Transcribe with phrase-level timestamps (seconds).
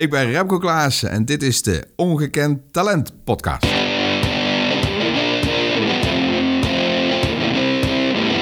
[0.00, 3.66] Ik ben Remco Klaassen en dit is de Ongekend Talent Podcast.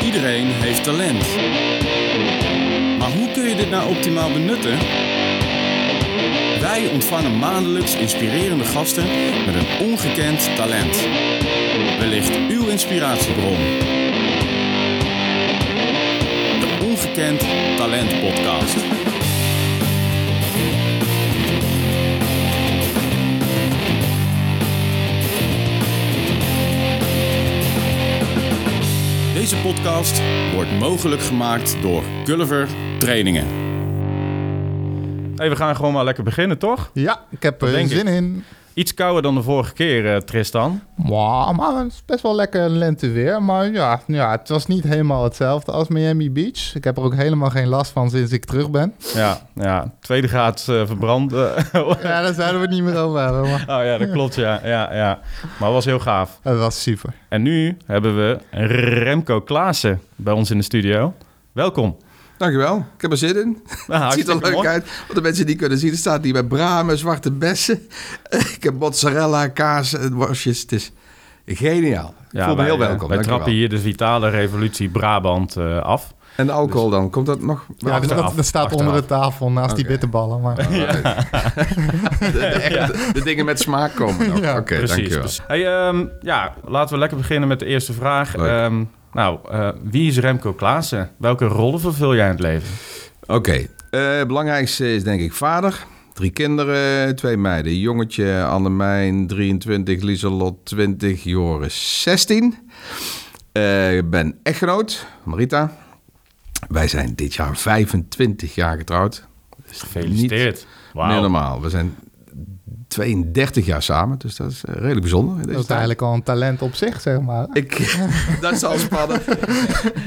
[0.04, 1.26] Iedereen heeft talent.
[2.98, 4.78] Maar hoe kun je dit nou optimaal benutten?
[6.60, 9.04] Wij ontvangen maandelijks inspirerende gasten
[9.46, 10.96] met een ongekend talent.
[11.98, 13.56] Wellicht uw inspiratiebron.
[16.60, 17.40] De Ongekend
[17.76, 18.97] Talent Podcast.
[29.48, 30.20] Deze podcast
[30.54, 33.46] wordt mogelijk gemaakt door Gulliver Trainingen.
[35.36, 36.90] Hey, we gaan gewoon maar lekker beginnen, toch?
[36.94, 38.44] Ja, ik heb er denk zin in.
[38.78, 40.80] Iets kouder dan de vorige keer, eh, Tristan.
[40.96, 43.42] Wow, maar het is best wel lekker lenteweer.
[43.42, 46.74] Maar ja, ja, het was niet helemaal hetzelfde als Miami Beach.
[46.74, 48.94] Ik heb er ook helemaal geen last van sinds ik terug ben.
[49.14, 49.92] Ja, ja.
[50.00, 51.32] tweede graad eh, verbrand.
[51.32, 51.56] eh.
[52.02, 53.40] Ja, daar zouden we het niet meer over hebben.
[53.42, 54.60] Maar oh ja, dat klopt, ja.
[54.64, 55.18] ja, ja.
[55.40, 56.38] Maar het was heel gaaf.
[56.42, 57.12] het was super.
[57.28, 58.38] En nu hebben we
[59.02, 61.14] Remco Klaassen bij ons in de studio.
[61.52, 61.96] Welkom.
[62.38, 63.62] Dankjewel, ik heb er zin in.
[63.86, 64.68] Nou, Het ziet er leuk mooi.
[64.68, 64.86] uit.
[65.06, 67.80] Wat de mensen die kunnen zien, er staat hier bij bramen, zwarte bessen.
[68.56, 70.60] Ik heb mozzarella, kaas en worstjes.
[70.60, 70.92] Het is
[71.46, 72.14] geniaal.
[72.30, 73.08] Ik Ja, voel me heel eh, welkom.
[73.08, 76.14] Wij trappen hier de vitale revolutie Brabant eh, af.
[76.36, 77.66] En de alcohol dan, komt dat nog?
[77.76, 78.86] Ja, Achteraf, dat, dat staat achteraf.
[78.86, 80.40] onder de tafel naast die bitterballen.
[80.40, 80.62] Maar de,
[82.32, 84.38] de, echte- de dingen met smaak komen nog.
[84.40, 85.28] Ja, Oké, dankjewel.
[85.46, 88.36] Hey, ehm, ja, laten we lekker beginnen met de eerste vraag.
[88.36, 88.86] Leuk.
[89.12, 91.10] Nou, eh, wie is Remco Klaassen?
[91.16, 92.68] Welke rollen vervul jij in het leven?
[93.26, 95.86] Oké, eh, het belangrijkste is denk ik vader.
[96.12, 97.78] Drie kinderen, twee meiden.
[97.78, 102.54] Jongetje Annemijn, 23, Lieselot, 20, Joris, 16.
[103.52, 105.76] Eh, Ik ben echtgenoot, Marita.
[106.68, 109.26] Wij zijn dit jaar 25 jaar getrouwd.
[109.66, 110.54] Gefeliciteerd.
[110.56, 111.20] Niet Wauw.
[111.20, 111.60] normaal.
[111.60, 111.94] We zijn
[112.88, 115.36] 32 jaar samen, dus dat is eh, redelijk bijzonder.
[115.36, 115.70] dat is tijd.
[115.70, 117.46] eigenlijk al een talent op zich, zeg maar.
[117.52, 117.98] Ik,
[118.40, 119.24] dat is al spannend.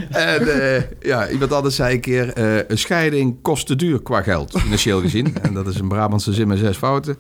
[0.10, 2.34] en eh, ja, iemand anders zei een keer...
[2.34, 5.38] eh, een scheiding kost te duur qua geld, financieel gezien.
[5.42, 7.18] en dat is een Brabantse zin met zes fouten.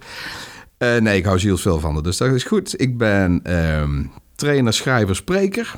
[0.78, 2.82] Nee, ik hou zielsveel van haar, dus dat is goed.
[2.82, 4.04] Ik ben ehm,
[4.36, 5.76] trainer, schrijver, spreker.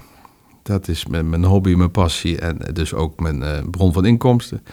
[0.62, 4.63] Dat is mijn, mijn hobby, mijn passie en dus ook mijn bron van inkomsten.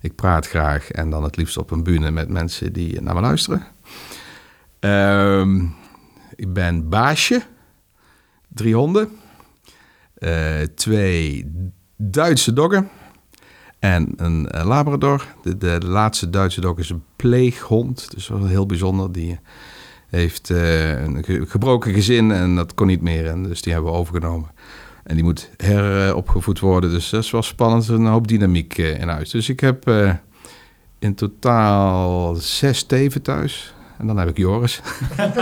[0.00, 3.20] Ik praat graag en dan het liefst op een bühne met mensen die naar me
[3.20, 3.66] luisteren.
[4.80, 5.60] Ehm,
[6.36, 7.42] ik ben baasje.
[8.48, 9.08] Drie honden.
[10.14, 11.52] Eh, twee
[11.96, 12.88] Duitse doggen.
[13.78, 15.24] En een eh, Labrador.
[15.42, 18.10] De, de laatste Duitse dog is een pleeghond.
[18.14, 19.12] Dus wel heel bijzonder.
[19.12, 19.38] Die
[20.08, 23.26] heeft eh, een ge- gebroken gezin en dat kon niet meer.
[23.26, 24.50] En dus die hebben we overgenomen.
[25.04, 26.90] En die moet heropgevoed worden.
[26.90, 27.88] Dus dat is wel spannend.
[27.88, 29.30] Een hoop dynamiek in huis.
[29.30, 29.90] Dus ik heb
[30.98, 33.74] in totaal zes teven thuis.
[33.98, 34.80] En dan heb ik Joris.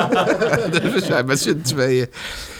[0.71, 2.07] dus we zijn met z'n tweeën.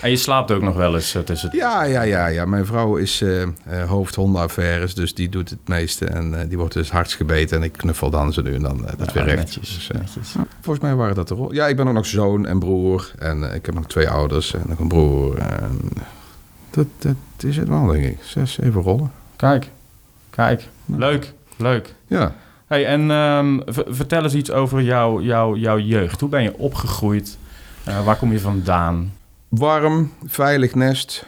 [0.03, 1.59] En je slaapt ook nog wel eens eh, tussen het...
[1.59, 2.45] Ja, ja, ja, ja.
[2.45, 6.05] Mijn vrouw is eh eh, hoofd hondenaffaires, dus die doet het meeste.
[6.07, 8.87] En eh, die wordt dus hard gebeten en ik knuffel dan zo nu en dan
[8.87, 9.37] eh, dat weer recht.
[9.37, 10.35] netjes, Dus, netjes.
[10.61, 11.53] volgens mij waren dat de rol.
[11.53, 13.11] Ja, ik ben ook nog zoon en broer.
[13.19, 15.39] En eh, ik heb nog twee ouders en nog een broer.
[15.39, 15.79] En
[16.71, 18.19] dat, dat is het wel, denk ik.
[18.23, 19.11] Zes, zeven rollen.
[19.37, 19.71] Kijk,
[20.31, 20.69] kijk.
[20.87, 21.95] Leuk, leuk.
[22.07, 22.35] Ja.
[22.67, 26.21] Hey, en ehm, vertel eens iets over jouw jeugd.
[26.21, 27.39] Hoe ben je opgegroeid?
[27.85, 29.13] Eh, waar kom je vandaan?
[29.49, 31.27] Warm, veilig nest.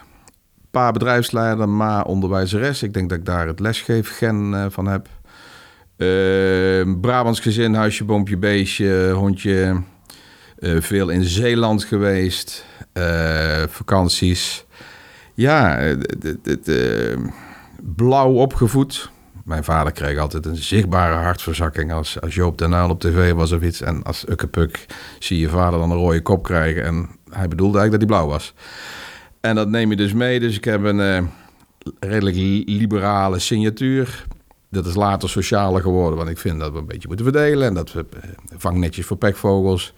[0.71, 2.83] Pa bedrijfsleider, ma onderwijzeres.
[2.83, 5.07] Ik denk dat ik daar het lesgeefgen eh, van heb.
[5.97, 9.81] Eh, Brabants gezin, huisje, boompje, beestje, hondje.
[10.59, 12.65] Eh, veel in Zeeland geweest.
[13.67, 14.65] Vakanties.
[15.33, 17.17] Ja, eh, d- d- d- eh,
[17.95, 19.09] blauw opgevoed.
[19.49, 23.61] Mijn vader kreeg altijd een zichtbare hartverzakking als, als Joop Uyl op tv was of
[23.61, 23.81] iets.
[23.81, 24.85] En als Ukkepuk
[25.19, 26.83] zie je vader dan een rode kop krijgen.
[26.83, 28.53] En hij bedoelde eigenlijk dat hij blauw was.
[29.41, 30.39] En dat neem je dus mee.
[30.39, 31.23] Dus ik heb een eh,
[31.99, 34.25] redelijk li- liberale signatuur.
[34.69, 37.67] Dat is later socialer geworden, want ik vind dat we een beetje moeten verdelen.
[37.67, 39.93] En dat we eh, vangnetjes voor pekvogels.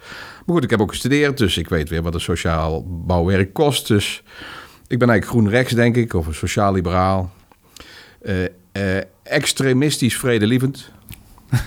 [0.46, 3.88] Maar goed, ik heb ook gestudeerd, dus ik weet weer wat een sociaal bouwwerk kost.
[3.88, 4.24] Dus
[4.88, 7.32] ik ben eigenlijk groen rechts, denk ik, of een sociaal-liberaal.
[8.22, 8.98] Eh,
[9.32, 10.90] extremistisch vredelievend.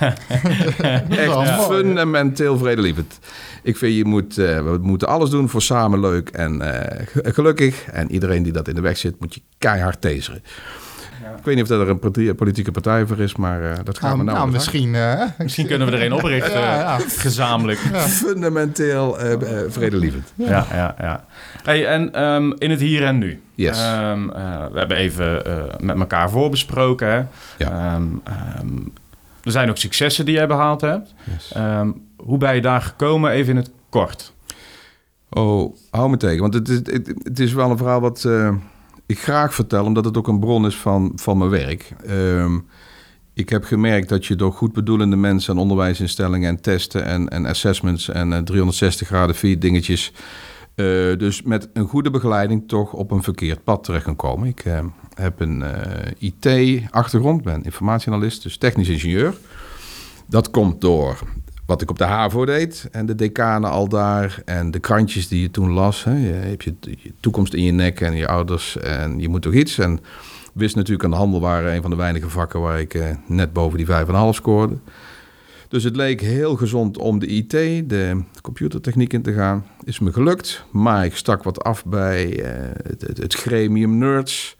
[1.08, 3.18] Echt fundamenteel vredelievend.
[3.62, 7.32] Ik vind, je moet, eh, we moeten alles doen voor samen leuk en eh, ge-
[7.32, 7.84] gelukkig.
[7.84, 10.42] En iedereen die dat in de weg zit, moet je keihard taseren.
[11.38, 14.08] Ik weet niet of dat er een politieke partij voor is, maar eh, dat gaan
[14.08, 14.90] Nou, we nou, nou, onderzoeken.
[14.90, 14.94] misschien.
[15.38, 16.98] eh, Misschien kunnen we er een oprichten, Ja, ja.
[17.08, 17.78] gezamenlijk.
[18.08, 19.18] Fundamenteel
[19.68, 20.32] vredelievend.
[20.34, 21.24] Ja, ja, ja.
[21.62, 23.40] Hey, en ehm, in het hier en nu.
[23.54, 23.78] Yes.
[23.78, 27.08] Ehm, eh, we hebben even eh, met elkaar voorbesproken.
[27.08, 27.22] Hè?
[27.58, 27.94] Ja.
[27.94, 28.78] Ehm, ehm,
[29.42, 31.14] er zijn ook successen die jij behaald hebt.
[31.32, 31.52] Yes.
[32.16, 34.32] Hoe ben je daar gekomen, even in het kort?
[35.30, 36.40] Oh, hou me tegen.
[36.40, 38.54] Want het is, het, het is wel een verhaal wat eh,
[39.06, 41.92] ik graag vertel, omdat het ook een bron is van, van mijn werk.
[43.34, 47.46] Ik heb gemerkt dat je door goed bedoelende mensen en onderwijsinstellingen en testen en, en
[47.46, 50.12] assessments en eh, 360 graden vier dingetjes.
[50.74, 54.48] Eh, dus met een goede begeleiding toch op een verkeerd pad terecht kan komen.
[54.48, 54.78] Ik eh,
[55.14, 59.34] heb een eh, IT-achtergrond, ben informatieanalist, dus technisch ingenieur.
[60.26, 61.18] Dat komt door
[61.66, 65.40] wat ik op de HAVO deed en de decanen al daar en de krantjes die
[65.40, 66.04] je toen las.
[66.04, 66.16] Hè.
[66.16, 69.54] Je hebt je, je toekomst in je nek en je ouders en je moet toch
[69.54, 69.78] iets.
[69.78, 70.00] En
[70.52, 73.78] wist natuurlijk aan de handel waren een van de weinige vakken waar ik net boven
[73.78, 73.92] die 5,5
[74.30, 74.76] scoorde.
[75.74, 77.50] Dus het leek heel gezond om de IT,
[77.88, 79.66] de computertechniek in te gaan.
[79.84, 84.56] Is me gelukt, maar ik stak wat af bij eh, het, gremium nerds.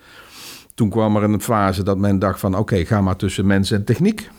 [0.75, 3.85] Toen kwam er een fase dat men dacht van oké, ga maar tussen mens en
[3.85, 4.31] techniek.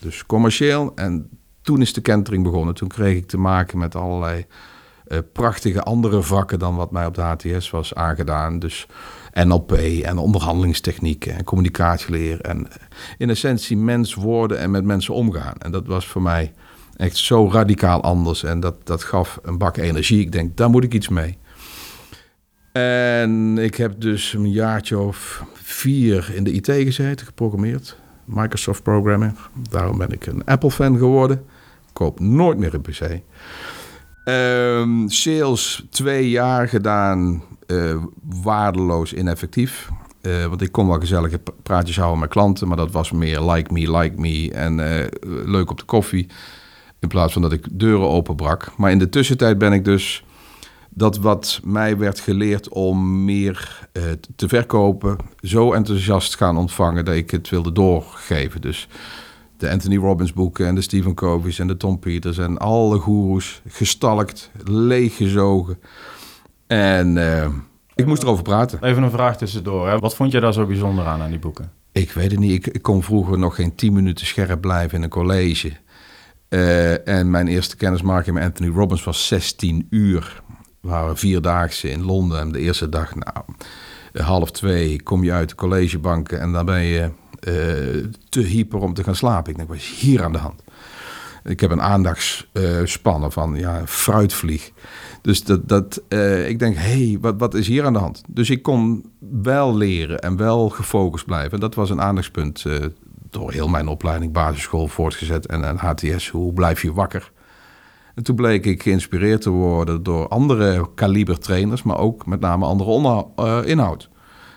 [0.00, 0.92] Dus commercieel.
[0.94, 1.28] En
[1.62, 2.74] toen is de kentering begonnen.
[2.74, 4.46] Toen kreeg ik te maken met allerlei
[5.04, 8.58] eh, prachtige andere vakken dan wat mij op de HTS was aangedaan.
[8.58, 8.86] Dus
[9.32, 12.40] NLP en onderhandelingstechnieken en communicatieleer.
[12.40, 12.76] En eh,
[13.18, 15.54] in essentie mens worden en met mensen omgaan.
[15.58, 16.52] En dat was voor mij
[16.96, 18.42] echt zo radicaal anders.
[18.42, 20.20] En dat, dat gaf een bak energie.
[20.20, 21.38] Ik denk, daar moet ik iets mee.
[22.72, 27.96] En ik heb dus een jaartje of vier in de IT gezeten, geprogrammeerd.
[28.24, 29.36] Microsoft Programming.
[29.70, 31.44] Daarom ben ik een Apple-fan geworden.
[31.92, 33.20] Koop nooit meer een PC.
[34.24, 37.96] Ehm, sales twee jaar gedaan, eh,
[38.42, 39.88] waardeloos ineffectief.
[40.20, 43.72] Eh, want ik kon wel gezellige praatjes houden met klanten, maar dat was meer like
[43.72, 45.06] me, like me en eh,
[45.44, 46.26] leuk op de koffie.
[46.98, 48.72] In plaats van dat ik deuren openbrak.
[48.76, 50.24] Maar in de tussentijd ben ik dus
[50.90, 53.88] dat wat mij werd geleerd om meer
[54.36, 58.60] te verkopen, zo enthousiast gaan ontvangen dat ik het wilde doorgeven.
[58.60, 58.88] Dus
[59.62, 63.62] de Anthony Robbins boeken en de Stephen Covey's en de Tom Peters en alle goeroes
[63.68, 65.78] gestalkt, leeggezogen.
[66.66, 67.48] En eh,
[67.94, 68.84] ik moest erover praten.
[68.84, 69.88] Even een vraag tussendoor.
[69.88, 69.98] Hè.
[69.98, 71.70] Wat vond je daar zo bijzonder aan, aan die boeken?
[71.92, 72.52] Ik weet het niet.
[72.52, 75.72] Ik, ik kon vroeger nog geen tien minuten scherp blijven in een college.
[76.48, 80.42] Eh, en mijn eerste kennismaking met Anthony Robbins was 16 uur.
[80.80, 82.40] We waren vierdaagse in Londen.
[82.40, 83.44] En de eerste dag, nou,
[84.12, 87.10] half twee kom je uit de collegebanken en dan ben je
[88.28, 89.50] te hyper om te gaan slapen.
[89.50, 90.62] Ik denk, wat is hier aan de hand?
[91.44, 94.72] Ik heb een aandachtsspannen van ja, een fruitvlieg.
[95.22, 98.22] Dus dat, dat, eh, ik denk, hé, hey, wat, wat is hier aan de hand?
[98.28, 99.10] Dus ik kon
[99.42, 101.52] wel leren en wel gefocust blijven.
[101.52, 102.76] En dat was een aandachtspunt eh,
[103.30, 106.28] door heel mijn opleiding, basisschool, voortgezet en, en HTS.
[106.28, 107.32] Hoe blijf je wakker?
[108.14, 112.64] En toen bleek ik geïnspireerd te worden door andere kaliber trainers, maar ook met name
[112.64, 114.10] andere eh, inhoud.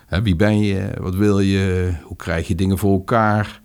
[0.06, 0.90] Hè, wie ben je?
[1.00, 1.94] Wat wil je?
[2.04, 3.62] Hoe krijg je dingen voor elkaar?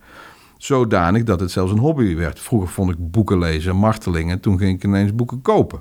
[0.59, 2.41] Zodanig dat het zelfs een hobby werd.
[2.41, 4.41] Vroeger vond ik boeken lezen, martelingen.
[4.41, 5.81] Toen ging ik ineens boeken kopen.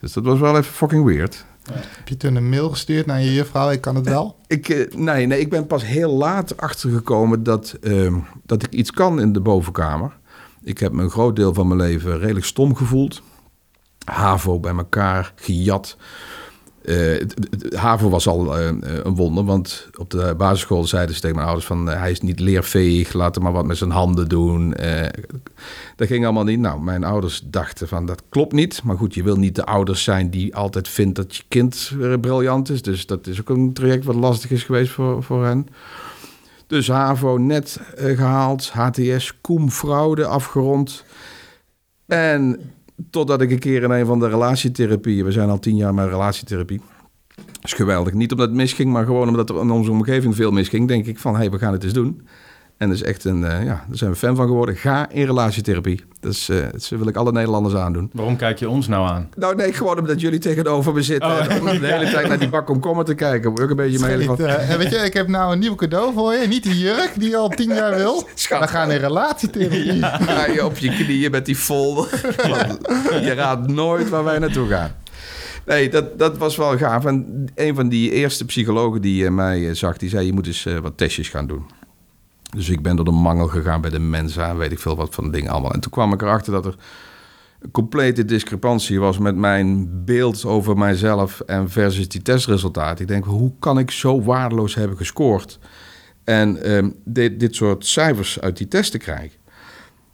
[0.00, 1.44] Dus dat was wel even fucking weird.
[1.72, 3.70] Heb je toen een mail gestuurd naar je juffrouw?
[3.70, 4.36] Ik kan het wel.
[4.46, 8.90] Ik, eh, nee, nee, ik ben pas heel laat achtergekomen dat, ehm, dat ik iets
[8.90, 10.16] kan in de bovenkamer.
[10.62, 13.22] Ik heb me een groot deel van mijn leven redelijk stom gevoeld.
[14.04, 15.96] HAVO bij elkaar, gejat.
[16.84, 17.26] Eh,
[17.76, 18.66] HAVO was al eh,
[19.02, 21.90] een wonder, want op de basisschool zeiden ze tegen mijn ouders van...
[21.90, 24.74] eh, hij is niet leerfähig, laat hem maar wat met zijn handen doen.
[24.74, 25.08] Eh,
[25.96, 26.58] dat ging allemaal niet.
[26.58, 28.82] Nou, mijn ouders dachten van dat klopt niet.
[28.82, 32.14] Maar goed, je wil niet de ouders zijn die altijd vindt dat je kind eh,
[32.20, 32.82] briljant is.
[32.82, 35.68] Dus dat is ook een traject wat lastig is geweest voor, voor hen.
[36.66, 41.04] Dus HAVO net eh, gehaald, HTS, cum fraude afgerond.
[42.06, 42.60] En
[43.10, 45.24] totdat ik een keer in een van de relatietherapieën...
[45.24, 46.80] We zijn al tien jaar met relatietherapie.
[47.36, 48.12] Dat is geweldig.
[48.12, 50.88] Niet omdat het misging, maar gewoon omdat er in onze omgeving veel misging.
[50.88, 52.26] Denk ik van, hé, hey, we gaan het eens doen.
[52.76, 54.76] En dat is echt een, eh, ja, daar zijn we fan van geworden.
[54.76, 56.04] Ga in relatietherapie.
[56.20, 58.10] Dus eh, dat wil ik alle Nederlanders aandoen.
[58.12, 59.28] Waarom kijk je ons nou aan?
[59.36, 61.30] Nou nee, gewoon omdat jullie tegenover me zitten.
[61.30, 63.50] Oh, en om de hele tijd naar die bak komkommer te kijken.
[63.50, 64.36] Word ik een beetje mee van...
[64.38, 66.46] Niet, eh, en weet je, ik heb nou een nieuw cadeau voor je.
[66.46, 68.28] Niet die jurk die je al tien jaar wil.
[68.34, 68.60] Schat.
[68.60, 70.02] We gaan in relatietherapie.
[70.02, 72.20] Ga je op je knieën met die folder.
[73.10, 74.94] Want je raadt nooit waar wij naartoe gaan.
[75.66, 77.04] Nee, dat, dat was wel gaaf.
[77.04, 80.26] En een van die eerste psychologen die eh, mij zag, die zei...
[80.26, 81.64] je moet eens wat testjes gaan doen.
[82.54, 84.56] Dus ik ben door de mangel gegaan bij de Mensa.
[84.56, 85.72] Weet ik veel wat van dingen allemaal.
[85.72, 86.76] En toen kwam ik erachter dat er
[87.60, 89.18] een complete discrepantie was...
[89.18, 93.00] met mijn beeld over mijzelf en versus die testresultaten.
[93.00, 95.58] Ik denk, hoe kan ik zo waardeloos hebben gescoord...
[96.24, 99.38] en ehm, dit, dit soort cijfers uit die testen krijgen?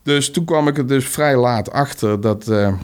[0.03, 2.75] Dus toen kwam ik er dus vrij laat achter dat, eh,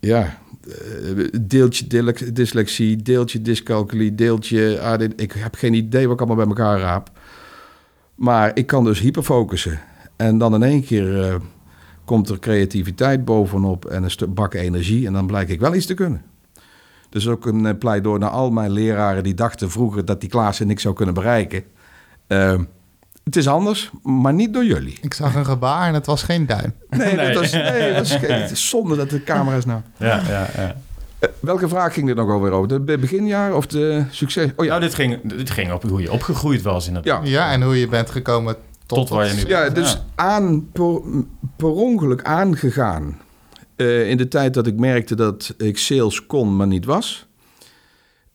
[0.00, 1.86] ja, eh, deeltje
[2.32, 5.20] dyslexie, deeltje dyscalculie, deeltje ADD.
[5.20, 7.10] Ik heb geen idee wat ik allemaal bij elkaar raap.
[8.14, 9.80] Maar ik kan dus hyperfocussen.
[10.16, 11.34] En dan in één keer eh,
[12.04, 15.06] komt er creativiteit bovenop en een stuk bak energie.
[15.06, 16.22] En dan blijk ik wel iets te kunnen.
[17.08, 20.66] Dus ook een eh, pleidooi naar al mijn leraren die dachten vroeger dat die Klaassen
[20.66, 21.64] niks zou kunnen bereiken.
[22.28, 22.60] Uh,
[23.24, 24.98] het is anders, maar niet door jullie.
[25.00, 26.72] Ik zag een gebaar en het was geen duim.
[26.90, 27.26] Nee, Nee.
[27.26, 29.80] Dat was, nee dat was, zonde dat de camera's nou...
[29.96, 30.76] Ja, ja, ja.
[31.40, 32.68] Welke vraag ging dit nog alweer over?
[32.68, 34.50] De be- beginjaar of de succes?
[34.56, 37.20] Oh ja, Nou, dit ging, dit ging op hoe je opgegroeid was in het ja.
[37.24, 41.00] Ja, en hoe je bent gekomen tot, Tot waar je nu Ja, dus aan, per,
[41.56, 43.18] per ongeluk aangegaan.
[43.76, 47.26] Eh, in de tijd dat ik merkte dat ik sales kon, maar niet was.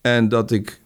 [0.01, 0.81] En dat ik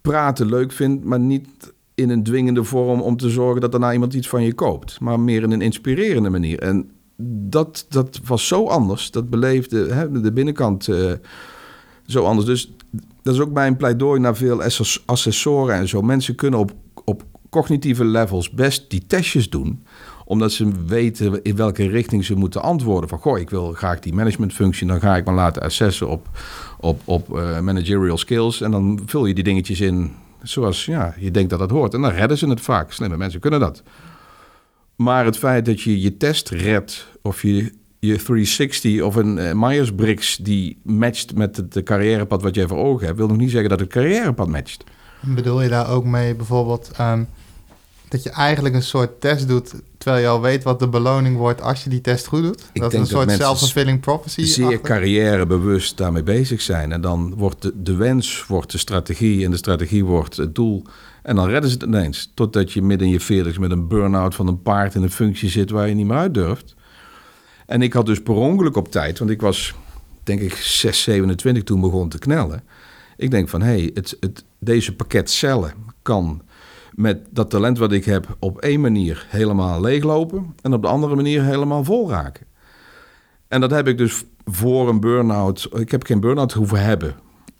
[0.00, 4.14] praten leuk vind, maar niet in een dwingende vorm om te zorgen dat daarna iemand
[4.14, 5.00] iets van je koopt.
[5.00, 6.58] Maar meer in een inspirerende manier.
[6.58, 6.90] En
[7.22, 9.10] dat, dat was zo anders.
[9.10, 11.12] Dat beleefde hè, de binnenkant eh,
[12.06, 12.46] zo anders.
[12.46, 12.72] Dus
[13.22, 16.02] dat is ook mijn pleidooi naar veel assess- assessoren en zo.
[16.02, 16.72] Mensen kunnen op,
[17.04, 19.82] op cognitieve levels best die testjes doen
[20.30, 23.08] omdat ze weten in welke richting ze moeten antwoorden.
[23.08, 24.86] Van, goh, ik wil graag die managementfunctie.
[24.86, 26.28] Dan ga ik me laten assessen op,
[26.80, 28.60] op, op eh, managerial skills.
[28.60, 30.12] En dan vul je die dingetjes in
[30.42, 31.94] zoals ja, je denkt dat het hoort.
[31.94, 32.92] En dan redden ze het vaak.
[32.92, 33.82] Slimme mensen kunnen dat.
[35.00, 37.06] Maar het feit dat je je test redt...
[37.22, 40.36] of je, je 360 of een eh, Myers-Briggs...
[40.36, 43.18] die matcht met het carrièrepad wat jij voor ogen hebt...
[43.18, 44.84] wil nog niet zeggen dat het carrièrepad matcht.
[45.20, 47.22] Bedoel je daar ook mee bijvoorbeeld ehm,
[48.10, 51.62] dat je eigenlijk een soort test doet, terwijl je al weet wat de beloning wordt
[51.62, 52.64] als je die test goed doet?
[52.72, 54.44] Ik dat is een dat soort self-fulfilling prophecy.
[54.44, 54.80] zeer achter?
[54.80, 56.92] carrièrebewust daarmee bezig zijn.
[56.92, 60.82] En dan wordt de, de wens wordt de strategie en de strategie wordt het doel.
[61.22, 62.30] En dan redden ze het ineens.
[62.34, 65.50] Totdat je midden in je veertig met een burn-out van een paard in een functie
[65.50, 66.74] zit waar je niet meer uit durft.
[67.66, 69.74] En ik had dus per ongeluk op tijd, want ik was
[70.22, 72.62] denk ik 6, 27 toen begon te knellen.
[73.16, 76.42] Ik denk van hé, hey, het, het, deze pakket cellen kan
[77.00, 81.14] met dat talent wat ik heb op één manier helemaal leeglopen en op de andere
[81.14, 82.46] manier helemaal vol raken.
[83.48, 85.68] En dat heb ik dus voor een burn-out.
[85.72, 87.14] Ik heb geen burn-out hoeven hebben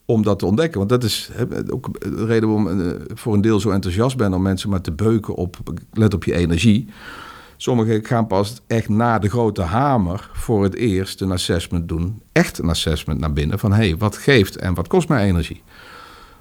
[0.05, 0.79] om dat te ontdekken.
[0.79, 1.31] Want dat is
[1.71, 4.93] ook de reden waarom ik voor een deel zo enthousiast ben om mensen maar te
[4.93, 5.57] beuken op.
[5.93, 6.89] Let op je energie.
[7.57, 12.23] Sommigen gaan pas echt na de grote hamer voor het eerst een assessment doen.
[12.33, 15.63] Echt een assessment naar binnen van hé, hey, wat geeft en wat kost mij energie?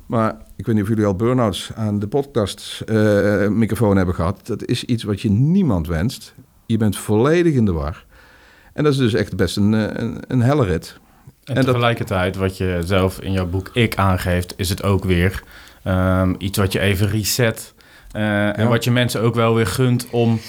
[0.09, 4.47] Maar ik weet niet of jullie al burn-outs aan de podcast eh, microfoon hebben gehad.
[4.47, 6.33] Dat is iets wat je niemand wenst.
[6.65, 8.05] Je bent volledig in de war.
[8.73, 10.97] En dat is dus echt best een, eh, een, een helle rit.
[11.43, 15.03] En, En dat- tegelijkertijd, wat je zelf in jouw boek Ik aangeeft, is het ook
[15.03, 15.43] weer
[15.83, 17.73] ehm, iets wat je even reset.
[18.11, 20.39] eh, En wat je mensen ook wel weer gunt om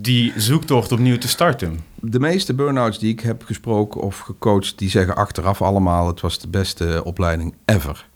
[0.00, 1.78] die zoektocht opnieuw te starten.
[2.00, 6.38] De meeste burn-outs die ik heb gesproken of gecoacht, die zeggen achteraf allemaal: het was
[6.38, 8.06] de beste opleiding ever.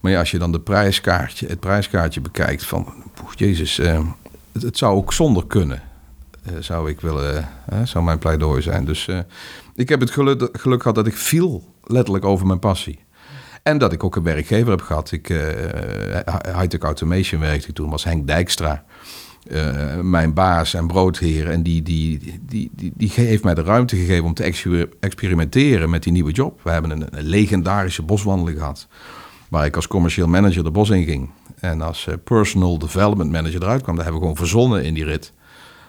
[0.00, 4.06] Maar ja, als je dan de prijskaartje, het prijskaartje bekijkt van, poeh, jezus, eh,
[4.52, 5.82] het, zou ook zonder kunnen.
[6.44, 8.84] eh, zou ik willen, eh, zou mijn pleidooi zijn.
[8.84, 9.08] Dus
[9.74, 12.98] ik heb het geluk, gehad dat ik viel letterlijk over mijn passie.
[13.62, 15.12] En dat ik ook een werkgever heb gehad.
[15.12, 15.26] Ik,
[16.56, 18.84] Hightech Automation werkte ik toen, was Henk Dijkstra.
[20.02, 21.50] mijn baas en broodheer.
[21.50, 26.02] En die, die, die, die, heeft mij de ruimte gegeven om te exper- experimenteren met
[26.02, 26.60] die nieuwe job.
[26.62, 28.88] We hebben een legendarische boswandeling gehad.
[29.50, 31.30] Waar ik als commercieel manager de bos in ging.
[31.60, 33.94] En als eh, personal development manager eruit kwam.
[33.94, 35.32] Dat hebben we gewoon verzonnen in die rit.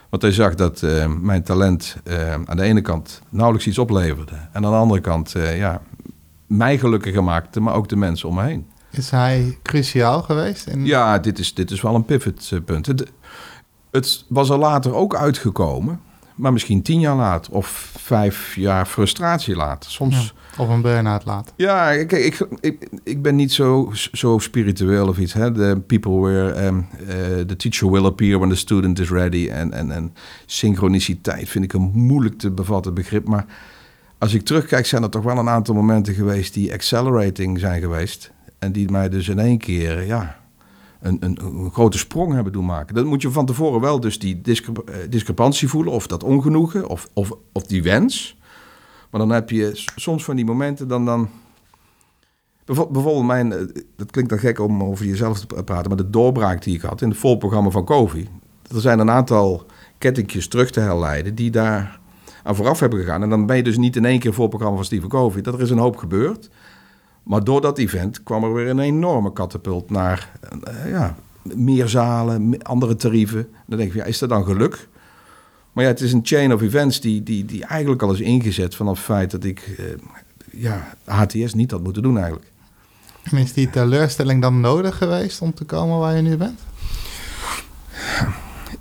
[0.10, 4.36] Want hij zag dat eh, mijn talent eh, aan de ene kant nauwelijks iets opleverde.
[4.36, 5.82] En aan de andere kant ja,
[6.48, 8.66] mij gelukkiger maakte, maar ook de mensen om me heen.
[8.90, 10.68] Is hij cruciaal geweest?
[10.68, 10.86] In...
[10.86, 12.86] Ja, dit is, dit is wel een pivotpunt.
[12.86, 13.12] Het,
[13.92, 16.00] het was er later ook uitgekomen,
[16.42, 19.92] maar misschien tien jaar later of vijf jaar frustratie later.
[19.92, 20.34] Soms.
[20.58, 21.54] Of een burn-out laten.
[21.58, 25.34] Ja, kijk, ik, ik, ik ben niet zo, zo spiritueel of iets.
[25.34, 25.52] Hè?
[25.52, 27.08] The people where um, uh,
[27.40, 29.50] the teacher will appear when the student is ready.
[29.50, 30.14] En, en, en
[30.46, 33.28] synchroniciteit vind ik een moeilijk te bevatten begrip.
[33.28, 33.46] Maar
[34.18, 38.32] als ik terugkijk, zijn er toch wel een aantal momenten geweest die accelerating zijn geweest.
[38.60, 40.41] En die mij dus in één keer, ja,
[41.02, 42.96] een, een, een grote sprong hebben doen maken.
[42.96, 47.08] Dan moet je van tevoren wel dus die eh, discrepantie voelen, of dat ongenoegen, of,
[47.14, 47.32] of,
[47.64, 48.38] die wens.
[49.10, 51.06] Maar dan heb je soms van die momenten, dan...
[51.06, 51.30] dan
[52.66, 53.60] bijvo- bijvoorbeeld mijn, eh,
[53.96, 56.82] dat klinkt dan gek om over jezelf te pra- praten, maar de doorbraak die ik
[56.82, 58.28] had in het volprogramma van Kofi.
[58.76, 59.66] Er zijn een aantal
[59.98, 62.00] kettingjes terug te herleiden die daar
[62.44, 63.24] aan vooraf hebben gegaan.
[63.24, 65.42] En dan ben je dus niet in één keer voorprogramma van Stephen Covey.
[65.42, 66.50] Dat er is een hoop gebeurd.
[67.24, 70.32] Maar door dat event kwam er weer een enorme katapult naar
[70.64, 73.48] eh, ja, meer zalen, andere tarieven.
[73.68, 74.88] Dan denk je, ja, is dat dan geluk?
[75.72, 78.76] Maar ja, het is een chain of events die, die, die eigenlijk al is ingezet
[78.76, 79.86] vanaf het feit dat ik eh,
[80.52, 82.52] ja, HTS niet had moeten doen eigenlijk.
[83.24, 86.60] En is die teleurstelling dan nodig geweest om te komen waar je nu bent?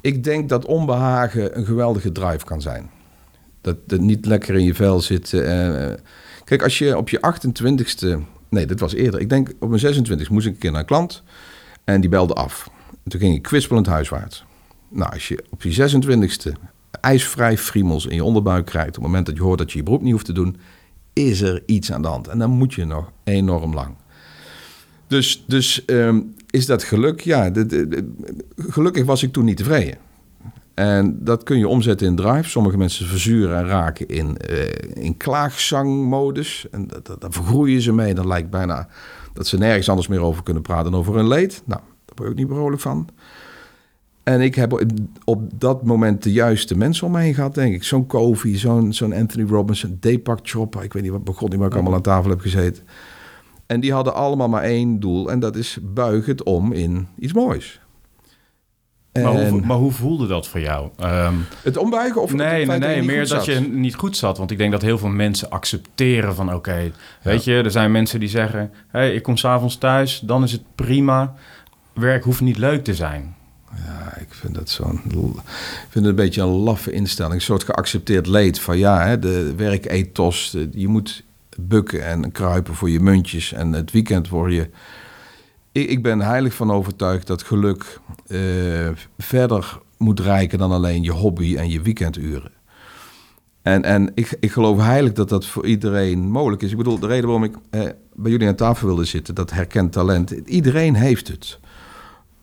[0.00, 2.90] Ik denk dat onbehagen een geweldige drive kan zijn.
[3.60, 5.32] Dat het niet lekker in je vel zit.
[6.50, 8.18] Kijk, als je op je 28ste...
[8.48, 9.20] Nee, dat was eerder.
[9.20, 11.22] Ik denk op mijn 26 moest ik een keer naar een klant.
[11.84, 12.70] En die belde af.
[13.04, 14.44] En toen ging ik kwispelend huiswaarts.
[14.88, 16.52] Nou, als je op je 26ste
[17.00, 18.88] ijsvrij friemels in je onderbuik krijgt...
[18.88, 20.56] op het moment dat je hoort dat je je beroep niet hoeft te doen...
[21.12, 22.28] is er iets aan de hand.
[22.28, 23.94] En dan moet je nog enorm lang.
[25.06, 27.20] Dus, dus ehm, is dat geluk?
[27.20, 27.52] Ja,
[28.56, 29.98] gelukkig was ik toen niet tevreden.
[30.80, 32.48] En dat kun je omzetten in drive.
[32.48, 36.66] Sommige mensen verzuren en raken in, eh in klaagzangmodus.
[36.70, 38.14] En dat, dat, daar vergroeien ze mee.
[38.14, 38.88] Dan lijkt bijna
[39.32, 41.62] dat ze nergens anders meer over kunnen praten dan over hun leed.
[41.64, 43.08] Nou, daar word ik ook niet vrolijk van.
[44.22, 44.84] En ik heb
[45.24, 47.84] op dat moment de juiste mensen om me heen gehad, denk ik.
[47.84, 50.82] Zo'n Kofi, zo'n Anthony Robbins, een Deepak Chopra.
[50.82, 52.84] Ik weet niet wat begon niet waar ik allemaal aan tafel heb gezeten.
[53.66, 55.30] En die hadden allemaal maar één doel.
[55.30, 57.80] En dat is buig het om in iets moois.
[59.12, 60.88] Maar, hoe, maar hoe voelde dat voor jou?
[60.98, 64.38] Ehm, het ombuigen of het nee, nee, Meer dat je niet goed zat.
[64.38, 66.54] Want ik denk dat heel veel mensen accepteren van...
[66.54, 68.70] oké, weet je, er zijn mensen die zeggen...
[68.88, 71.34] hey, ik kom s'avonds thuis, dan is het prima.
[71.92, 73.34] Werk hoeft niet leuk te zijn.
[73.84, 75.00] Ja, ik vind dat zo'n.
[75.04, 77.34] Ik vind het een beetje een laffe instelling.
[77.34, 80.50] Een soort geaccepteerd leed van ja, hè, de werkethos.
[80.50, 81.24] de- Je moet
[81.56, 83.52] bukken en kruipen voor je muntjes.
[83.52, 84.70] En het weekend word je.
[85.72, 91.12] Ik, ik ben heilig van overtuigd dat geluk eh, verder moet reiken dan alleen je
[91.12, 92.52] hobby en je weekenduren.
[93.62, 96.70] En, en ik, ik geloof heilig dat dat voor iedereen mogelijk is.
[96.70, 97.80] Ik bedoel, de reden waarom ik eh,
[98.14, 100.30] bij jullie aan tafel wilde zitten, dat herkent talent.
[100.30, 101.58] Iedereen heeft het.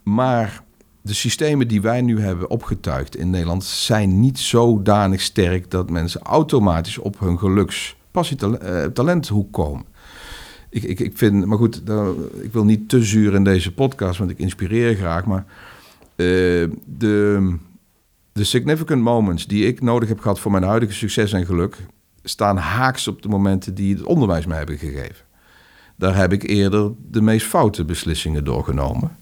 [0.04, 0.64] Maar
[1.02, 6.22] de systemen die wij nu hebben opgetuigd in Nederland zijn niet zodanig sterk dat mensen
[6.22, 9.86] automatisch op hun gelukspassie-talenthoek komen.
[10.84, 11.82] Ik, ik, vind, maar goed,
[12.42, 15.26] ik wil niet te zuur in deze podcast, want ik inspireer graag.
[15.26, 15.46] Maar
[16.16, 16.26] eh,
[16.86, 17.56] de,
[18.32, 21.78] de significant moments die ik nodig heb gehad voor mijn huidige succes en geluk,
[22.24, 25.26] staan haaks op de momenten die het onderwijs mij hebben gegeven.
[25.96, 29.18] Daar heb ik eerder de meest foute beslissingen doorgenomen.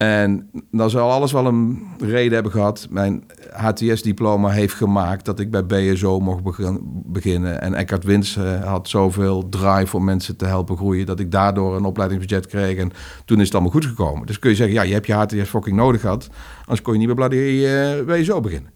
[0.00, 2.86] En dan zal alles wel een reden hebben gehad.
[2.90, 7.60] Mijn HTS-diploma heeft gemaakt dat ik bij BSO mocht begin- beginnen.
[7.60, 11.06] En Eckhart Wins eh, had zoveel drive om mensen te helpen groeien...
[11.06, 12.78] dat ik daardoor een opleidingsbudget kreeg.
[12.78, 12.92] En
[13.24, 14.26] toen is het allemaal goed gekomen.
[14.26, 16.28] Dus kun je zeggen, ja, je hebt je HTS fucking nodig gehad.
[16.60, 18.70] Anders kon je niet bij bloody eh, BSO beginnen.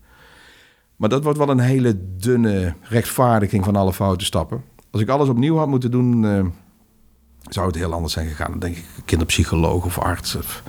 [0.96, 4.62] Maar dat wordt wel een hele dunne rechtvaardiging van alle foute stappen.
[4.90, 6.24] Als ik alles opnieuw had moeten doen...
[6.24, 6.44] eh,
[7.50, 8.50] zou het heel anders zijn gegaan.
[8.50, 10.36] Dan denk ik kinderpsycholoog of arts.
[10.36, 10.62] Of...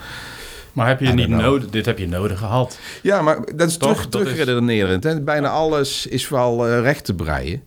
[0.75, 1.41] Maar heb je niet know.
[1.41, 1.69] nodig?
[1.69, 2.79] Dit heb je nodig gehad.
[3.01, 3.89] Ja, maar dat is Toch?
[3.93, 5.03] terug, Dat is- terugredenerend.
[5.03, 5.21] Hè?
[5.21, 7.61] Bijna alles is wel eh, recht te breien.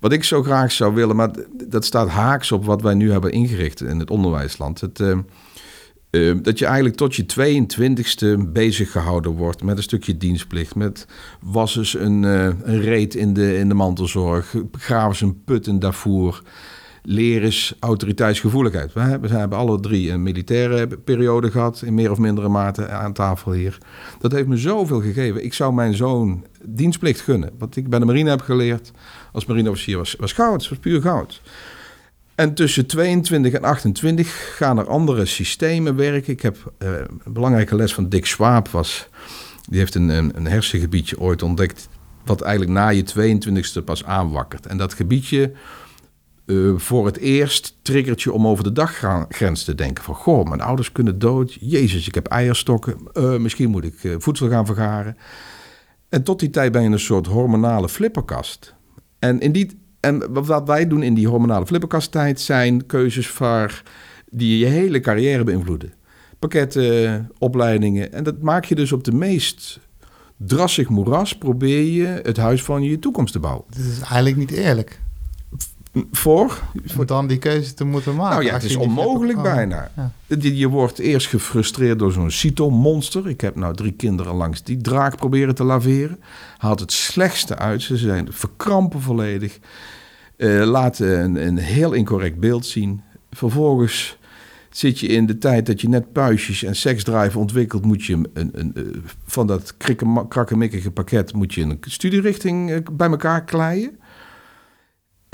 [0.00, 1.30] Wat ik zo graag zou willen, maar
[1.68, 4.80] dat staat haaks op wat wij nu hebben ingericht in het onderwijsland.
[4.80, 5.10] Het, eh,
[6.10, 10.74] eh, dat je eigenlijk tot je 22e bezig gehouden wordt met een stukje dienstplicht.
[10.74, 11.06] Met
[11.40, 15.66] was eens een, eh, een reet in de, in de mantelzorg, graven ze een put
[15.66, 16.42] in Darfur.
[17.06, 18.92] Leer is autoriteitsgevoeligheid.
[18.92, 22.88] We hebben, we hebben alle drie een militaire periode gehad, in meer of mindere mate
[22.88, 23.78] aan tafel hier.
[24.18, 25.44] Dat heeft me zoveel gegeven.
[25.44, 27.50] Ik zou mijn zoon dienstplicht gunnen.
[27.58, 28.90] Wat ik bij de marine heb geleerd
[29.32, 31.40] als marineofficier was, was goud, was puur goud.
[32.34, 36.32] En tussen 22 en 28 gaan er andere systemen werken.
[36.32, 36.88] Ik heb eh,
[37.24, 39.08] een belangrijke les van Dick Swaap was.
[39.68, 41.88] Die heeft een, een, een hersengebiedje ooit ontdekt.
[42.24, 44.66] Wat eigenlijk na je 22e pas aanwakkert.
[44.66, 45.52] En dat gebiedje
[46.46, 50.04] eh, voor het eerst triggert je om over de daggrens te denken.
[50.04, 51.56] Van, goh, mijn ouders kunnen dood.
[51.60, 52.96] Jezus, ik heb eierstokken.
[53.12, 55.16] Eh, misschien moet ik eh, voedsel gaan vergaren.
[56.08, 58.74] En tot die tijd ben je een soort hormonale flipperkast.
[59.18, 62.40] En, in die, en wat wij doen in die hormonale flipperkasttijd...
[62.40, 63.82] zijn keuzes waar,
[64.30, 65.92] die je hele carrière beïnvloeden.
[66.38, 68.12] Pakketten, opleidingen.
[68.12, 69.80] En dat maak je dus op de meest
[70.36, 71.38] drassig moeras...
[71.38, 73.64] probeer je het huis van je toekomst te bouwen.
[73.68, 75.02] Het is eigenlijk niet eerlijk.
[76.10, 76.62] Voor?
[76.96, 78.34] Om dan die keuze te moeten maken.
[78.34, 79.44] Nou ja, het is onmogelijk oh.
[79.44, 79.90] bijna.
[79.96, 80.12] Ja.
[80.38, 83.28] Je, wordt eerst gefrustreerd door zo'n CITO-monster.
[83.28, 86.20] Ik heb nou drie kinderen langs die draak proberen te laveren.
[86.58, 87.82] Haalt het slechtste uit.
[87.82, 89.58] Ze zijn verkrampen volledig.
[90.36, 93.00] Eh, laten een, een heel incorrect beeld zien.
[93.30, 94.18] Vervolgens
[94.70, 97.84] zit je in de tijd dat je net puistjes en seksdrive ontwikkelt...
[97.84, 98.82] moet je een, een, een, eh,
[99.26, 99.74] van dat
[100.28, 101.32] krakkemikkige pakket...
[101.32, 103.98] moet je een studierichting eh, bij elkaar kleien.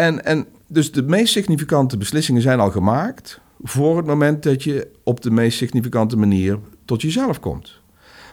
[0.01, 4.89] En, en dus de meest significante beslissingen zijn al gemaakt voor het moment dat je
[5.05, 7.81] op de meest significante manier tot jezelf komt.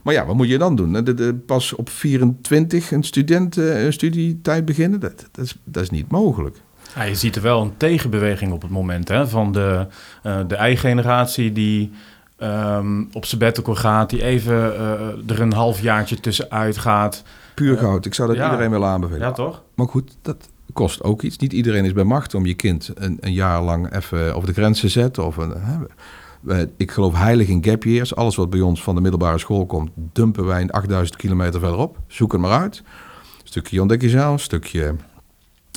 [0.03, 0.93] Maar ja, wat moet je dan doen?
[0.93, 4.99] De- de- pas op 24 een student eh, een studietijd beginnen?
[4.99, 6.58] Dat, dat, is, dat is niet mogelijk.
[6.95, 9.88] Ja, je ziet er wel een tegenbeweging op het moment hè, van de,
[10.23, 11.91] eh, de eigen generatie die
[12.38, 17.23] ehm, op sabbatical gaat, die even eh, er een halfjaartje tussenuit gaat.
[17.53, 18.06] Puur goud.
[18.06, 18.45] Ik zou dat ja.
[18.45, 19.27] iedereen willen aanbevelen.
[19.27, 19.63] Ja, toch?
[19.75, 21.38] Maar goed, dat kost ook iets.
[21.38, 24.53] Niet iedereen is bij macht om je kind een, een jaar lang even over de
[24.53, 25.25] grens te zetten.
[25.25, 28.15] Of een, hè, ik geloof heilig in gap years.
[28.15, 31.97] Alles wat bij ons van de middelbare school komt, dumpen wij in 8000 kilometer verderop.
[32.08, 32.77] Zoek het maar uit.
[32.77, 34.95] Een stukje ontdek jezelf, stukje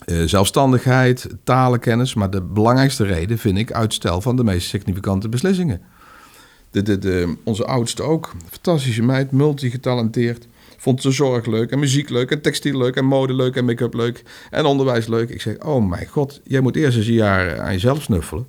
[0.04, 2.14] eh, zelfstandigheid, talenkennis.
[2.14, 5.80] Maar de belangrijkste reden vind ik uitstel van de meest significante beslissingen.
[6.70, 8.32] De, de, de, onze oudste ook.
[8.48, 10.46] Fantastische meid, multigetalenteerd.
[10.80, 13.94] Vond de zorg leuk en muziek leuk en textiel leuk en mode leuk en make-up
[13.94, 15.30] leuk en onderwijs leuk.
[15.30, 18.46] Ik zeg, oh mijn god, jij moet eerst eens een jaar aan jezelf snuffelen.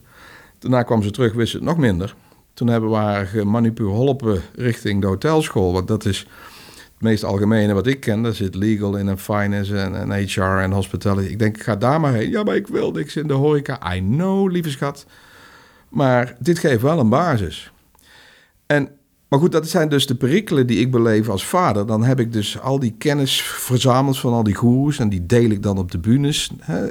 [0.59, 2.15] Daarna kwam ze terug, wist het nog minder.
[2.53, 5.73] Toen hebben we haar gemanipuleerd richting de hotelschool.
[5.73, 8.23] Want dat is het meest algemene wat ik ken.
[8.23, 11.31] Daar zit legal in en finance en, en HR en hospitality.
[11.31, 12.29] Ik denk, ik ga daar maar heen.
[12.29, 13.95] Ja, maar ik wil niks in de horeca.
[13.95, 15.05] I know, lieve schat.
[15.89, 17.71] Maar dit geeft wel een basis.
[18.65, 18.89] En,
[19.31, 21.85] maar goed, dat zijn dus de perikelen die ik beleef als vader.
[21.85, 24.99] Dan heb ik dus al die kennis verzameld van al die goeroes...
[24.99, 26.51] en die deel ik dan op de bühnes.
[26.59, 26.87] Hè.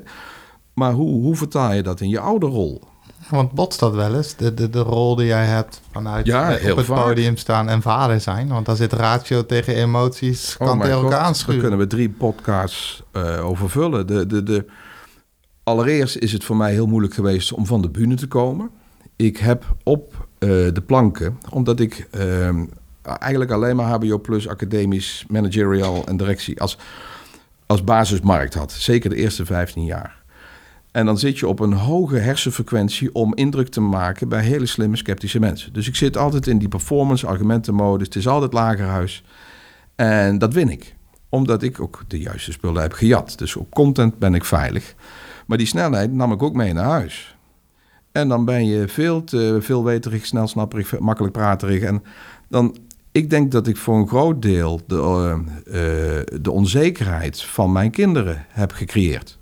[0.74, 2.82] Maar hoe, hoe vertaal je dat in je ouderrol?
[3.30, 6.70] Want botst dat wel eens, de, de, de rol die jij hebt vanuit Ja, eh,
[6.70, 7.04] op het vaak.
[7.04, 8.48] podium staan en vader zijn?
[8.48, 11.60] Want daar zit ratio tegen emoties, kan Oh tegen elkaar God, Daar aanschuren.
[11.60, 14.06] kunnen we drie podcasts eh over vullen.
[14.06, 14.66] De, de, de,
[15.62, 18.70] allereerst is het voor mij heel moeilijk geweest om van de bühne te komen.
[19.16, 22.48] Ik heb op de planken, omdat ik eh,
[23.02, 26.78] eigenlijk alleen maar HBO plus academisch, managerial en directie als,
[27.66, 28.72] als basismarkt had.
[28.72, 30.18] Zeker de eerste 15 jaar.
[30.90, 34.96] En dan zit je op een hoge hersenfrequentie om indruk te maken bij hele slimme,
[34.96, 35.72] sceptische mensen.
[35.72, 38.06] Dus ik zit altijd in die performance, argumentenmodus.
[38.06, 39.24] Het is altijd lagerhuis.
[39.96, 40.94] En dat win ik.
[41.28, 43.38] Omdat ik ook de juiste spullen heb gejat.
[43.38, 44.94] Dus op content ben ik veilig.
[45.46, 47.36] Maar die snelheid nam ik ook mee naar huis.
[48.12, 51.82] En dan ben je veel te veelweterig, snelsnapperig, makkelijk praterig.
[51.82, 52.02] En
[52.48, 52.76] dan,
[53.12, 57.90] ik denk dat ik voor een groot deel de, eh, eh, de onzekerheid van mijn
[57.90, 59.38] kinderen heb gecreëerd.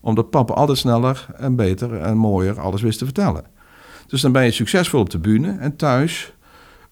[0.00, 3.44] Omdat papa altijd sneller en beter en mooier alles wist te vertellen.
[4.06, 6.34] Dus dan ben je succesvol op de bühne en thuis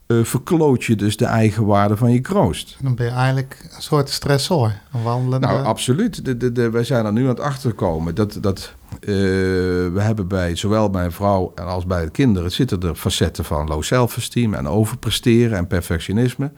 [0.06, 2.76] eh, verkloot je dus de eigenwaarde van je kroost.
[2.80, 4.72] Dan ben je eigenlijk een soort stressor.
[4.92, 5.46] Een wandelende...
[5.46, 6.24] Nou, absoluut.
[6.24, 10.56] De, de, de, wij zijn er nu aan het achterkomen dat, dat we hebben bij
[10.56, 15.56] zowel mijn vrouw als bij de kinderen zitten er facetten van low self-esteem en overpresteren
[15.56, 16.50] en perfectionisme.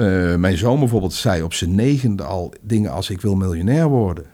[0.00, 4.24] Eh, mijn zoon bijvoorbeeld zei op zijn negende al dingen als ik wil miljonair worden.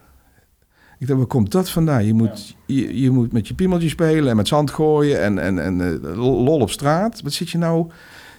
[0.99, 2.05] Ik dacht, waar komt dat vandaan?
[2.05, 5.59] Je moet, je, je moet met je piemeltje spelen en met zand gooien en, en,
[5.59, 7.21] en eh, lol op straat.
[7.21, 7.89] Wat zit je nou?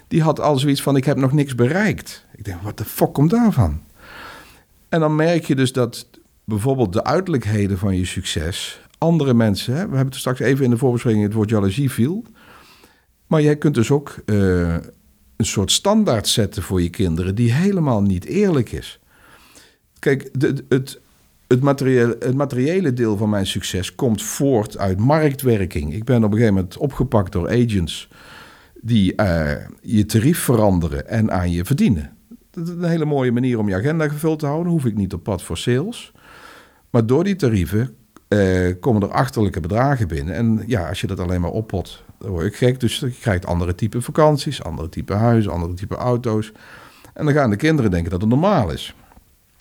[0.07, 2.25] Die had al zoiets van, ik heb nog niks bereikt.
[2.35, 3.81] Ik denk, wat de fuck komt daarvan?
[4.89, 6.07] En dan merk je dus dat
[6.49, 10.69] bijvoorbeeld de uiterlijkheden van je succes andere mensen, hè, we hebben het straks even in
[10.69, 12.23] de voorbespreking het woord jaloezie viel,
[13.27, 14.73] maar jij kunt dus ook eh,
[15.35, 18.99] een soort standaard zetten voor je kinderen die helemaal niet eerlijk is.
[19.99, 20.99] Kijk, de, het,
[21.47, 25.93] het, materiële, het materiële deel van mijn succes komt voort uit marktwerking.
[25.93, 28.09] Ik ben op een gegeven moment opgepakt door agents
[28.81, 32.17] die eh, je tarief veranderen en aan je verdienen.
[32.51, 34.71] Dat is een hele mooie manier om je agenda gevuld te houden.
[34.71, 36.11] Hoef ik niet op pad voor sales.
[36.89, 37.95] Maar door die tarieven
[38.27, 40.35] eh, komen er achterlijke bedragen binnen.
[40.35, 42.79] En ja, als je dat alleen maar oppot, dan word ik gek.
[42.79, 46.51] Dus je krijgt andere type vakanties, andere type huizen, andere type auto's.
[47.13, 48.95] En dan gaan de kinderen denken dat het normaal is.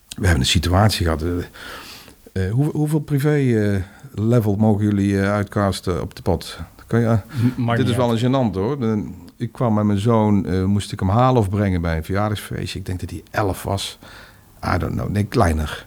[0.09, 1.23] We hebben een situatie gehad.
[1.23, 3.83] eh, eh, hoe, hoeveel privé eh,
[4.15, 6.59] level mogen jullie eh, uitcasten op de pot?
[6.87, 7.19] Kan je,
[7.77, 8.19] dit is wel een
[8.53, 8.79] gênant hoor.
[8.81, 12.05] De- Ik kwam met mijn zoon, eh, moest ik hem halen of brengen bij een
[12.05, 12.79] verjaardagsfeestje.
[12.79, 13.99] Ik denk dat hij 11 was.
[14.75, 15.87] I don't know, nee, kleiner.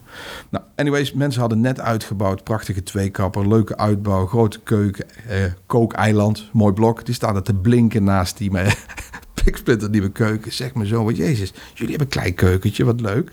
[0.49, 2.43] Nou, anyways, mensen hadden net uitgebouwd.
[2.43, 7.05] Prachtige tweekapper, leuke uitbouw, grote keuken, eh, kookeiland, mooi blok.
[7.05, 8.73] Die staan er te blinken naast die me-
[9.43, 10.51] piksplinter nieuwe keuken.
[10.53, 13.31] Zeg me zo, wat jezus, jullie hebben een klein keukentje, wat leuk.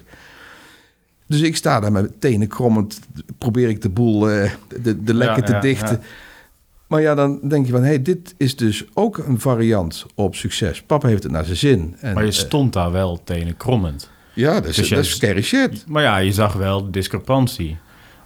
[1.27, 3.01] Dus ik sta daar met tenen krommend,
[3.39, 4.51] probeer ik de boel, eh,
[4.83, 6.01] de, de lekken Ja, te ja, dichten.
[6.03, 6.07] ja.
[6.87, 10.35] Maar ja, dan denk je van, hé, hey, dit is dus ook een variant op
[10.35, 10.83] succes.
[10.83, 11.97] Papa heeft het naar zijn zin.
[12.01, 14.11] En, Maar je eh, stond daar wel tenen krommend.
[14.39, 15.85] Ja, dat is, Dus je- dat is scary shit.
[15.89, 17.77] Maar ja, je zag wel de discrepantie.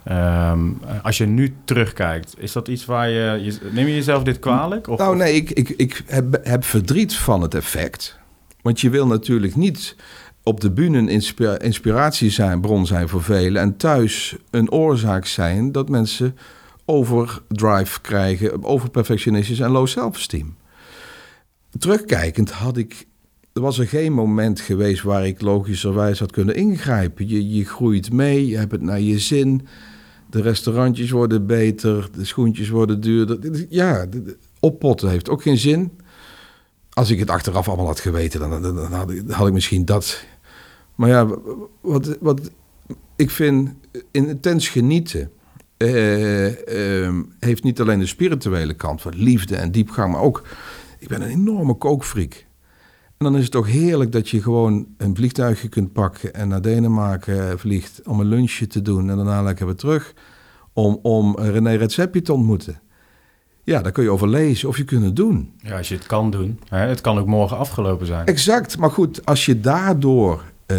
[0.05, 0.61] Ehm,
[1.03, 3.41] als je nu terugkijkt, is dat iets waar je...
[3.43, 4.89] je neem je jezelf dit kwalijk?
[4.89, 8.19] Of, Nou nee, ik, ik, ik heb, heb verdriet van het effect.
[8.63, 9.97] Want je wil natuurlijk niet
[10.43, 13.63] op de bühne een inspiratie zijn, bron zijn voor velen...
[13.63, 16.37] en thuis een oorzaak zijn dat mensen
[16.85, 18.65] overdrive krijgen...
[18.65, 20.57] overperfectionistisch en low self-esteem.
[21.79, 23.07] Terugkijkend had ik...
[23.53, 27.29] Er was er geen moment geweest waar ik logischerwijs had kunnen ingrijpen.
[27.29, 29.67] Je, je groeit mee, je hebt het naar je zin...
[30.33, 33.67] De restaurantjes worden beter, de schoentjes worden duurder.
[33.69, 34.07] Ja,
[34.61, 35.91] oppotten heeft ook geen zin.
[36.91, 38.93] als ik het achteraf allemaal had geweten, dan, dan,
[39.31, 40.25] had, ik, misschien dat.
[40.95, 41.29] Maar ja,
[41.81, 42.51] wat, wat
[43.17, 43.71] ik vind,
[44.11, 45.31] intens genieten.
[45.77, 50.43] eh, ehm, heeft niet alleen de spirituele kant van liefde en diepgang, maar ook.
[50.99, 52.47] Ik ben een enorme kookfreak.
[53.23, 56.63] En dan is het toch heerlijk dat je gewoon een vliegtuigje kunt pakken en naar
[56.63, 60.15] Denemarken vliegt om een lunchje te doen en daarna lekker weer terug
[60.73, 62.81] om, om René Redzepi te ontmoeten.
[63.65, 65.53] Ja, daar kun je over lezen of je kunt het doen.
[65.59, 66.61] Ja, als je het kan doen.
[66.69, 66.79] Hè?
[66.79, 68.27] Het kan ook morgen afgelopen zijn.
[68.27, 70.79] Exact, maar goed, als je daardoor eh,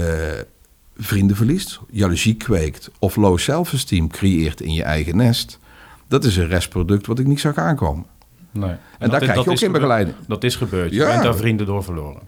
[0.98, 5.60] vrienden verliest, jaloezie kweekt of low self-esteem creëert in je eigen nest,
[6.08, 8.06] dat is een restproduct wat ik niet zag aankomen.
[8.54, 8.70] Nee.
[8.70, 10.16] En, dat daar is- krijg dat je ook in begeleiding.
[10.28, 10.92] Dat is gebeurd.
[10.94, 12.22] Je bent daar vrienden door verloren.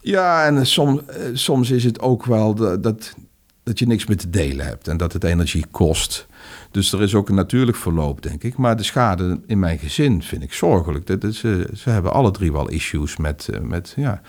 [0.00, 1.00] Ja, en soms,
[1.32, 3.14] soms is het ook wel dat, dat,
[3.62, 6.26] dat je niks meer te delen hebt en dat het energie kost.
[6.70, 8.56] Dus er is ook een natuurlijk verloop, denk ik.
[8.56, 11.06] Maar de schade in mijn gezin vind ik zorgelijk.
[11.06, 14.20] Dat, is, eh, ze hebben alle drie wel issues met, eh, met ja,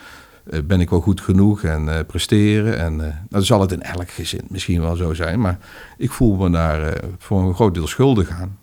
[0.50, 2.78] eh, ben ik wel goed genoeg en eh, presteren.
[2.78, 5.40] En eh dan zal het in elk gezin misschien wel zo zijn.
[5.40, 5.58] Maar
[5.96, 8.58] ik voel me daar eh, voor een groot deel schuldig aan.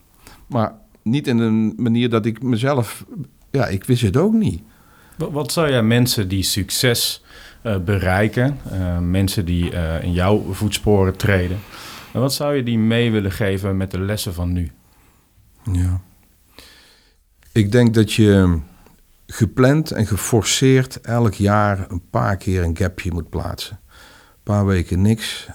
[0.48, 0.74] Maar
[1.10, 3.06] niet in een manier dat ik mezelf...
[3.52, 4.62] Ja, ik wist het ook niet.
[5.18, 7.24] Wat, zou jij mensen die succes
[7.62, 11.60] eh, bereiken, eh, mensen die eh, in jouw voetsporen treden,
[12.14, 14.72] en wat zou je die mee willen geven met de lessen van nu?
[15.72, 16.02] Ja.
[17.52, 18.60] Ik denk dat je
[19.28, 23.80] gepland en geforceerd elk jaar een paar keer een gapje moet plaatsen.
[23.90, 25.48] Een paar weken niks,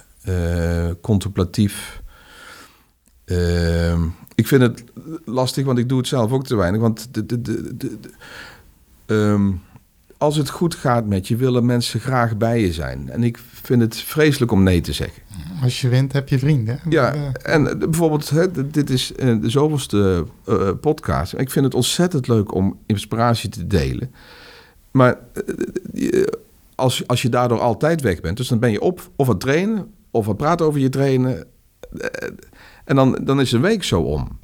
[1.01, 2.02] contemplatief.
[3.25, 4.03] Ehm,
[4.35, 4.85] ik vind het
[5.25, 6.81] lastig, want ik doe het zelf ook te weinig.
[6.81, 7.41] Want de, de,
[7.77, 7.99] de,
[9.07, 9.51] ehm,
[10.23, 13.11] als het goed gaat met je, willen mensen graag bij je zijn.
[13.11, 15.23] En ik vind het vreselijk om nee te zeggen.
[15.63, 16.81] Als je wint, heb je vrienden.
[16.89, 21.33] Ja, en eh, bijvoorbeeld, hè, dit is eh, de zoveelste eh, podcast.
[21.33, 24.15] Ik vind het ontzettend leuk om inspiratie te delen.
[24.91, 25.19] Maar
[26.75, 29.41] als, als je daardoor altijd weg bent, dus dan ben je op of aan het
[29.41, 31.47] trainen, of aan het praten over je trainen.
[32.85, 34.41] En dan, dan is een week zo om.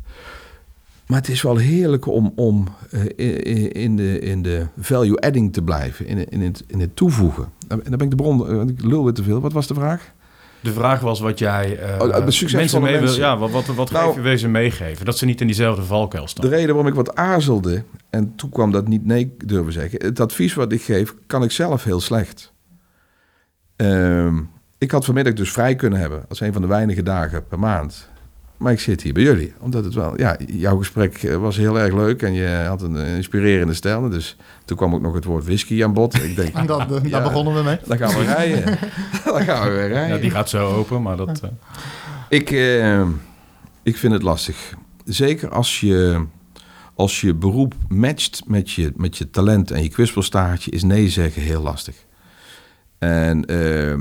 [1.07, 5.62] Maar het is wel heerlijk om, om eh, in, de, in de value adding te
[5.62, 7.48] blijven, in, in, het, in het toevoegen.
[7.68, 9.40] En dan ben ik de bron, eh, ik lul weer te veel.
[9.40, 10.12] Wat was de vraag?
[10.61, 13.14] De vraag was wat jij eh, Oh, de mensen mee wil.
[13.14, 15.05] Ja, wat, wat, wat Nou- geef je wezen meegeven?
[15.05, 16.44] Dat ze niet in diezelfde valkuil staan.
[16.51, 20.05] De reden waarom ik wat aarzelde, en toen kwam dat niet nee durven zeggen.
[20.05, 22.53] Het advies wat ik geef, kan ik zelf heel slecht.
[23.77, 24.38] Ehm,
[24.79, 28.09] ik had vanmiddag dus vrij kunnen hebben, als een van de weinige dagen per maand.
[28.59, 31.79] Maar ik zit hier bij jullie, omdat het wel, ja, jouw gesprek eh, was heel
[31.79, 34.09] erg leuk en je had een eh, inspirerende stijl.
[34.09, 36.23] Dus toen kwam ook nog het woord whisky aan bod.
[36.23, 37.09] Ik denk, En dat, eh, Ja.
[37.11, 37.79] daar begonnen we mee.
[37.87, 38.64] dan gaan we rijden.
[39.25, 40.16] dan gaan we weer rijden.
[40.16, 41.40] Ja, die gaat zo open, maar dat...
[42.29, 42.51] Ik,
[43.83, 44.75] ik vind het lastig.
[45.05, 46.25] Zeker als je,
[46.94, 51.42] als je beroep matcht met je, met je talent en je kwispelstaartje, is nee zeggen
[51.42, 52.07] heel lastig.
[52.99, 53.94] En eh,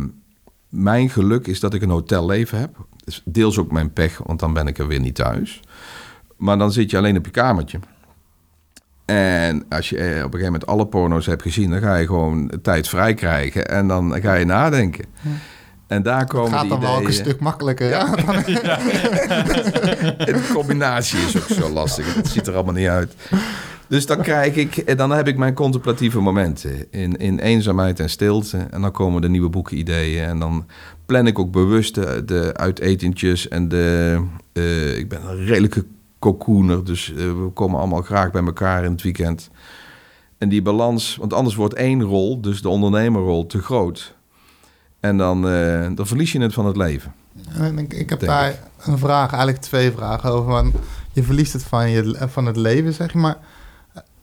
[0.69, 2.85] mijn geluk is dat ik een hotelleven heb.
[3.07, 5.59] Dus deels ook mijn pech, want dan ben ik er weer niet thuis.
[6.37, 7.79] Maar dan zit je alleen op je kamertje.
[9.05, 12.05] En als je eh, op een gegeven moment alle porno's hebt gezien, dan ga je
[12.05, 15.05] gewoon tijd vrij krijgen en dan ga je nadenken.
[15.87, 17.89] En daar komen gaat die dan wel ook een stuk makkelijker.
[17.89, 18.05] Ja.
[20.25, 22.15] De combinatie is ook zo lastig.
[22.15, 23.15] Het ziet er allemaal niet uit.
[23.87, 28.09] Dus dan krijg ik, en dan heb ik mijn contemplatieve momenten in, in eenzaamheid en
[28.09, 28.57] stilte.
[28.57, 30.23] En dan komen de nieuwe boeken ideeën.
[30.23, 30.65] En dan
[31.05, 33.47] plan ik ook bewust de, de uitetentjes.
[33.47, 34.21] En de,
[34.53, 35.85] eh, ik ben een redelijke
[36.19, 36.85] cocooner.
[36.85, 39.49] Dus eh, we komen allemaal graag bij elkaar in het weekend.
[40.37, 44.15] En die balans, want anders wordt één rol, dus de ondernemerrol, te groot.
[44.99, 47.13] En dan, eh, dan verlies je het van het leven.
[47.53, 50.51] En ik, ik heb daar een vraag, eigenlijk twee vragen over.
[50.51, 50.75] Want
[51.13, 53.13] je verliest het van, je, van het leven, zeg.
[53.13, 53.37] Maar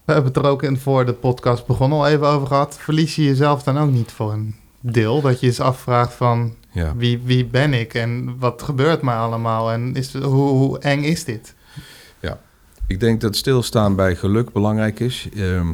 [0.04, 2.76] we hebben het er ook in voor de podcast begonnen al even over gehad.
[2.80, 5.20] Verlies je jezelf dan ook niet voor een deel?
[5.20, 6.96] Dat je eens afvraagt van Ja.
[6.96, 9.72] wie, wie ben ik en wat gebeurt mij allemaal?
[9.72, 11.54] En is, hoe, hoe eng is dit?
[12.86, 15.28] Ik denk dat stilstaan bij geluk belangrijk is.
[15.36, 15.72] Ehm,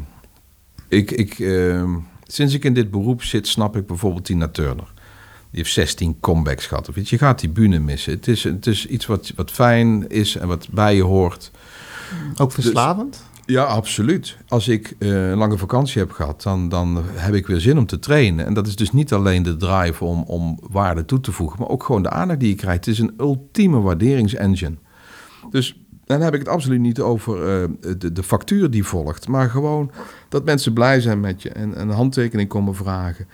[0.88, 1.90] ik, ik, ehm,
[2.26, 4.92] sinds ik in dit beroep zit, snap ik bijvoorbeeld Tina Turner.
[5.50, 6.88] Die heeft 16 comebacks gehad.
[6.88, 7.10] Of iets.
[7.10, 8.12] Je gaat die bühne missen.
[8.12, 11.50] Het is, het is iets wat, wat fijn is en wat bij je hoort.
[12.36, 13.24] Ook verslavend?
[13.46, 14.36] Ja, absoluut.
[14.48, 17.86] Als ik eh, een lange vakantie heb gehad, dan, dan heb ik weer zin om
[17.86, 18.46] te trainen.
[18.46, 21.68] En dat is dus niet alleen de drive om, om waarde toe te voegen, maar
[21.68, 22.84] ook gewoon de aandacht die je krijgt.
[22.84, 24.76] Het is een ultieme waarderingsengine.
[25.50, 29.50] Dus dan heb ik het absoluut niet over eh, de, de factuur die volgt, maar
[29.50, 29.90] gewoon
[30.28, 33.26] dat mensen blij zijn met je en een handtekening komen vragen.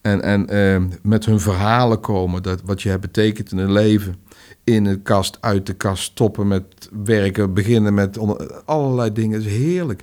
[0.00, 4.16] En, en eh, met hun verhalen komen, dat, wat je hebt betekend in hun leven.
[4.64, 8.18] In de kast, uit de kast, stoppen met werken, beginnen met
[8.64, 9.38] allerlei dingen.
[9.38, 10.02] Dat is heerlijk.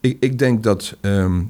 [0.00, 1.42] ik, ik denk dat ehm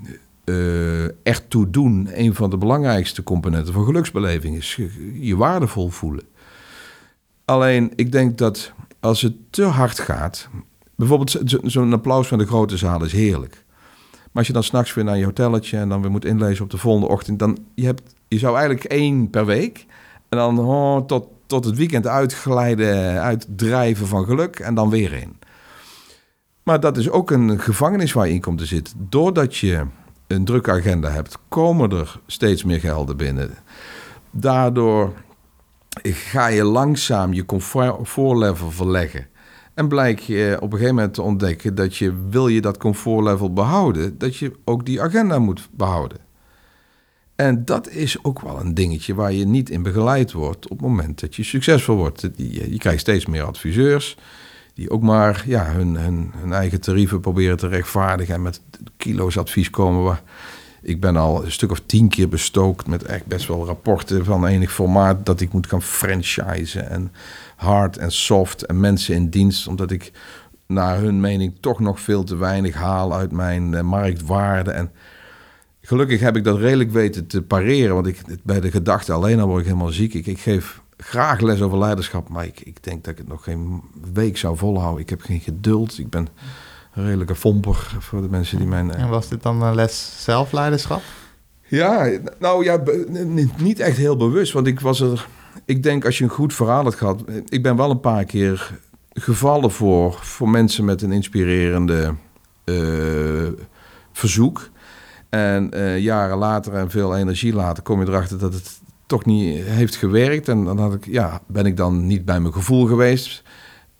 [0.44, 4.80] uh, ertoe doen een van de belangrijkste componenten van geluksbeleving is.
[5.14, 6.22] Je waardevol voelen.
[7.44, 10.48] Alleen, ik denk dat als het te hard gaat...
[10.96, 13.64] Bijvoorbeeld zo'n applaus van de grote zaal is heerlijk.
[14.12, 15.76] Maar als je dan s'nachts weer naar je hotelletje...
[15.76, 17.38] en dan weer moet inlezen op de volgende ochtend...
[17.38, 19.86] dan je, hebt, je zou eigenlijk één per week...
[20.28, 24.58] en dan oh, tot, tot het weekend uitglijden, uitdrijven van geluk...
[24.58, 25.38] en dan weer in.
[26.62, 29.06] Maar dat is ook een gevangenis waar je in komt te zitten.
[29.08, 29.86] Doordat je
[30.26, 33.50] een drukke agenda hebt, komen er steeds meer gelden binnen.
[34.30, 35.12] Daardoor
[36.02, 39.26] ga je langzaam je comfortlevel verleggen.
[39.74, 43.52] En blijk je op een gegeven moment te ontdekken dat je, wil je dat comfortlevel
[43.52, 46.18] behouden, dat je ook die agenda moet behouden.
[47.36, 50.88] En dat is ook wel een dingetje waar je niet in begeleid wordt op het
[50.88, 52.28] moment dat je succesvol wordt.
[52.36, 54.16] Je, je krijgt steeds meer adviseurs
[54.74, 58.60] die ook maar ja, hun, hun, hun, eigen tarieven proberen te rechtvaardigen en met
[58.96, 60.02] kilo's advies komen.
[60.02, 60.22] Waar
[60.82, 64.46] ik ben al een stuk of tien keer bestookt met echt best wel rapporten van
[64.46, 67.12] enig formaat dat ik moet gaan franchisen en
[67.56, 70.12] hard en soft en mensen in dienst, omdat ik
[70.66, 74.70] naar hun mening toch nog veel te weinig haal uit mijn uh, marktwaarde.
[74.70, 74.90] En
[75.86, 79.46] gelukkig heb ik dat redelijk weten te pareren, want ik, bij de gedachte alleen al
[79.46, 80.14] word ik helemaal ziek.
[80.14, 83.44] Ik, ik geef graag les over leiderschap, maar ik, ik denk dat ik het nog
[83.44, 85.00] geen week zou volhouden.
[85.00, 85.98] Ik heb geen geduld.
[85.98, 86.28] Ik ben
[86.94, 88.90] een redelijke fomper voor de mensen die mijn...
[88.90, 91.02] Eh, en was dit dan een les zelfleiderschap?
[91.66, 92.82] Ja, nou ja,
[93.56, 95.26] niet echt heel bewust, want ik was er...
[95.64, 97.24] Ik denk als je een goed verhaal had gehad...
[97.48, 98.78] Ik ben wel een paar keer
[99.12, 102.14] gevallen voor, voor mensen met een inspirerende
[102.64, 103.48] uh,
[104.12, 104.70] verzoek.
[105.34, 109.64] En uh, jaren later en veel energie later kom je erachter dat het toch niet
[109.64, 110.48] heeft gewerkt.
[110.48, 113.42] En dan had ik, ja, ben ik dan niet bij mijn gevoel geweest.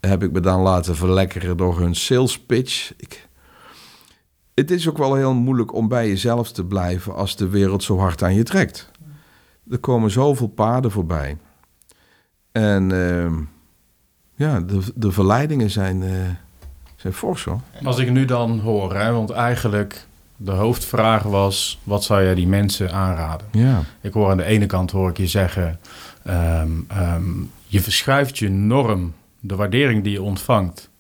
[0.01, 2.93] Heb ik me dan laten verlekkeren door hun sales pitch.
[2.97, 3.29] Ik,
[4.55, 7.99] het is ook wel heel moeilijk om bij jezelf te blijven als de wereld zo
[7.99, 8.91] hard aan je trekt.
[9.71, 11.37] Er komen zoveel paden voorbij.
[12.53, 13.33] En uh,
[14.35, 16.11] ja, de, de verleidingen zijn, uh,
[16.97, 17.61] zijn fors hoor.
[17.85, 20.07] Als ik nu dan hoor, hè, want eigenlijk
[20.45, 23.47] de hoofdvraag was: wat zou jij die mensen aanraden?
[23.51, 23.83] Ja.
[24.01, 25.79] Ik hoor aan de ene kant hoor ik je zeggen:
[26.27, 30.91] um, um, je verschuift je norm, de waardering die je ontvangt.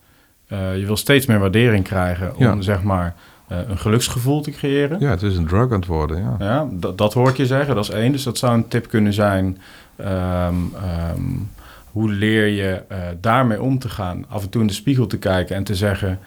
[0.48, 3.14] Uh, je wil steeds meer waardering krijgen om zeg maar
[3.52, 5.00] uh, een geluksgevoel te creëren.
[5.00, 6.22] Ja, het is een drug aan het worden.
[6.22, 7.74] Ja, ja dat, dat hoor ik je zeggen.
[7.74, 8.12] Dat is één.
[8.12, 9.58] Dus dat zou een tip kunnen zijn.
[10.00, 11.50] Um,
[11.90, 14.24] hoe leer je uh, daarmee om te gaan?
[14.28, 16.18] Af en toe in de spiegel te kijken en te zeggen: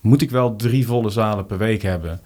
[0.00, 2.20] moet ik wel drie volle zalen per week hebben?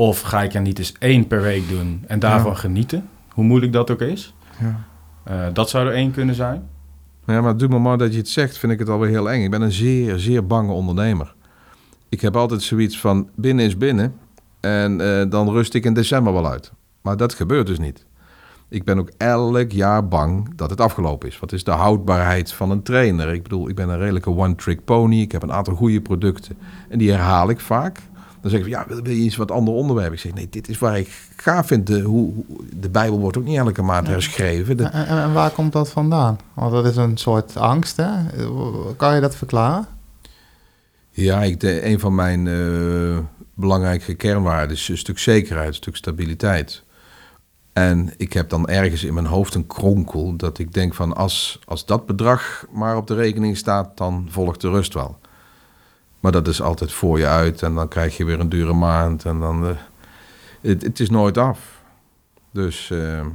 [0.00, 3.08] Of ga ik er niet eens één per week doen en daarvan genieten?
[3.28, 4.34] Hoe moeilijk dat ook is.
[4.60, 4.84] Ja.
[5.30, 6.68] Uh, dat zou er één kunnen zijn.
[7.26, 9.42] Ja, maar doe me maar dat je het zegt, vind ik het alweer heel eng.
[9.42, 11.34] Ik ben een zeer, zeer bange ondernemer.
[12.08, 14.14] Ik heb altijd zoiets van binnen is binnen
[14.60, 16.72] en uh, dan rust ik in december wel uit.
[17.00, 18.04] Maar dat gebeurt dus niet.
[18.68, 21.38] Ik ben ook elk jaar bang dat het afgelopen is.
[21.38, 23.32] Wat is de houdbaarheid van een trainer?
[23.32, 25.20] Ik bedoel, ik ben een redelijke one-trick pony.
[25.20, 26.56] Ik heb een aantal goede producten
[26.88, 28.00] en die herhaal ik vaak.
[28.40, 30.12] Dan zeggen ze, ja, wil, wil je iets wat ander onderwerp?
[30.12, 31.86] Ik zeg, nee, dit is waar ik gaaf vind.
[31.86, 32.32] De, hoe,
[32.76, 34.76] de Bijbel wordt ook niet elke maand herschreven.
[34.76, 34.84] De...
[34.84, 36.38] En, en, waar komt dat vandaan?
[36.54, 38.08] Want dat is een soort angst, hè?
[38.96, 39.86] Kan je dat verklaren?
[41.10, 43.18] Ja, ik, de, een van mijn uh,
[43.54, 46.82] belangrijke kernwaarden is een stuk zekerheid, een stuk stabiliteit.
[47.72, 51.58] En ik heb dan ergens in mijn hoofd een kronkel dat ik denk van als,
[51.64, 55.18] als dat bedrag maar op de rekening staat, dan volgt de rust wel.
[56.20, 59.24] Maar dat is altijd voor je uit en dan krijg je weer een dure maand
[59.24, 59.64] en dan.
[59.64, 59.70] Uh,
[60.60, 61.82] het, het, is nooit af.
[62.52, 63.26] Dus, uh,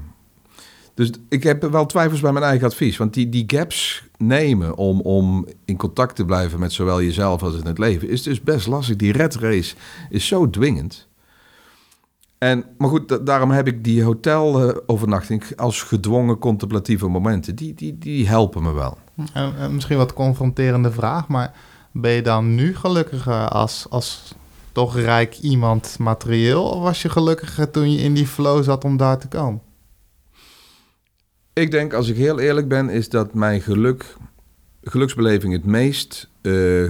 [0.93, 2.97] dus ik heb wel twijfels bij mijn eigen advies.
[2.97, 7.55] Want die, die gaps nemen om, om in contact te blijven met zowel jezelf als
[7.55, 8.95] in het leven is dus best lastig.
[8.95, 9.75] Die red race
[10.09, 11.07] is zo dwingend.
[12.37, 17.55] En, maar goed, daarom heb ik die hotelovernachting als gedwongen contemplatieve momenten.
[17.55, 18.97] Die, die, die helpen me wel.
[19.33, 21.53] En, misschien wat confronterende vraag, maar
[21.97, 24.33] ben je dan nu gelukkiger als, als
[24.71, 26.63] toch rijk iemand materieel?
[26.63, 29.61] Of was je gelukkiger toen je in die flow zat om daar te komen?
[31.53, 34.15] Ik denk, als ik heel eerlijk ben, is dat mijn geluk,
[34.83, 36.89] geluksbeleving het meest uh,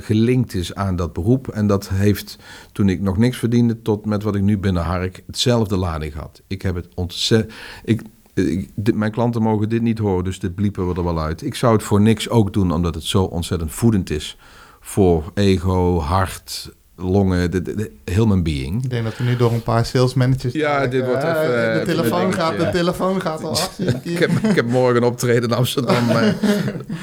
[0.00, 1.48] gelinkt is aan dat beroep.
[1.48, 2.38] En dat heeft,
[2.72, 6.42] toen ik nog niks verdiende, tot met wat ik nu binnen Hark, hetzelfde lading gehad.
[6.46, 8.02] Ik heb het ontzettend...
[8.34, 11.42] ik, mijn klanten mogen dit niet horen, dus dit bliepen we er wel uit.
[11.42, 14.36] Ik zou het voor niks ook doen, omdat het zo ontzettend voedend is
[14.80, 18.84] voor ego, hart, longen, de, de, heel mijn being.
[18.84, 20.52] Ik denk dat we nu door een paar sales managers...
[20.52, 21.78] Ja, dit wordt even...
[21.78, 23.78] de, telefoon gaat, de telefoon gaat al af.
[24.02, 26.06] ik, heb, ik heb morgen een optreden in Amsterdam.
[26.06, 26.36] maar,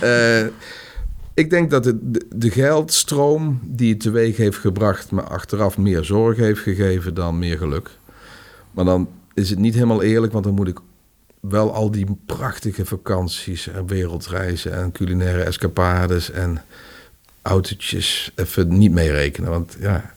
[0.04, 0.48] uh,
[1.34, 5.12] Ik denk dat het, de, de geldstroom die het teweeg heeft gebracht...
[5.12, 7.90] me achteraf meer zorg heeft gegeven dan meer geluk.
[8.72, 10.80] Maar dan is het niet helemaal eerlijk, want dan moet ik
[11.42, 16.62] wel al die prachtige vakanties en wereldreizen en culinaire escapades en
[17.42, 19.50] autootjes even niet meerekenen.
[19.50, 20.14] Want ja,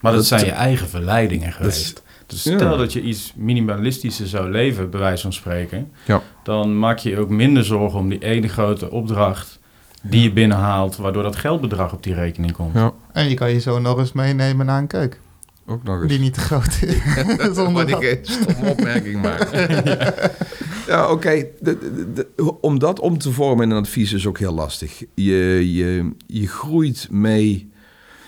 [0.00, 2.02] Maar dat, Dat- zijn je eigen verleidingen geweest.
[2.26, 2.54] Dus Ja.
[2.56, 5.90] stel dat je iets minimalistischer zou leven, bij wijze van spreken...
[6.04, 6.22] Ja.
[6.44, 9.58] dan maak je je ook minder zorgen om die ene grote opdracht
[10.02, 10.96] die je binnenhaalt...
[10.96, 12.74] waardoor dat geldbedrag op die rekening komt.
[12.74, 15.20] ja En je kan je zo nog eens meenemen naar een keuk.
[15.66, 16.08] Ook nog eens.
[16.08, 16.96] Die niet te groot is.
[17.56, 19.84] Zonder dat- ik een stomme opmerking maken.
[20.92, 21.30] ja, oké.
[21.60, 25.04] De- de- de- Om dat om te vormen in een advies is ook heel lastig.
[25.14, 27.70] Je, je, je groeit mee.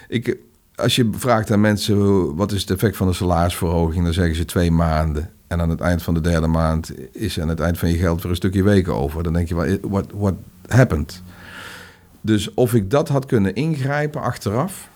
[0.09, 0.37] Ik,
[0.75, 4.45] als je vraagt aan mensen wat is het effect van een salarisverhoging, dan zeggen ze
[4.45, 5.31] twee maanden.
[5.47, 8.23] En aan het eind van de derde maand is aan het eind van je geld
[8.23, 9.23] weer een stukje weken over.
[9.23, 10.35] Dan denk je, wat what, what
[10.67, 11.23] happened?
[12.21, 14.89] Dus of ik dat had kunnen ingrijpen achteraf,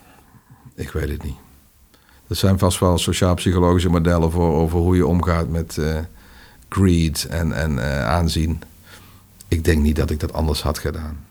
[0.74, 1.36] ik weet het niet.
[2.32, 5.98] Er zijn vast wel sociaal-psychologische modellen voor over hoe je omgaat met eh,
[6.68, 8.62] greed en, en eh, aanzien.
[9.48, 11.24] Ik denk niet dat ik dat anders had gedaan.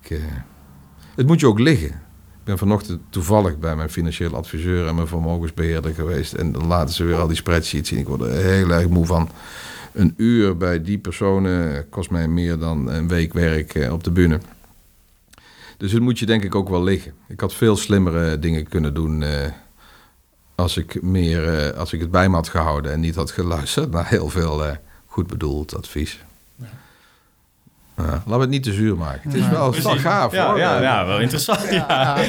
[0.00, 0.18] Ik, eh,
[1.14, 1.88] het moet je ook liggen.
[1.88, 6.32] Ik ben vanochtend toevallig bij mijn financieel adviseur en mijn vermogensbeheerder geweest.
[6.32, 7.98] En dan laten ze weer al die spreadsheets zien.
[7.98, 9.28] Ik word er heel erg moe van.
[9.92, 14.40] Een uur bij die personen kost mij meer dan een week werk op de bühne.
[15.78, 17.12] Dus het moet je denk ik ook wel liggen.
[17.28, 19.30] Ik had veel slimmere dingen kunnen doen eh,
[20.54, 23.90] als, ik meer, eh, als ik het bij me had gehouden en niet had geluisterd
[23.90, 24.76] naar heel veel eh,
[25.06, 26.18] goed bedoeld advies.
[27.96, 29.30] Ja, laten we het niet te zuur maken.
[29.30, 30.58] Het is wel, gaaf ja, hoor.
[30.58, 31.70] Ja, ja, wel interessant.
[31.70, 32.16] Ja.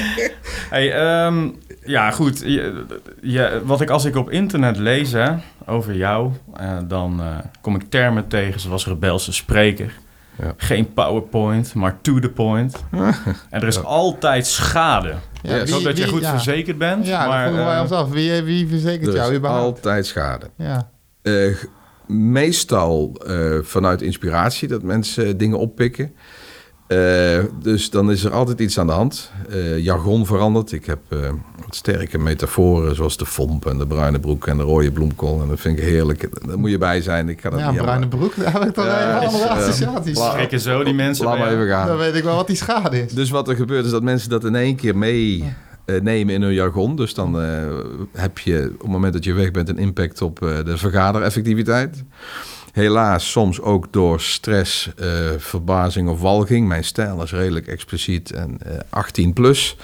[0.70, 1.48] Hey, ehm,
[1.84, 2.38] ja, goed.
[2.40, 2.84] Je,
[3.22, 5.32] je- wat ik als ik op internet lees hè,
[5.66, 7.22] over jou, eh, dan
[7.60, 9.92] kom ik termen tegen zoals rebelse spreker.
[10.40, 10.54] Ja.
[10.56, 12.84] Geen PowerPoint, maar to the point.
[13.50, 13.80] en er is Ja.
[13.80, 15.14] altijd schade.
[15.42, 16.30] Ja, ik hoop wie- dat je goed ja.
[16.30, 17.06] verzekerd bent.
[17.06, 18.08] Ja, maar, dat vroegen wij eh, ons af.
[18.10, 19.76] Wie, wie verzekert Er jou is überhaupt?
[19.76, 20.46] altijd schade.
[20.56, 20.90] Ja.
[21.22, 21.54] Eh,
[22.06, 26.12] meestal eh, vanuit inspiratie dat mensen dingen oppikken.
[26.90, 29.30] Eh, dus dan is er altijd iets aan de hand.
[29.50, 30.72] Eh, jargon verandert.
[30.72, 31.18] Ik heb eh,
[31.66, 35.42] wat sterke metaforen, zoals de fomp en de bruine broek en de rode bloemkool.
[35.42, 36.46] En dat vind ik heerlijk.
[36.46, 37.28] Daar moet je bij zijn.
[37.28, 39.48] Ik ga dat Ja, niet bruine helemaal- broek, daar heb ik Ja, helemaal is, andere
[39.48, 40.18] associaties.
[40.18, 41.86] Schrikken zo die mensen Laat maar even gaan.
[41.86, 43.12] Dan weet ik wel wat die schade is.
[43.12, 45.44] Dus wat er gebeurt is dat mensen dat in één keer mee
[45.84, 46.96] eh, nemen in hun jargon.
[46.96, 47.48] Dus dan eh,
[48.12, 52.04] heb je op het moment dat je weg bent een impact op eh, de vergadereffectiviteit.
[52.72, 56.68] Helaas soms ook door stress, eh, verbazing of walging.
[56.68, 59.76] Mijn stijl is redelijk expliciet en eh 18 plus.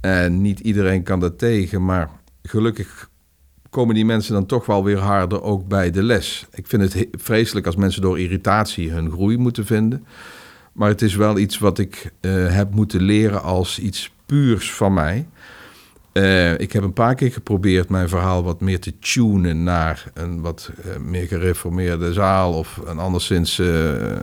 [0.00, 2.10] En niet iedereen kan dat tegen, maar
[2.42, 3.08] gelukkig
[3.70, 6.46] komen die mensen dan toch wel weer harder ook bij de les.
[6.54, 10.06] Ik vind het he- vreselijk als mensen door irritatie hun groei moeten vinden.
[10.72, 14.94] Maar het is wel iets wat ik eh, heb moeten leren als iets puurs van
[14.94, 15.26] mij.
[16.18, 20.40] Eh, ik heb een paar keer geprobeerd mijn verhaal wat meer te tunen naar een
[20.40, 23.58] wat eh, meer gereformeerde zaal of een anderszins.
[23.58, 24.16] eh,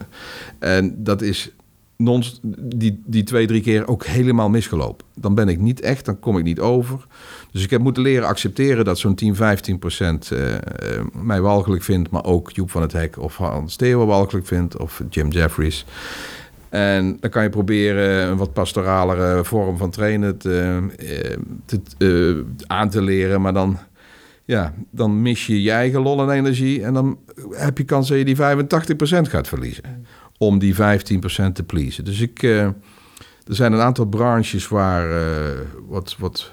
[0.59, 1.49] en dat is
[2.41, 5.05] die, die twee, drie keer ook helemaal misgelopen.
[5.15, 7.07] Dan ben ik niet echt, dan kom ik niet over.
[7.51, 10.31] Dus ik heb moeten leren accepteren dat zo'n 10, 15 procent
[11.13, 15.01] mij walgelijk vindt, maar ook Joep van het Hek of Hans Theo walgelijk vindt of
[15.09, 15.85] Jim Jeffries.
[16.76, 22.67] En dan kan je proberen een wat pastoralere vorm van trainen te, eh, te, eh,
[22.67, 23.41] aan te leren.
[23.41, 23.78] Maar dan,
[24.45, 26.84] ja, dan mis je je eigen lol en energie.
[26.84, 27.19] En dan
[27.51, 29.84] heb je kans dat je die 85% gaat verliezen.
[30.38, 32.05] Om die 15% te pleasen.
[32.05, 32.76] Dus ik, eh, er
[33.55, 35.26] zijn een aantal branches waar,
[35.88, 36.51] wat, wat,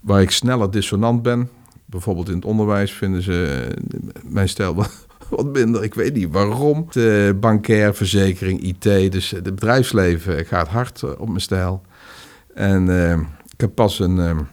[0.00, 1.48] waar ik sneller dissonant ben.
[1.84, 3.68] Bijvoorbeeld in het onderwijs vinden ze
[4.22, 4.74] mijn stijl
[5.36, 5.82] wat minder.
[5.82, 6.86] Ik weet niet waarom.
[6.90, 9.12] De bankair, verzekering, IT.
[9.12, 11.82] Dus het bedrijfsleven gaat hard eh, op mijn stijl.
[12.54, 13.18] En eh,
[13.52, 14.46] ik heb pas een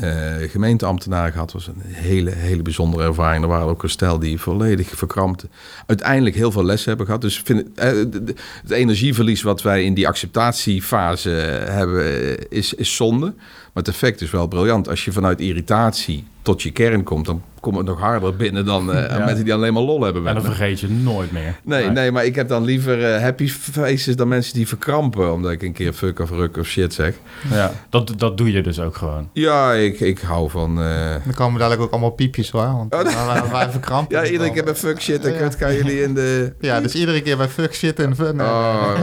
[0.00, 1.52] eh, gemeenteambtenaar gehad.
[1.52, 3.42] Dat was een hele, hele bijzondere ervaring.
[3.42, 5.48] Er waren ook een stel die volledig verkrampte.
[5.86, 7.20] Uiteindelijk heel veel lessen hebben gehad.
[7.20, 8.30] Dus vind, het, eh,
[8.62, 11.30] het energieverlies wat wij in die acceptatiefase
[11.68, 13.34] hebben, is, is zonde.
[13.78, 14.88] Maar het effect is wel briljant.
[14.88, 18.92] Als je vanuit irritatie tot je kern komt, dan komt het nog harder binnen dan
[18.92, 19.24] eh, Ja.
[19.24, 20.26] mensen die alleen maar lol hebben.
[20.26, 20.48] En dan me.
[20.48, 21.54] vergeet je nooit meer.
[21.64, 25.32] Nee, nee, maar ik heb dan liever eh, happy faces dan mensen die verkrampen.
[25.32, 27.14] Omdat ik een keer fuck of ruk of shit zeg.
[27.50, 29.28] Ja, dat, dat doe je dus ook gewoon.
[29.32, 30.82] Ja, ik, ik hou van...
[30.82, 32.62] eh, Dan komen dadelijk ook allemaal piepjes hoor.
[32.72, 33.14] Want Oh, nee.
[33.14, 34.16] dan wij, wij verkrampen.
[34.16, 36.52] ja, iedere keer bij fuck shit en kut gaan jullie in de...
[36.60, 38.40] Ja, dus iedere keer bij fuck shit en fun.
[38.40, 38.94] Oh,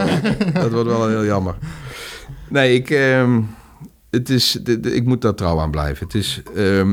[0.53, 1.55] dat wordt wel heel jammer.
[2.49, 3.39] Nee, ik, ehm,
[4.15, 6.05] het is, ik moet daar trouw aan blijven.
[6.05, 6.87] Het is het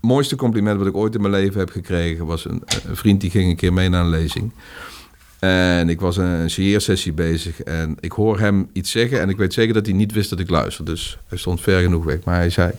[0.00, 2.26] mooiste compliment wat ik ooit in mijn leven heb gekregen...
[2.26, 2.62] was een,
[2.92, 4.52] vriend die ging een keer mee naar een lezing.
[5.38, 9.52] En ik was een signeersessie bezig en ik hoor hem iets zeggen en ik weet
[9.52, 10.84] zeker dat hij niet wist dat ik luister.
[10.84, 12.24] Dus hij stond ver genoeg weg.
[12.24, 12.72] Maar hij zei,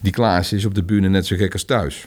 [0.00, 2.06] die Klaas is op de bühne net zo gek als thuis.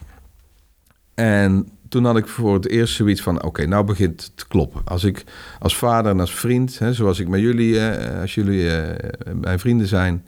[1.14, 4.82] En toen had ik voor het eerst zoiets van, oké, nou begint het te kloppen.
[4.86, 5.24] Als ik
[5.60, 9.60] als vader en als vriend, hè, zoals ik met jullie, eh, als jullie eh, mijn
[9.60, 10.26] vrienden zijn...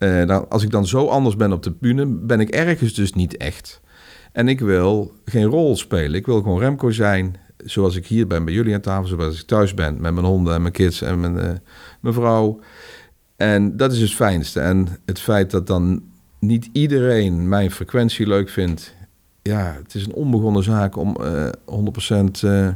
[0.00, 3.12] eh, dan, als ik dan zo anders ben op de bühne, ben ik ergens dus
[3.12, 3.80] niet echt.
[4.32, 6.14] En ik wil geen rol spelen.
[6.14, 9.46] Ik wil gewoon Remco zijn, zoals ik hier ben bij jullie aan tafel, zoals ik
[9.46, 11.52] thuis ben met mijn honden en mijn kids en mijn, eh,
[12.00, 12.60] mijn vrouw.
[13.36, 14.60] En dat is het fijnste.
[14.60, 16.02] En het feit dat dan
[16.38, 18.94] niet iedereen mijn frequentie leuk vindt,
[19.42, 22.68] ja, het is een onbegonnen zaak om eh 100% eh,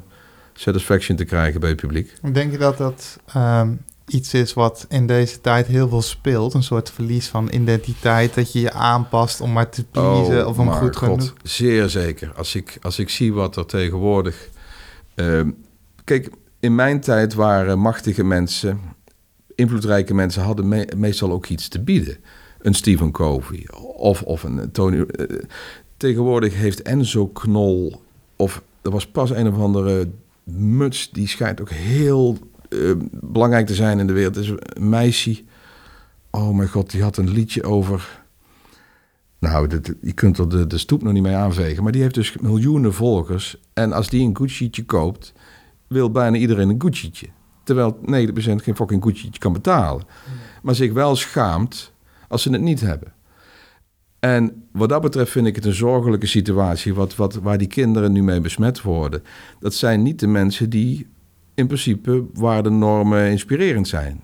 [0.52, 2.14] satisfaction te krijgen bij het publiek.
[2.32, 3.72] Denk je dat dat ehm,
[4.06, 6.54] iets is wat in deze tijd heel veel speelt?
[6.54, 10.70] Een soort verlies van identiteit, dat je je aanpast om maar te pleasen of om
[10.70, 11.34] goed Oh, God, genoeg...
[11.42, 12.32] Zeer zeker.
[12.36, 14.48] Als ik, als ik zie wat er tegenwoordig...
[15.14, 15.50] ehm,
[16.04, 16.30] kijk,
[16.60, 18.80] in mijn tijd waren machtige mensen,
[19.54, 20.42] invloedrijke mensen...
[20.42, 22.16] hadden me- meestal ook iets te bieden.
[22.58, 25.00] Een Stephen Covey of, of een Tony...
[25.00, 25.36] eh,
[25.96, 28.02] tegenwoordig heeft Enzo Knol...
[28.36, 30.08] of er was pas een of andere
[30.44, 31.10] muts...
[31.10, 32.38] die schijnt ook heel
[32.74, 34.36] eh, belangrijk te zijn in de wereld.
[34.36, 35.42] Is een meisje...
[36.30, 38.22] Oh mijn god, die had een liedje over...
[39.38, 41.82] Nou, je kunt er de, de stoep nog niet mee aanvegen.
[41.82, 43.56] Maar die heeft dus miljoenen volgers.
[43.72, 45.32] En als die een Gucci'tje koopt,
[45.86, 47.26] wil bijna iedereen een Gucci'tje.
[47.62, 48.04] Terwijl 90%
[48.36, 50.04] geen fucking Gucci'tje kan betalen.
[50.62, 51.92] Maar zich wel schaamt
[52.28, 53.12] als ze het niet hebben.
[54.18, 56.94] En wat dat betreft vind ik het een zorgelijke situatie...
[56.94, 59.22] Wat, wat, waar die kinderen nu mee besmet worden.
[59.60, 61.06] Dat zijn niet de mensen die
[61.54, 64.20] in principe waar de normen inspirerend zijn.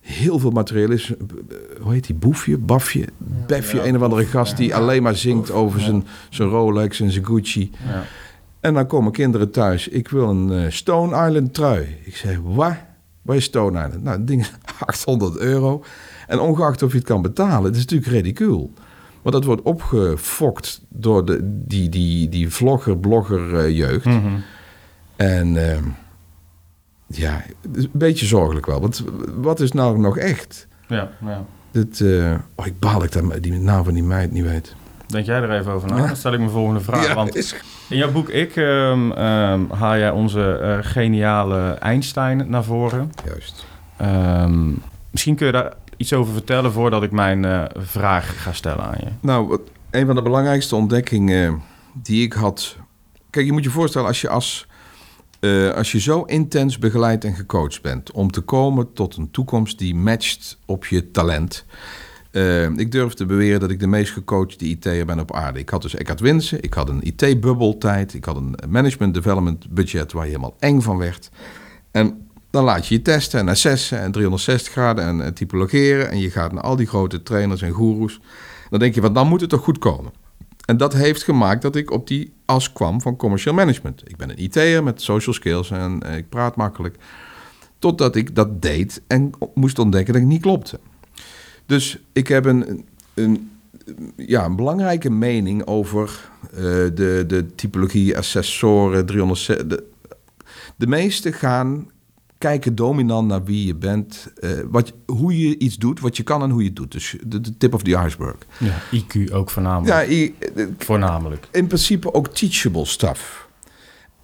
[0.00, 1.16] Heel veel materialisme.
[1.80, 2.14] Hoe heet die?
[2.14, 2.58] Boefje?
[2.58, 3.04] Bafje?
[3.46, 3.86] Befje?
[3.86, 7.70] een of andere gast die alleen maar zingt over zijn, zijn Rolex en zijn Gucci.
[7.86, 8.02] Ja.
[8.60, 9.88] En dan komen kinderen thuis.
[9.88, 11.96] Ik wil een eh, Stone Island trui.
[12.04, 12.74] Ik zeg, wat?
[13.22, 14.02] Wat is Stone Island?
[14.02, 14.52] Nou, het ding is
[14.86, 15.84] 800 euro.
[16.26, 18.72] En ongeacht of je het kan betalen, het is natuurlijk ridicuul.
[19.22, 24.04] Want dat wordt opgefokt door de, die, die, die vlogger, blogger eh, jeugd.
[24.04, 24.36] Mhm.
[25.16, 25.84] En ehm,
[27.16, 27.42] ja,
[27.72, 28.80] een beetje zorgelijk wel.
[28.80, 29.04] Want
[29.36, 30.66] wat is nou nog echt?
[30.88, 31.44] ja, ja.
[31.70, 34.74] Dit, eh, oh, ik baal ik dat die naam van die meid niet weet.
[35.06, 36.06] Denk jij er even over na?
[36.06, 37.06] Dan stel ik mijn volgende vraag.
[37.06, 37.54] Ja, want is-
[37.88, 43.12] in jouw boek Ik ehm, ehm, haal jij onze eh, geniale Einstein naar voren.
[43.24, 43.66] Juist.
[43.96, 44.70] Ehm,
[45.10, 48.98] misschien kun je daar iets over vertellen voordat ik mijn eh, vraag ga stellen aan
[49.00, 49.08] je.
[49.20, 49.60] Nou, wat,
[49.90, 52.76] een van de belangrijkste ontdekkingen die ik had.
[53.30, 54.66] Kijk, je moet je voorstellen als je als,
[55.42, 59.78] eh, als je zo intens begeleid en gecoacht bent om te komen tot een toekomst
[59.78, 61.64] die matcht op je talent.
[62.30, 65.58] Eh, ik durf te beweren dat ik de meest gecoachte IT'er ben op aarde.
[65.58, 70.12] Ik had dus Eckhart Winsen, ik had een IT-bubbeltijd, ik had een management development budget
[70.12, 71.30] waar je helemaal eng van werd.
[71.90, 76.10] En dan laat je je testen en assessen en 360 graden en, en typologeren.
[76.10, 78.20] En je gaat naar al die grote trainers en goeroes.
[78.70, 80.12] Dan denk je, van dan moet het toch goed komen.
[80.72, 84.02] En dat heeft gemaakt dat ik op die as kwam van commercial management.
[84.06, 86.96] Ik ben een IT'er met social skills en eh, ik praat makkelijk.
[87.78, 90.78] Totdat ik dat deed en moest ontdekken dat ik niet klopte.
[91.66, 93.50] Dus ik heb een, een,
[94.16, 96.60] ja, een belangrijke mening over eh,
[96.94, 99.66] de, de typologie, assessoren, 360.
[99.66, 99.84] De,
[100.76, 101.90] de meesten gaan
[102.42, 106.42] kijken dominant naar wie je bent, eh, wat, hoe je iets doet, wat je kan
[106.42, 106.92] en hoe je het doet.
[106.92, 108.36] Dus de, de tip of the iceberg.
[108.58, 109.88] Ja, IQ ook voornamelijk.
[110.08, 110.34] Ja, i-
[110.78, 111.48] Voornamelijk.
[111.52, 113.48] in principe ook teachable stuff.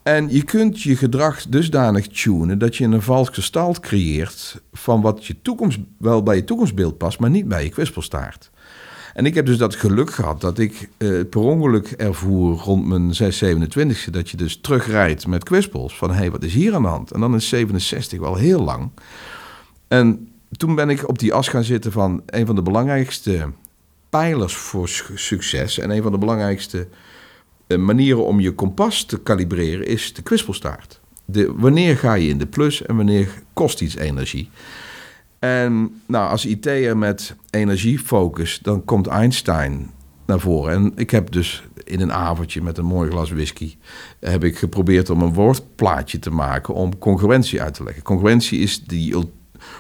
[0.03, 5.27] En je kunt je gedrag dusdanig tunen dat je een vals gestalt creëert van wat
[5.27, 8.51] je toekomst wel bij je toekomstbeeld past, maar niet bij je kwispelstaart.
[9.19, 13.15] En ik heb dus dat geluk gehad dat ik eh, per ongeluk ervoer rond mijn
[13.15, 16.83] 6, 27e dat je dus terugrijdt met kwispels van hé, hey, wat is hier aan
[16.83, 17.11] de hand?
[17.11, 18.91] En dan is 67 wel heel lang.
[19.89, 23.51] En toen ben ik op die as gaan zitten van een van de belangrijkste
[24.11, 26.89] pijlers voor su- succes en een van de belangrijkste
[27.67, 31.01] eh, manieren om je kompas te kalibreren is de kwispelstaart.
[31.25, 34.51] De, wanneer ga je in de plus en wanneer kost iets energie?
[35.39, 39.91] En nou, als IT'er met energiefocus, dan komt Einstein
[40.27, 40.73] naar voren.
[40.73, 43.77] En ik heb dus in een avondje met een mooi glas whisky...
[44.21, 48.03] heb ik geprobeerd om een woordplaatje te maken om congruentie uit te leggen.
[48.03, 49.33] Congruentie is die ul-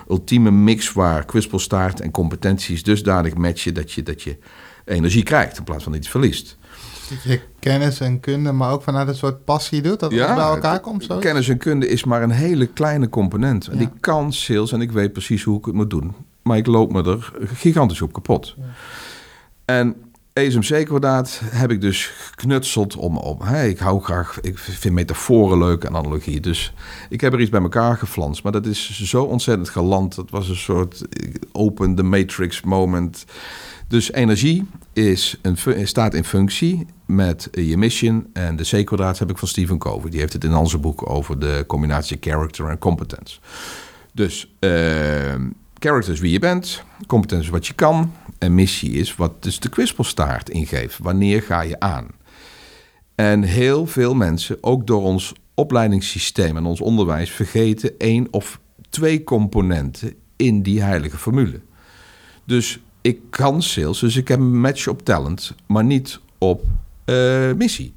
[0.08, 3.74] ultieme mix waar kwispelstaart en competenties dusdanig matchen...
[3.74, 4.36] dat je, dat je
[4.84, 6.57] energie krijgt in plaats van iets verliest.
[7.08, 10.44] Dat je kennis en kunde, maar ook vanuit een soort passie doet, dat alles bij
[10.44, 11.18] elkaar komt zo.
[11.18, 13.66] Kennis en kunde is maar een hele kleine component.
[13.66, 13.80] En Ja.
[13.80, 16.14] ik kan sales en ik weet precies hoe ik het moet doen.
[16.42, 18.54] Maar ik loop me er gigantisch op kapot.
[19.64, 19.96] En
[20.32, 23.16] ESMC-kwadraat heb ik dus geknutseld om...
[23.16, 24.38] om hè, ik hou graag...
[24.40, 26.40] Ik vind metaforen leuk en analogie.
[26.40, 26.72] Dus
[27.08, 28.42] ik heb er iets bij elkaar geflanst.
[28.42, 30.14] Maar dat is zo ontzettend geland.
[30.14, 31.04] Dat was een soort
[31.52, 33.24] open the matrix moment.
[33.88, 38.26] Dus energie is een, staat in functie met je mission.
[38.32, 40.10] En de C-kwadraat heb ik van Stephen Covey.
[40.10, 43.38] Die heeft het in zijn boek over de combinatie character en competence.
[44.12, 46.82] Dus ehm, character is wie je bent.
[47.06, 48.12] Competence is wat je kan.
[48.38, 50.98] En missie is wat dus de kwispelstaart ingeeft.
[50.98, 52.06] Wanneer ga je aan?
[53.14, 58.60] En heel veel mensen, ook door ons opleidingssysteem en ons onderwijs, vergeten één of
[58.90, 61.60] twee componenten in die heilige formule.
[62.44, 66.64] Dus ik kan sales, dus ik heb een match op talent, maar niet op
[67.04, 67.94] eh, missie.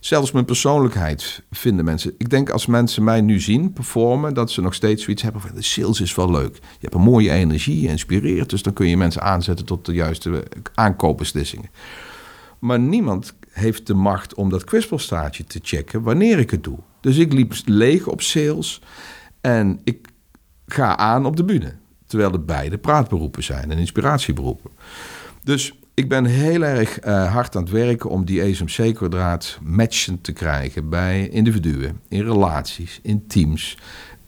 [0.00, 2.14] Zelfs mijn persoonlijkheid vinden mensen.
[2.18, 5.54] Ik denk als mensen mij nu zien performen, dat ze nog steeds zoiets hebben van
[5.54, 6.54] de sales is wel leuk.
[6.54, 9.92] Je hebt een mooie energie, je inspireert, dus dan kun je mensen aanzetten tot de
[9.92, 11.70] juiste aankoopbeslissingen.
[12.58, 16.78] Maar niemand heeft de macht om dat kwispelstaartje te checken wanneer ik het doe.
[17.00, 18.80] Dus ik liep leeg op sales
[19.40, 20.08] en ik
[20.66, 21.80] ga aan op de bühne.
[22.12, 24.70] Terwijl het beide praatberoepen zijn en inspiratieberoepen.
[25.44, 30.32] Dus ik ben heel erg eh, hard aan het werken om die ESMC-kwadraat matchen te
[30.32, 33.78] krijgen bij individuen, in relaties, in teams.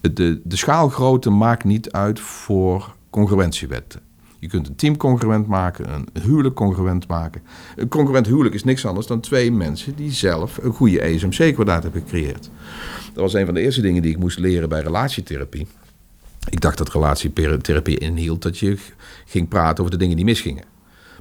[0.00, 4.00] De, de schaalgrootte maakt niet uit voor congruentiewetten.
[4.38, 7.42] Je kunt een team congruent maken, een huwelijk congruent maken.
[7.76, 12.00] Een congruent huwelijk is niks anders dan twee mensen die zelf een goede ESMC-kwadraat hebben
[12.00, 12.50] gecreëerd.
[13.12, 15.66] Dat was een van de eerste dingen die ik moest leren bij relatietherapie.
[16.48, 18.78] Ik dacht dat relatietherapie inhield dat je
[19.26, 20.64] ging praten over de dingen die misgingen.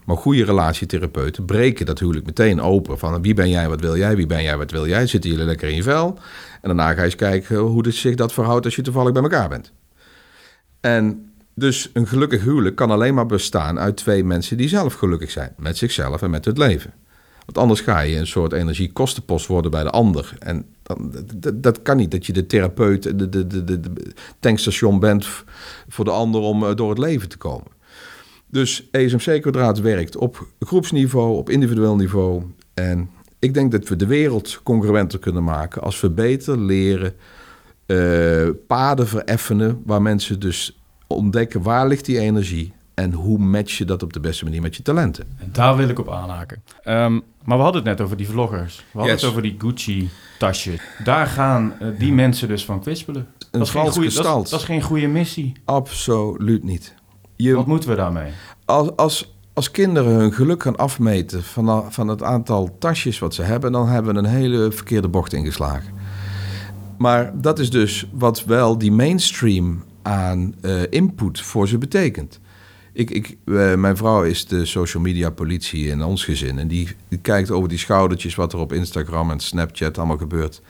[0.06, 3.00] Maar goede relatietherapeuten breken dat huwelijk meteen open.
[3.00, 5.08] Van wie ben jij, wat wil jij, wie ben jij, wat wil jij.
[5.08, 6.20] Zitten jullie lekker in je vel.
[6.62, 9.22] En daarna ga je eens kijken hoe het zich dat verhoudt als je toevallig bij
[9.22, 9.72] elkaar bent.
[10.82, 15.32] En dus een gelukkig huwelijk kan alleen maar bestaan uit twee mensen die zelf gelukkig
[15.32, 15.54] zijn.
[15.58, 16.94] Met zichzelf en met het leven.
[17.46, 20.34] Want anders ga je een soort energiekostenpost worden bij de ander.
[20.40, 20.66] En
[21.36, 23.82] dat, dat kan niet, dat je de therapeut, de, de, de, de,
[24.40, 25.28] tankstation bent
[25.88, 27.72] voor de ander om door het leven te komen.
[28.48, 32.44] Dus ESMC-kwadraat werkt op groepsniveau, op individueel niveau.
[32.74, 33.10] En
[33.40, 37.14] ik denk dat we de wereld congruenter kunnen maken als we beter leren
[37.88, 43.86] uh, paden vereffenen waar mensen dus ontdekken waar ligt die energie en hoe match je
[43.86, 45.26] dat op de beste manier met je talenten.
[45.38, 46.64] En daar wil ik op aanhaken.
[46.86, 48.78] Um, maar we hadden het net over die vloggers.
[48.78, 49.22] We hadden Yes.
[49.22, 49.58] het over die
[50.40, 50.82] Gucci-tasjes.
[51.04, 53.28] Daar gaan uh, die mensen dus van kwispelen.
[53.52, 55.54] Een dat, is geen goede, dat, dat is geen goede missie.
[55.66, 56.94] Absoluut niet.
[57.36, 58.32] Je, Wat moeten we daarmee?
[58.66, 63.42] als, als, als kinderen hun geluk gaan afmeten van, van het aantal tasjes wat ze
[63.42, 65.94] hebben, dan hebben we een hele verkeerde bocht ingeslagen.
[66.98, 72.40] Maar dat is dus wat wel die mainstream aan eh, input voor ze betekent.
[72.94, 76.60] Ik, ik, eh, mijn vrouw is de social media politie in ons gezin.
[76.60, 80.62] En die, die kijkt over die schoudertjes wat er op Instagram en Snapchat allemaal gebeurt.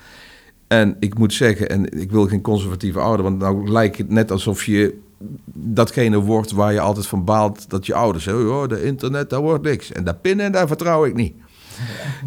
[0.68, 4.32] En ik moet zeggen, en ik wil geen conservatieve ouder, want nou lijkt het net
[4.32, 5.00] alsof je
[5.46, 9.42] datgene wordt waar je altijd van baalt dat je ouders zeggen, oh, de internet, daar
[9.42, 9.92] wordt niks.
[9.92, 11.34] En dat pinnen, daar vertrouw ik niet.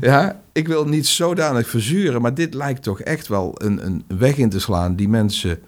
[0.01, 4.36] Ja, ik wil niet zodanig verzuren, maar dit lijkt toch echt wel een, een weg
[4.36, 5.59] in te slaan die mensen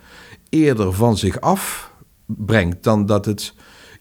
[0.49, 3.55] eerder van zich afbrengt dan dat het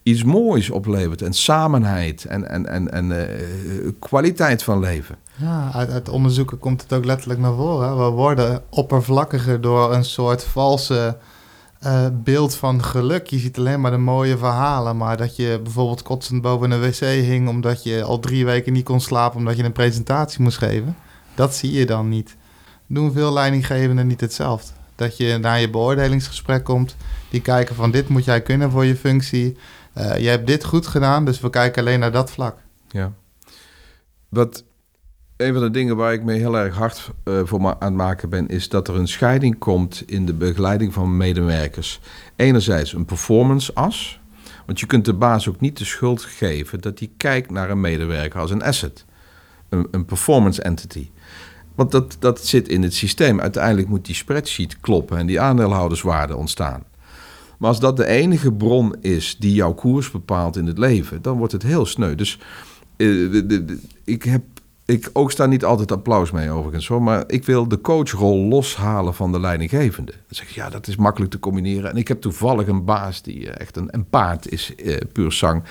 [0.08, 1.22] iets moois oplevert.
[1.22, 5.16] En samenheid en, en, en, en eh, kwaliteit van leven.
[5.36, 7.98] Ja, uit, onderzoeken komt het ook letterlijk naar voren.
[7.98, 11.18] We worden oppervlakkiger door een soort valse
[11.80, 13.28] eh, beeld van geluk.
[13.28, 17.00] Je ziet alleen maar de mooie verhalen, maar dat je bijvoorbeeld kotsend boven een wc
[17.00, 20.96] hing omdat je al drie weken niet kon slapen omdat je een presentatie moest geven,
[21.36, 22.36] dat zie je dan niet.
[22.88, 24.72] Doen veel leidinggevenden niet hetzelfde.
[24.96, 26.96] Dat je naar je beoordelingsgesprek komt,
[27.30, 29.58] die kijken van dit moet jij kunnen voor je functie.
[29.98, 32.58] Uh, je hebt dit goed gedaan, dus we kijken alleen naar dat vlak.
[32.88, 33.14] Ja.
[34.30, 34.64] Wat
[35.38, 38.30] een van de dingen waar ik me heel erg hard uh, voor aan het maken
[38.30, 42.00] ben, is dat er een scheiding komt in de begeleiding van medewerkers.
[42.36, 44.20] Enerzijds een performance as,
[44.66, 47.82] want je kunt de baas ook niet de schuld geven dat hij kijkt naar een
[47.82, 49.06] medewerker als een asset,
[49.70, 51.10] een, een performance entity.
[51.76, 53.40] Want dat, dat zit in het systeem.
[53.40, 56.84] Uiteindelijk moet die spreadsheet kloppen en die aandeelhouderswaarde ontstaan.
[57.58, 61.38] Maar als dat de enige bron is die jouw koers bepaalt in het leven, dan
[61.38, 62.16] wordt het heel sneu.
[62.16, 62.40] Dus
[62.98, 64.44] de, ik heb
[64.88, 69.14] ik ook sta niet altijd applaus mee overigens hoor, maar ik wil de coachrol loshalen
[69.14, 70.12] van de leidinggevende.
[70.12, 71.90] Dan zeg ik, ja, dat is makkelijk te combineren.
[71.90, 75.64] En ik heb toevallig een baas die echt een empaat is, eh, puur zang.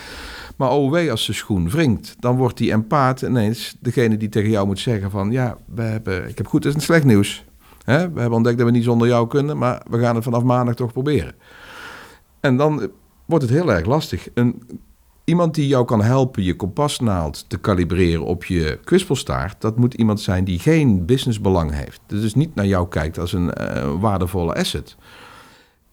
[0.56, 4.50] Maar oh wee, als de schoen wringt, dan wordt die empaat ineens degene die tegen
[4.50, 7.44] jou moet zeggen van, ja, we hebben, ik heb goed en slecht nieuws.
[7.84, 8.12] Hè?
[8.12, 10.74] We hebben ontdekt dat we niet zonder jou kunnen, maar we gaan het vanaf maandag
[10.74, 11.34] toch proberen.
[12.46, 12.90] En dan
[13.24, 14.28] wordt het heel erg lastig.
[14.34, 14.62] Een
[15.24, 20.20] iemand die jou kan helpen je kompasnaald te kalibreren op je kwispelstaart, dat moet iemand
[20.20, 22.00] zijn die geen businessbelang heeft.
[22.06, 24.96] Dus niet naar jou kijkt als een eh, waardevolle asset.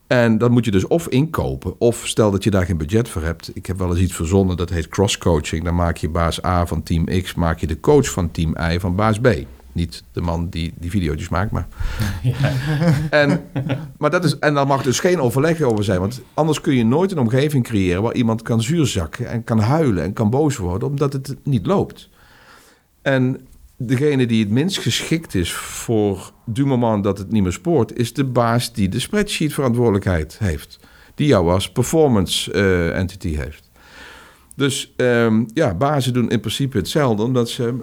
[0.07, 3.21] En dat moet je dus of inkopen, of stel dat je daar geen budget voor
[3.21, 3.51] hebt.
[3.53, 5.63] Ik heb wel eens iets verzonnen, dat heet cross-coaching.
[5.63, 8.79] Dan maak je baas A van team X, maak je de coach van team Y
[8.79, 9.27] van baas B.
[9.73, 11.67] Niet de man die die video's maakt, maar...
[13.09, 13.45] En,
[13.97, 15.99] maar dat is, en daar mag dus geen overleg over zijn.
[15.99, 18.01] Want anders kun je nooit een omgeving creëren...
[18.01, 20.87] waar iemand kan zuurzakken en kan huilen en kan boos worden...
[20.87, 22.09] omdat het niet loopt.
[23.01, 23.47] En
[23.77, 27.97] degene die het minst geschikt is voor du moment dat het niet meer spoort...
[27.97, 30.79] is de baas die de spreadsheet verantwoordelijkheid heeft.
[31.15, 33.71] Die jou als performance eh, entity heeft.
[34.55, 37.23] Dus um, ja, bazen doen in principe hetzelfde...
[37.23, 37.75] omdat ze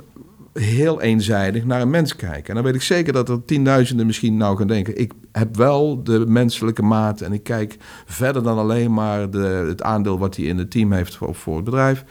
[0.52, 2.48] heel eenzijdig naar een mens kijken.
[2.48, 4.98] En dan weet ik zeker dat er tienduizenden misschien nou gaan denken...
[4.98, 7.76] ik heb wel de menselijke maat en ik kijk
[8.06, 10.18] verder dan alleen maar de, het aandeel...
[10.18, 12.04] wat hij in het team heeft voor, voor het bedrijf.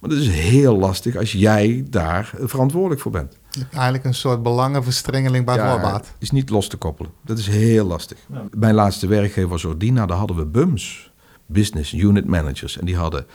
[0.00, 3.38] Maar dat is heel lastig als jij daar verantwoordelijk voor bent.
[3.72, 6.14] Eigenlijk een soort belangenverstrengeling bij Ja, voorbaat.
[6.18, 7.12] is niet los te koppelen.
[7.24, 8.18] Dat is heel lastig.
[8.56, 10.06] Mijn laatste werkgever was Ordina.
[10.06, 11.12] Daar hadden we BUMS,
[11.46, 12.78] Business Unit Managers.
[12.78, 13.26] En die hadden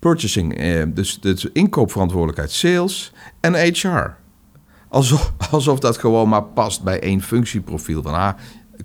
[0.00, 4.16] purchasing, eh, dus, dus inkoopverantwoordelijkheid, sales en HR.
[4.88, 8.02] Alsof, alsof dat gewoon maar past bij één functieprofiel.
[8.02, 8.32] Van ah,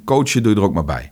[0.06, 1.12] coachen doe je er ook maar bij.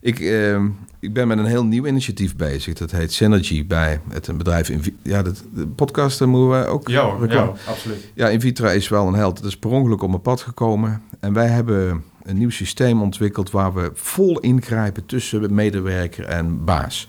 [0.00, 0.62] Ik, eh,
[1.00, 2.74] ik ben met een heel nieuw initiatief bezig.
[2.74, 4.68] Dat heet Synergy bij het een bedrijf.
[4.68, 8.10] In, ja, dat, de podcast daar moeten we ook Ja hoor, ja, absoluut.
[8.14, 9.36] ja, Invitra is wel een held.
[9.36, 11.02] Het is per ongeluk op mijn pad gekomen.
[11.20, 17.08] En wij hebben een nieuw systeem ontwikkeld waar we vol ingrijpen tussen medewerker en baas.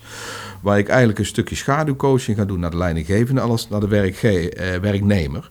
[0.62, 4.80] Waar ik eigenlijk een stukje schaduwcoaching ga doen naar de leidinggevende, alles naar de eh,
[4.80, 5.50] werknemer.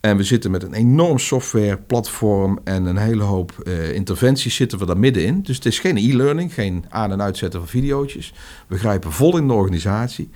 [0.00, 4.86] En we zitten met een enorm softwareplatform en een hele hoop eh, interventies zitten we
[4.86, 5.42] daar middenin.
[5.42, 8.34] Dus het is geen e-learning, geen aan- en uitzetten van videootjes.
[8.66, 10.30] We grijpen vol in de organisatie.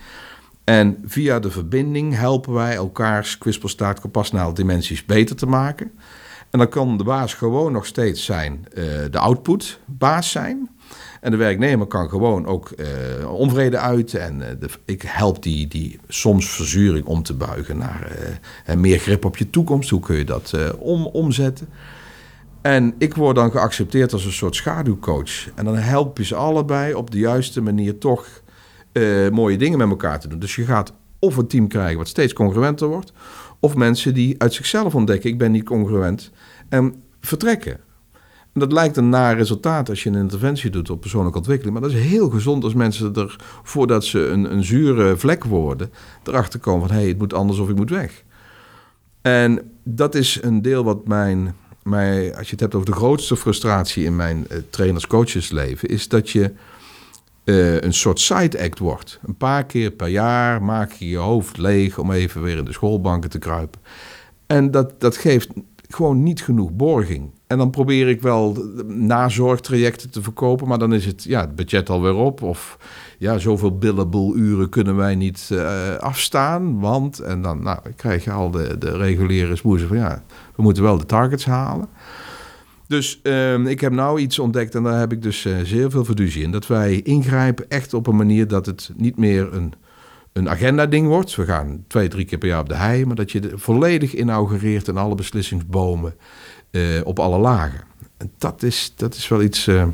[0.64, 5.90] En via de verbinding helpen wij elkaars kwispelstaart kompasnaal dimensies beter te maken.
[6.50, 10.70] En dan kan de baas gewoon nog steeds zijn eh, de output baas zijn.
[11.26, 14.20] En de werknemer kan gewoon ook eh, onvrede uiten.
[14.22, 18.12] En eh, de, ik help die, die soms verzuring om te buigen naar
[18.64, 19.90] eh, meer grip op je toekomst.
[19.90, 21.68] Hoe kun je dat om, omzetten?
[22.62, 25.48] En ik word dan geaccepteerd als een soort schaduwcoach.
[25.54, 28.42] En dan help je ze allebei op de juiste manier toch
[29.32, 30.38] mooie dingen met elkaar te doen.
[30.38, 33.12] Dus je gaat of een team krijgen wat steeds congruenter wordt,
[33.60, 36.30] of mensen die uit zichzelf ontdekken: ik ben niet congruent
[36.68, 37.80] en vertrekken.
[38.58, 41.78] Dat lijkt een naar resultaat als je een interventie doet op persoonlijke ontwikkeling.
[41.78, 45.92] Maar dat is heel gezond als mensen er, voordat ze een, een zure vlek worden,
[46.24, 48.24] erachter komen van hé, hey, het moet anders of ik moet weg.
[49.22, 53.36] En dat is een deel wat mijn, mij, als je het hebt over de grootste
[53.36, 56.52] frustratie in mijn eh, trainers-coaches-leven, is dat je
[57.44, 59.18] eh, een soort side act wordt.
[59.26, 62.72] Een paar keer per jaar maak je je hoofd leeg om even weer in de
[62.72, 63.80] schoolbanken te kruipen.
[64.46, 65.48] En dat, dat geeft
[65.88, 67.30] gewoon niet genoeg borging.
[67.46, 68.56] En dan probeer ik wel
[68.86, 72.42] nazorgtrajecten te verkopen, maar dan is het, ja, het budget alweer op.
[72.42, 72.78] Of
[73.18, 77.18] ja, zoveel billable uren kunnen wij niet eh, afstaan, want...
[77.18, 80.22] En dan nou, krijg je al de, de reguliere smoezen van ja,
[80.56, 81.88] we moeten wel de targets halen.
[82.88, 86.04] Dus ehm, ik heb nou iets ontdekt en daar heb ik dus eh, zeer veel
[86.04, 86.50] fiducie in.
[86.50, 89.72] Dat wij ingrijpen echt op een manier dat het niet meer een,
[90.36, 91.34] een agenda-ding wordt.
[91.34, 93.06] We gaan twee, drie keer per jaar op de hei.
[93.06, 96.14] Maar dat je de, volledig inaugureert in alle beslissingsbomen
[96.70, 97.80] eh, op alle lagen.
[98.16, 99.84] En dat is, dat is wel iets eh,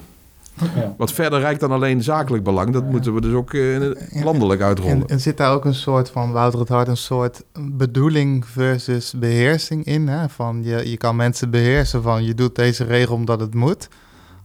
[0.74, 0.94] Ja.
[0.96, 2.72] wat verder reikt dan alleen zakelijk belang.
[2.72, 3.90] Dat moeten we dus ook eh,
[4.24, 5.00] landelijk uitrollen.
[5.00, 9.12] En, en zit daar ook een soort van, Wouter het Hart, een soort bedoeling versus
[9.16, 10.08] beheersing in?
[10.08, 10.28] Hè?
[10.28, 13.88] Van je, je kan mensen beheersen van je doet deze regel omdat het moet.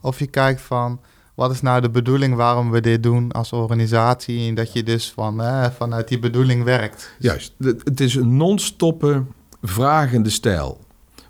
[0.01, 0.99] Of je kijkt van
[1.37, 4.47] wat is nou de bedoeling waarom we dit doen als organisatie.
[4.47, 7.11] En dat je dus van, hè, vanuit die bedoeling werkt.
[7.19, 7.53] Juist.
[7.59, 9.23] Het is een non-stoppe
[9.61, 10.79] vragende stijl.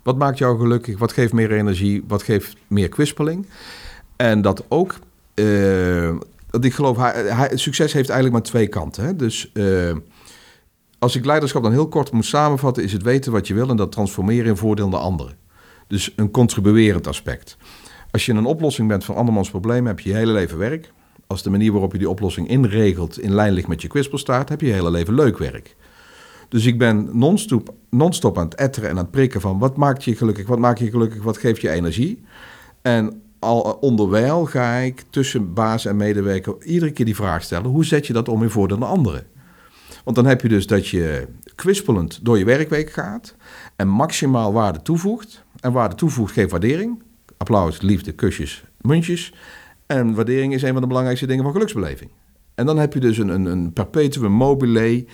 [0.02, 0.98] Wat maakt jou gelukkig?
[0.98, 2.04] Wat geeft meer energie?
[2.06, 3.46] Wat geeft meer kwispeling?
[4.16, 4.98] En dat ook...
[5.34, 6.16] eh,
[6.50, 9.04] dat ik geloof, hij, hij- succes heeft eigenlijk maar twee kanten.
[9.04, 9.16] Hè?
[9.16, 9.96] Dus eh,
[10.98, 12.82] als ik leiderschap dan heel kort moet samenvatten...
[12.84, 15.36] is het weten wat je wil en dat transformeren in voordeel naar anderen.
[15.86, 17.56] Dus een contribuerend aspect.
[18.10, 19.86] Als je een oplossing bent van andermans probleem...
[19.86, 20.92] heb je je hele leven werk.
[21.26, 23.20] Als de manier waarop je die oplossing inregelt...
[23.20, 24.48] in lijn ligt met je kwispelstaart...
[24.48, 25.76] heb je je hele leven leuk werk.
[26.48, 30.16] Dus ik ben non-stop, aan het etteren en aan het prikken van wat maakt je
[30.16, 32.22] gelukkig, wat maakt je gelukkig, wat geeft je energie.
[32.82, 37.84] En al onderwijl ga ik tussen baas en medewerker iedere keer die vraag stellen, hoe
[37.84, 39.26] zet je dat om in voordeel naar anderen?
[40.04, 43.34] Want dan heb je dus dat je kwispelend door je werkweek gaat
[43.76, 45.44] en maximaal waarde toevoegt.
[45.60, 47.02] En waarde toevoegt geeft waardering.
[47.38, 49.32] Applaus, liefde, kusjes, muntjes.
[49.86, 52.10] En waardering is een van de belangrijkste dingen van geluksbeleving.
[52.54, 55.04] En dan heb je dus een, een, een perpetuum mobile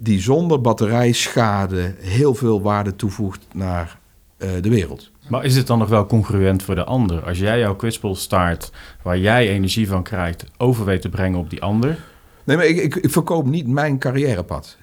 [0.00, 3.98] die zonder batterijschade heel veel waarde toevoegt naar
[4.36, 5.10] eh, de wereld.
[5.28, 7.24] Maar is het dan nog wel congruent voor de ander?
[7.24, 8.72] Als jij jouw kwitspoel start,
[9.02, 11.98] waar jij energie van krijgt, over weet te brengen op die ander?
[12.44, 14.76] Nee, maar ik, ik, ik verkoop niet mijn carrièrepad.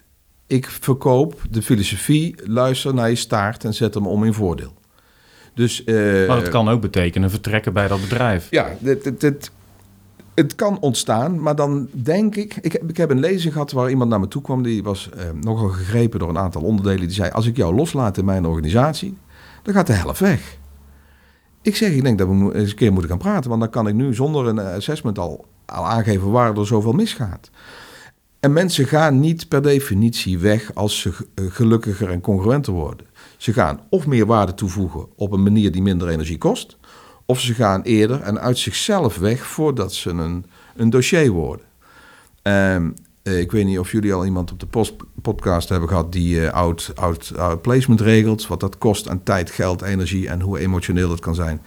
[0.47, 4.73] Ik verkoop de filosofie, luister naar je staart en zet hem om in voordeel.
[5.59, 5.95] Dus, eh,
[6.27, 8.47] Maar dat kan ook betekenen vertrekken bij dat bedrijf.
[8.49, 9.51] Ja, dit, dit-
[10.35, 12.71] het kan ontstaan, maar dan denk ik, ik...
[12.71, 14.63] heb- Ik heb een lezing gehad waar iemand naar me toe kwam...
[14.63, 16.99] die was eh, nogal gegrepen door een aantal onderdelen.
[17.07, 19.17] Die zei, als ik jou loslaat in mijn organisatie...
[19.63, 20.57] dan gaat de helft weg.
[21.61, 23.49] Ik zeg, ik denk dat we eens een keer moeten gaan praten...
[23.49, 26.31] want dan kan ik nu zonder een eh, assessment al, al aangeven...
[26.31, 27.49] waar er zoveel misgaat.
[28.39, 30.71] En mensen gaan niet per definitie weg...
[30.75, 33.05] als ze gelukkiger en congruenter worden.
[33.39, 36.77] Ze gaan of meer waarde toevoegen op een manier die minder energie kost...
[37.29, 41.65] Of ze gaan eerder en uit zichzelf weg voordat ze een, een dossier worden.
[42.41, 42.89] Ehm,
[43.23, 46.49] eh, ik weet niet of jullie al iemand op de post, podcast hebben gehad die
[46.49, 48.47] oud, oud, oud placement regelt.
[48.47, 51.61] Wat dat kost aan tijd, geld, energie en hoe emotioneel dat kan zijn.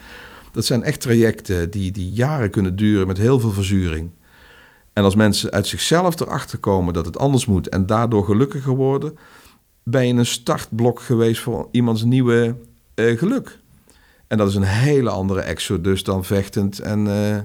[0.52, 4.10] Dat zijn echt trajecten die, die jaren kunnen duren met heel veel verzuring.
[4.92, 9.18] En als mensen uit zichzelf erachter komen dat het anders moet en daardoor gelukkiger worden,
[9.82, 12.56] ben je een startblok geweest voor iemands nieuwe
[12.94, 13.58] eh, geluk.
[14.26, 17.38] En dat is een hele andere exodus dan vechtend en eh,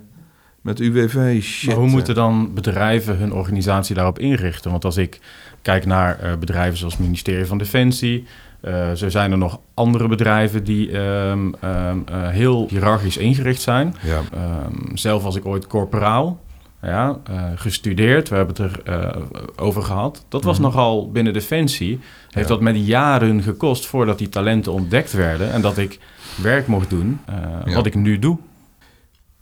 [0.61, 1.69] met UWV shit.
[1.69, 4.71] Maar hoe moeten dan bedrijven hun organisatie daarop inrichten?
[4.71, 5.19] Want als ik
[5.61, 8.25] kijk naar eh, bedrijven zoals het ministerie van Defensie...
[8.61, 13.95] eh, zo zijn er nog andere bedrijven die ehm, ehm, eh, heel hiërarchisch ingericht zijn.
[14.03, 14.21] Ja.
[14.33, 16.39] Ehm, zelf was ik ooit corporaal,
[16.81, 18.29] ja, eh, gestudeerd.
[18.29, 19.21] We hebben het er eh,
[19.55, 20.25] over gehad.
[20.29, 20.65] Dat was Mhm.
[20.65, 21.99] nogal binnen Defensie.
[22.29, 22.53] Heeft Ja.
[22.53, 25.51] dat met jaren gekost voordat die talenten ontdekt werden...
[25.51, 25.99] en dat ik
[26.41, 27.73] werk mocht doen eh, Ja.
[27.75, 28.37] wat ik nu doe.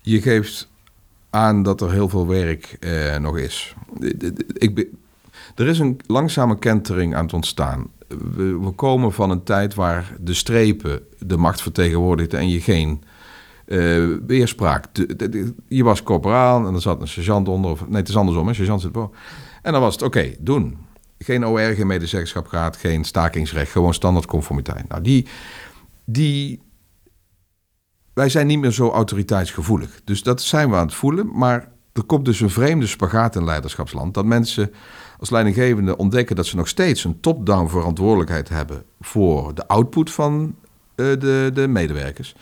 [0.02, 0.70] Je geeft
[1.30, 2.78] aan dat er heel veel werk
[3.22, 3.74] nog is.
[4.54, 4.88] Ik,
[5.56, 7.88] er is een langzame kentering aan het ontstaan.
[8.36, 13.04] We, we komen van een tijd waar de strepen de macht vertegenwoordigden en je geen
[13.66, 14.86] eh, weerspraak.
[15.68, 17.72] Je was corporaal en er zat een sergeant onder.
[17.72, 19.18] Of, nee, het is andersom, een sergeant zit boven.
[19.62, 20.78] En dan was het oké, doen.
[21.20, 24.88] Geen OR, geen medezeggenschap gaat, geen stakingsrecht, gewoon standaardconformiteit.
[24.88, 25.28] Nou, die,
[26.06, 26.62] die
[28.14, 30.02] wij zijn niet meer zo autoriteitsgevoelig.
[30.04, 31.38] Dus dat zijn we aan het voelen.
[31.38, 34.14] Maar er komt dus een vreemde spagaat in leiderschapsland.
[34.14, 34.72] Dat mensen
[35.20, 40.56] als leidinggevende ontdekken dat ze nog steeds een top-down verantwoordelijkheid hebben voor de output van
[40.96, 42.36] eh, de, de medewerkers.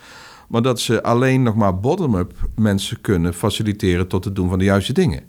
[0.54, 4.66] Maar dat ze alleen nog maar bottom-up mensen kunnen faciliteren tot het doen van de
[4.66, 5.24] juiste dingen.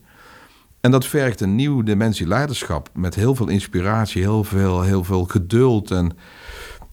[0.80, 5.24] En dat vergt een nieuwe dimensie leiderschap met heel veel inspiratie, heel veel, heel veel
[5.24, 6.12] geduld en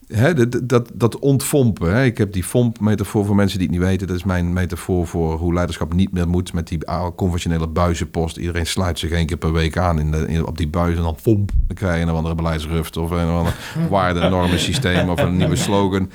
[0.06, 1.94] Hè, dat, dat, dat ontvompen.
[1.94, 2.04] Hè.
[2.04, 4.06] Ik heb die vomp-metafoor voor mensen die het niet weten.
[4.06, 8.36] Dat is mijn metafoor voor hoe leiderschap niet meer moet met die oude conventionele buizenpost.
[8.36, 11.02] Iedereen sluit zich één keer per week aan in de, in- op die buis en
[11.02, 11.50] dan vomp.
[11.66, 13.54] Dan krijg je een andere beleidsruft of een ander
[13.90, 16.10] waarde systeem of een nieuwe slogan.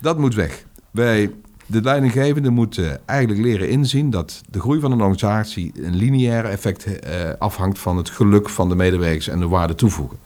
[0.00, 0.64] Dat moet weg.
[0.90, 1.30] Wij,
[1.66, 7.00] de leidinggevende moeten eigenlijk leren inzien dat de groei van een organisatie een lineaire effect
[7.00, 10.18] eh, afhangt van het geluk van de medewerkers en de waarde toevoegen.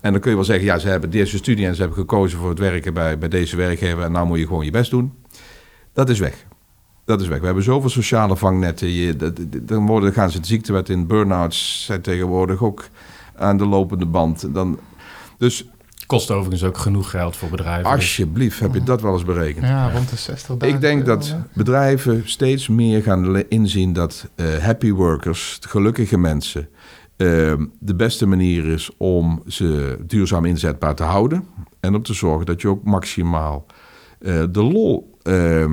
[0.00, 2.38] En dan kun je wel zeggen, ja, ze hebben deze studie en ze hebben gekozen
[2.38, 5.12] voor het werken bij, bij deze werkgever en nou moet je gewoon je best doen.
[5.92, 6.44] Dat is weg.
[7.04, 7.38] Dat is weg.
[7.38, 8.88] We hebben zoveel sociale vangnetten.
[8.88, 9.16] Je,
[9.62, 11.06] dan worden, gaan ze de ziektewet in.
[11.06, 12.88] Burn-outs zijn tegenwoordig ook
[13.36, 14.54] aan de lopende band.
[14.54, 14.78] Dan,
[15.38, 15.68] dus
[16.12, 17.90] Kost overigens ook genoeg geld voor bedrijven.
[17.90, 19.66] alsjeblieft, heb je dat wel eens berekend?
[19.66, 24.92] Ja, rond de 60.000 Ik denk dat bedrijven steeds meer gaan inzien dat eh, happy
[24.92, 26.68] workers, gelukkige mensen,
[27.16, 27.26] eh,
[27.78, 31.44] de beste manier is om ze duurzaam inzetbaar te houden.
[31.80, 33.66] En om te zorgen dat je ook maximaal
[34.18, 35.72] eh, de lol eh,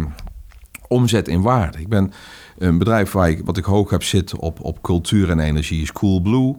[0.88, 1.80] omzet in waarde.
[1.80, 2.12] Ik ben
[2.60, 5.92] een bedrijf waar ik, wat ik hoog heb zitten op, op cultuur en energie is
[5.92, 6.56] Coolblue.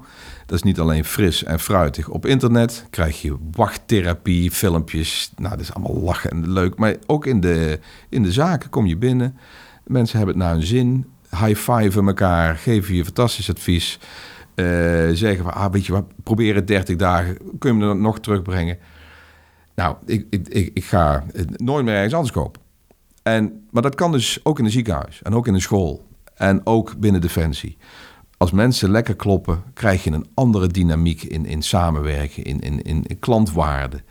[0.47, 2.09] Dat is niet alleen fris en fruitig.
[2.09, 5.33] Op internet krijg je wachttherapie, filmpjes.
[5.37, 6.79] Nou, dat is allemaal lachen en leuk.
[6.79, 7.79] Maar ook in de,
[8.09, 9.37] in de zaken kom je binnen.
[9.85, 11.07] Mensen hebben het naar hun zin.
[11.31, 13.99] High-fiven elkaar, geven je fantastisch advies.
[14.55, 14.65] Eh,
[15.13, 17.37] zeggen van, ah, weet je wat, probeer het 30 dagen.
[17.59, 18.79] Kun je hem nog terugbrengen?
[19.75, 21.25] Nou, ik, ik, ik, ga
[21.57, 22.61] nooit meer ergens anders kopen.
[23.35, 26.61] En, maar dat kan dus ook in een ziekenhuis en ook in een school en
[26.67, 27.77] ook binnen Defensie.
[28.37, 33.19] Als mensen lekker kloppen, krijg je een andere dynamiek in, in samenwerken, in, in, in,
[33.19, 34.03] klantwaarde.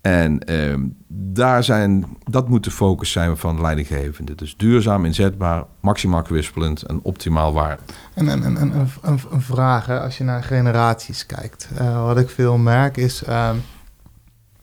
[0.00, 4.34] En ehm, daar zijn, dat moet de focus zijn van leidinggevende.
[4.34, 7.82] Dus duurzaam, inzetbaar, maximaal kwispelend en optimaal waarde.
[8.14, 11.68] En een, vraag, als je naar generaties kijkt.
[11.76, 13.56] Eh, wat ik veel merk is, ehm,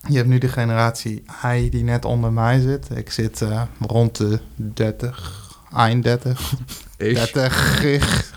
[0.07, 2.87] je hebt nu de generatie I die net onder mij zit.
[2.95, 6.53] Ik zit eh, rond de 30, 31,
[6.97, 8.33] 30.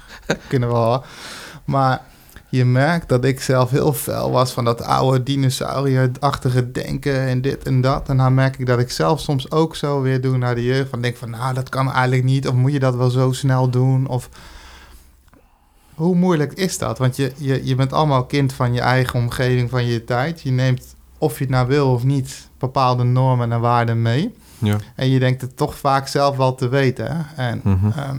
[0.49, 1.05] kunnen we wel.
[1.64, 2.03] Maar
[2.49, 7.62] je merkt dat ik zelf heel fel was van dat oude dinosaurierachtige denken en dit
[7.62, 8.09] en dat.
[8.09, 10.91] En dan merk ik dat ik zelf soms ook zo weer doe naar de jeugd.
[10.91, 12.49] Van denk van, nou, dat kan eigenlijk niet.
[12.49, 14.07] Of moet je dat wel zo snel doen?
[14.07, 14.29] Of
[15.95, 16.99] hoe moeilijk is dat?
[16.99, 20.41] Want je, je, je bent allemaal kind van je eigen omgeving, van je tijd.
[20.41, 24.35] Je neemt, of je het nou wil of niet, bepaalde normen en waarden mee.
[24.59, 24.77] Ja.
[24.95, 27.07] En je denkt het toch vaak zelf wel te weten.
[27.17, 27.43] Hè?
[27.51, 27.87] En Mhm.
[27.99, 28.17] ehm,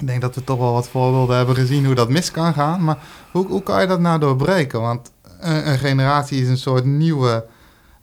[0.00, 2.84] ik denk dat we toch wel wat voorbeelden hebben gezien hoe dat mis kan gaan.
[2.84, 2.98] Maar
[3.32, 4.80] hoe, hoe kan je dat nou doorbreken?
[4.80, 5.10] Want
[5.40, 7.44] een, een generatie is een soort nieuwe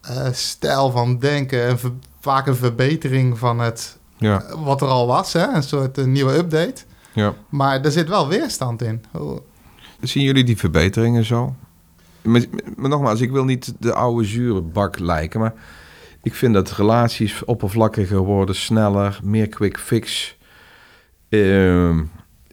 [0.01, 1.67] eh, stijl van denken.
[1.67, 5.33] En ver- vaak een verbetering van het, Ja, eh, wat er al was.
[5.33, 5.47] Hè?
[5.53, 6.81] Een soort eh, nieuwe update.
[7.13, 7.33] ja.
[7.49, 9.03] Maar er zit wel weerstand in.
[9.11, 9.41] Hoe-
[10.01, 11.55] Zien jullie die verbeteringen zo?
[12.21, 12.45] Maar,
[12.75, 15.53] nogmaals, ik wil niet de oude zure bak lijken, maar
[16.23, 20.37] ik vind dat relaties oppervlakkiger worden, sneller, meer quick fix.
[21.29, 22.03] Ehm,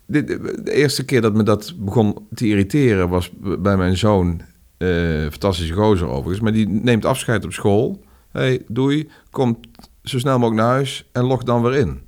[0.06, 4.40] de, eerste keer dat me dat begon te irriteren was bij mijn zoon,
[4.76, 8.04] eh, fantastische gozer overigens, maar die neemt afscheid op school.
[8.32, 9.58] hey, doei, komt
[10.02, 12.00] zo snel mogelijk naar huis en log dan weer in.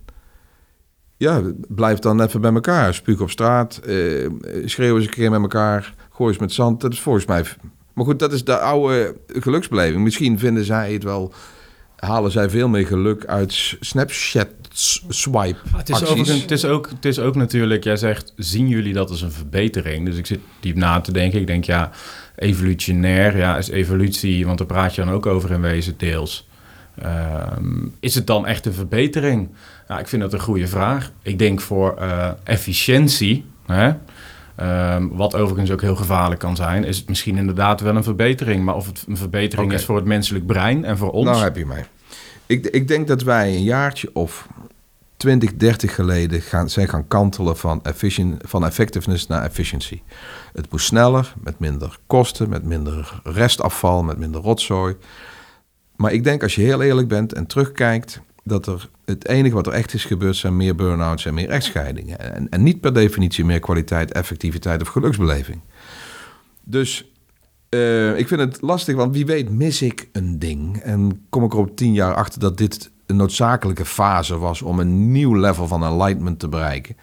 [1.16, 2.94] Ja, blijf dan even bij elkaar.
[2.94, 4.30] Spuug op straat, eh,
[4.64, 6.80] schreeuw eens een keer met elkaar, gooi eens met zand.
[6.80, 7.44] Dat is volgens mij...
[7.92, 10.02] Maar goed, dat is de oude geluksbeleving.
[10.02, 11.32] Misschien vinden zij het wel...
[11.96, 14.48] Halen zij veel meer geluk uit Snapchat
[15.08, 16.10] swipe Het is, acties.
[16.10, 19.32] overigens, het, is ook, het is ook natuurlijk, jij zegt, zien jullie dat als een
[19.32, 20.06] verbetering?
[20.06, 21.40] Dus ik zit diep na te denken.
[21.40, 21.90] Ik denk, ja,
[22.36, 26.48] evolutionair, ja, is evolutie, want daar praat je dan ook over in wezen deels.
[27.02, 29.48] Ehm, is het dan echt een verbetering?
[29.88, 31.12] Nou, ik vind dat een goede vraag.
[31.22, 33.92] Ik denk voor eh, efficiëntie, hè,
[34.58, 38.64] ehm, wat overigens ook heel gevaarlijk kan zijn, is het misschien inderdaad wel een verbetering.
[38.64, 41.26] Maar of het een verbetering is voor het menselijk brein en voor ons.
[41.26, 41.84] Nou heb je mij.
[42.46, 44.48] Ik, ik denk dat wij een jaartje of
[45.16, 50.02] 20, 30 geleden gaan, zijn gaan kantelen van, efficient, van effectiveness naar efficiency.
[50.52, 54.96] Het moest sneller, met minder kosten, met minder restafval, met minder rotzooi.
[55.96, 59.66] Maar ik denk als je heel eerlijk bent en terugkijkt, dat er het enige wat
[59.66, 62.34] er echt is gebeurd zijn meer burn-outs en meer echtscheidingen.
[62.34, 65.60] En, en niet per definitie meer kwaliteit, effectiviteit of geluksbeleving.
[66.64, 67.12] Dus
[67.68, 70.76] eh, ik vind het lastig, want wie weet mis ik een ding.
[70.76, 74.78] En kom ik er op tien jaar achter dat dit een noodzakelijke fase was om
[74.78, 76.96] een nieuw level van enlightenment te bereiken.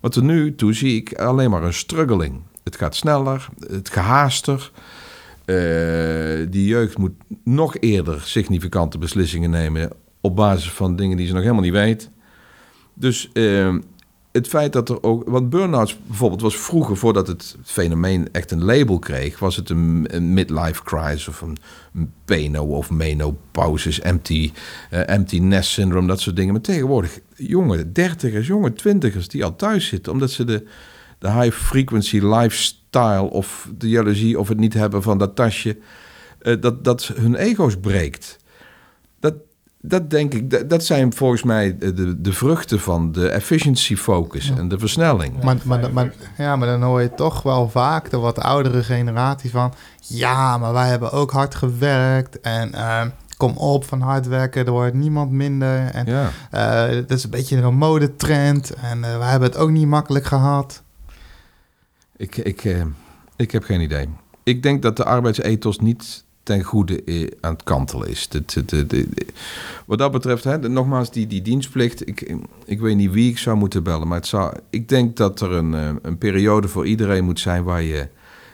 [0.00, 2.40] Maar tot nu toe zie ik alleen maar een struggling.
[2.64, 4.70] Het gaat sneller, het gehaaster.
[5.44, 5.56] Eh,
[6.48, 7.12] die jeugd moet
[7.44, 9.90] nog eerder significante beslissingen nemen
[10.20, 12.10] op basis van dingen die ze nog helemaal niet weet.
[12.94, 13.74] Dus eh,
[14.32, 15.28] het feit dat er ook...
[15.28, 19.38] Want burn-outs bijvoorbeeld was vroeger, voordat het fenomeen echt een label kreeg...
[19.38, 21.56] was het een, midlife crisis of een,
[22.26, 24.52] een of menopausis, empty,
[24.90, 26.52] eh, empty nest syndrome, dat soort dingen.
[26.52, 30.12] Maar tegenwoordig jonge dertigers, jonge twintigers die al thuis zitten...
[30.12, 30.66] omdat ze de,
[31.18, 35.76] de high frequency lifestyle of de jaloezie of het niet hebben van dat tasje...
[36.38, 38.38] eh, dat, dat hun ego's breekt.
[39.82, 44.52] Dat, denk ik, dat, dat zijn volgens mij de, de, vruchten van de efficiency focus
[44.56, 45.42] en de versnelling.
[45.42, 49.50] Maar, maar, maar, ja, maar dan hoor je toch wel vaak de wat oudere generatie
[49.50, 49.72] van...
[50.00, 53.06] Ja, maar wij hebben ook hard gewerkt en eh,
[53.36, 55.86] kom op van hard werken, er wordt niemand minder.
[55.86, 56.30] En Ja.
[56.50, 60.24] eh, dat is een beetje een modetrend en eh, wij hebben het ook niet makkelijk
[60.24, 60.82] gehad.
[62.16, 62.82] Ik, ik, eh,
[63.36, 64.08] ik heb geen idee.
[64.42, 68.28] Ik denk dat de arbeidsethos niet ten goede eh, aan het kantelen is.
[68.28, 69.08] De, de, de,
[69.86, 72.08] wat dat betreft, hè, nogmaals, die, die dienstplicht.
[72.08, 75.40] Ik, ik weet niet wie ik zou moeten bellen, maar het zou, ik denk dat
[75.40, 78.08] er een, eh, een periode voor iedereen moet zijn waar je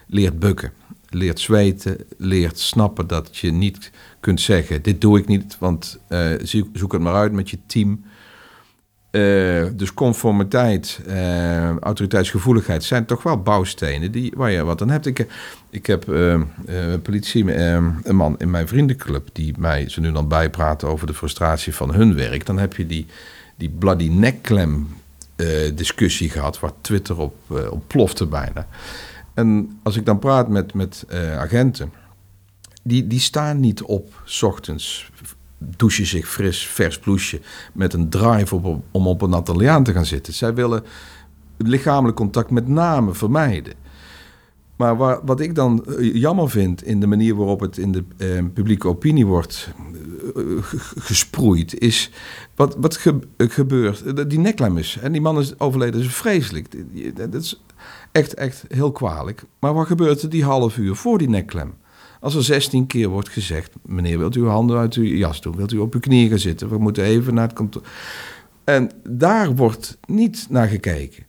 [0.07, 0.73] leert bukken.
[1.09, 3.91] Leert zweten, leert snappen dat je niet
[4.21, 5.99] kunt zeggen: Dit doe ik niet, want
[6.43, 8.05] zoek, zoek het maar uit met je team.
[9.11, 15.07] Eh, dus conformiteit, eh, autoriteitsgevoeligheid zijn toch wel bouwstenen die, waar je wat aan hebt.
[15.07, 15.27] Ik,
[15.71, 16.41] ik heb eh, eh,
[17.03, 21.15] politie, eh, een man in mijn vriendenclub die mij zo nu dan bijpraat over de
[21.15, 22.47] frustratie van hun werk.
[22.47, 23.07] Dan heb je die,
[23.57, 24.89] die bloody nekklem
[25.75, 27.35] discussie gehad waar Twitter op,
[27.71, 28.67] op plofte bijna.
[29.35, 31.05] En als ik dan praat met, met
[31.39, 31.93] agenten,
[32.83, 35.11] die, die staan niet op 's ochtends,
[35.59, 37.43] douchen zich fris, vers blouseje,
[37.73, 40.33] met een drive op, om op een atelier te gaan zitten.
[40.35, 40.85] Zij willen
[41.57, 43.75] lichamelijk contact met name vermijden.
[44.77, 48.05] Maar waar, wat ik dan eh, jammer vind in de manier waarop het in de
[48.17, 49.69] eh, publieke opinie wordt
[50.37, 50.43] eh,
[50.99, 52.11] gesproeid, is
[52.55, 54.31] wat, wat ge- gebeurt.
[54.31, 56.69] Die neklem is, en die man is overleden, is vreselijk.
[57.17, 57.63] Dat is
[58.13, 59.43] echt, echt heel kwalijk.
[59.59, 61.75] Maar wat gebeurt er die half uur voor die nekklem?
[62.21, 65.57] Als er 16 keer wordt gezegd: meneer, wilt u uw handen uit uw jas doen?
[65.57, 66.69] Wilt u op uw knieën gaan zitten?
[66.69, 67.83] We moeten even naar het kantoor.
[68.64, 71.25] En daar wordt niet naar gekeken.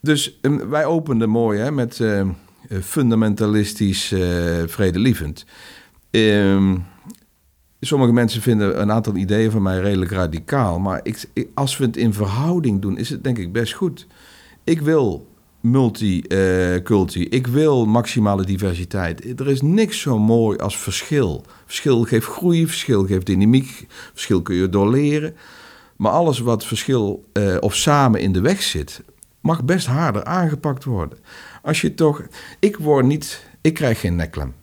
[0.00, 2.28] dus eh, wij openden mooi hè, met eh, eh,
[2.82, 4.20] fundamentalistisch eh,
[4.66, 5.44] vredelievend.
[6.10, 6.76] Ehm,
[7.80, 10.78] sommige mensen vinden een aantal ideeën van mij redelijk radicaal.
[10.78, 14.06] Maar ik- als we het in verhouding doen, is het denk ik best goed.
[14.64, 15.28] Ik wil
[15.60, 17.24] multiculti.
[17.28, 19.40] ik wil maximale diversiteit.
[19.40, 21.44] Er is niks zo mooi als verschil.
[21.66, 23.86] Verschil geeft groei, verschil geeft dynamiek.
[23.88, 25.36] Verschil kun je doorleren.
[25.96, 29.02] Maar alles wat verschil eh, of samen in de weg zit,
[29.40, 31.18] mag best harder aangepakt worden.
[31.62, 32.22] Als je toch.
[32.58, 33.46] Ik word niet.
[33.60, 34.54] Ik krijg geen nekklem.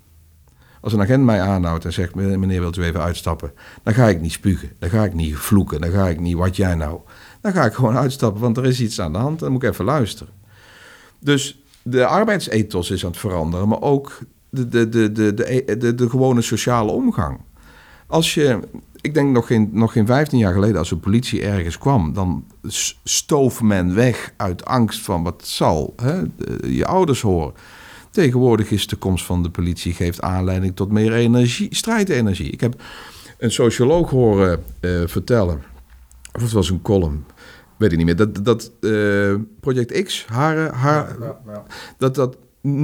[0.81, 3.51] Als een agent mij aanhoudt en zegt: meneer, wilt u even uitstappen?
[3.83, 4.71] Dan ga ik niet spugen.
[4.79, 5.81] Dan ga ik niet vloeken.
[5.81, 6.99] Dan ga ik niet wat jij nou.
[7.41, 9.39] Dan ga ik gewoon uitstappen, want er is iets aan de hand.
[9.39, 10.33] Dan moet ik even luisteren.
[11.19, 15.33] Dus de arbeidsethos is aan het veranderen, maar ook de, de, de, de,
[15.77, 17.39] de, de, gewone sociale omgang.
[18.07, 18.59] Als je,
[19.01, 22.45] ik denk nog geen, nog geen 15 jaar geleden, als de politie ergens kwam, dan
[23.03, 26.21] stoof men weg uit angst van wat zal hè,
[26.67, 27.53] je ouders horen.
[28.09, 32.51] Tegenwoordig is de komst van de politie geeft aanleiding tot meer energie, strijdenergie.
[32.51, 32.81] Ik heb
[33.37, 35.61] een socioloog horen eh, vertellen,
[36.33, 37.25] of het was een column,
[37.77, 41.15] weet ik niet meer, dat, dat eh, Project X, haar, haar,
[41.97, 42.37] dat dat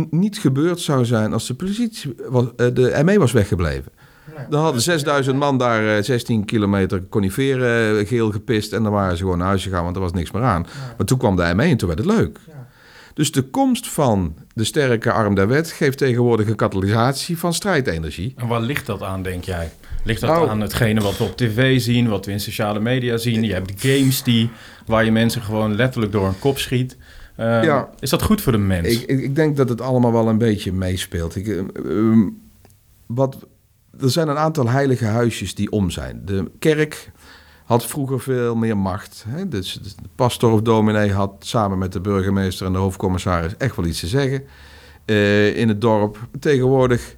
[0.09, 3.91] niet gebeurd zou zijn als de politie, was, eh, de ME was weggebleven.
[4.49, 9.17] Dan hadden 6000 man daar eh, 16 kilometer coniferen eh, geel gepist en dan waren
[9.17, 10.65] ze gewoon naar huis gegaan, want er was niks meer aan.
[10.97, 12.39] Maar toen kwam de ME en toen werd het leuk.
[13.13, 18.33] Dus de komst van de sterke arm der wet geeft tegenwoordig een katalysatie van strijdenergie.
[18.37, 19.71] En waar ligt dat aan, denk jij?
[20.03, 23.17] Ligt dat Nou- aan hetgene wat we op tv zien, wat we in sociale media
[23.17, 23.43] zien?
[23.43, 24.49] Je hebt games die,
[24.85, 26.97] waar je mensen gewoon letterlijk door een kop schiet.
[27.35, 27.89] Eh, Ja.
[27.99, 28.87] Is dat goed voor de mens?
[28.87, 31.35] Ik, ik, denk dat het allemaal wel een beetje meespeelt.
[31.35, 32.29] Ik, eh, ehm,
[33.05, 33.47] wat,
[33.99, 36.21] er zijn een aantal heilige huisjes die om zijn.
[36.25, 37.11] De kerk
[37.63, 39.25] had vroeger veel meer macht.
[39.27, 39.47] Hè?
[39.47, 43.85] Dus de pastor of dominee had samen met de burgemeester en de hoofdcommissaris echt wel
[43.85, 44.43] iets te zeggen
[45.05, 46.27] eh, in het dorp.
[46.39, 47.15] Tegenwoordig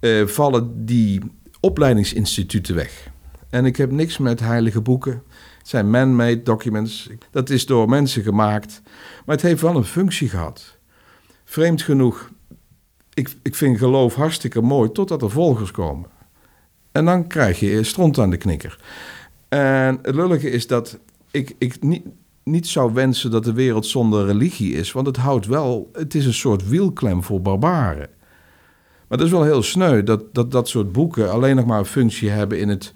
[0.00, 1.20] eh, vallen die
[1.60, 3.10] opleidingsinstituten weg.
[3.50, 5.22] En ik heb niks met heilige boeken.
[5.64, 7.08] Het zijn man-made documents.
[7.30, 8.82] Dat is door mensen gemaakt.
[9.26, 10.78] Maar het heeft wel een functie gehad.
[11.44, 12.30] Vreemd genoeg,
[13.14, 16.10] ik, ik vind geloof hartstikke mooi totdat er volgers komen.
[16.92, 18.78] En dan krijg je stront aan de knikker.
[19.48, 20.98] En het lullige is dat
[21.30, 22.06] ik, ik niet,
[22.42, 24.92] niet zou wensen dat de wereld zonder religie is.
[24.92, 28.08] Want het houdt wel, het is een soort wielklem voor barbaren.
[29.08, 31.84] Maar dat is wel heel sneu dat dat, dat soort boeken alleen nog maar een
[31.84, 32.92] functie hebben in het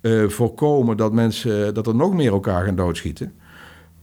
[0.00, 3.32] eh, voorkomen dat mensen, dat er nog meer elkaar gaan doodschieten.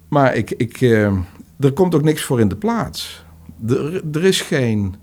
[0.08, 1.12] Maar ik, ik, eh,
[1.60, 3.26] er komt ook niks voor in de plaats.
[3.68, 4.96] Er, er is geen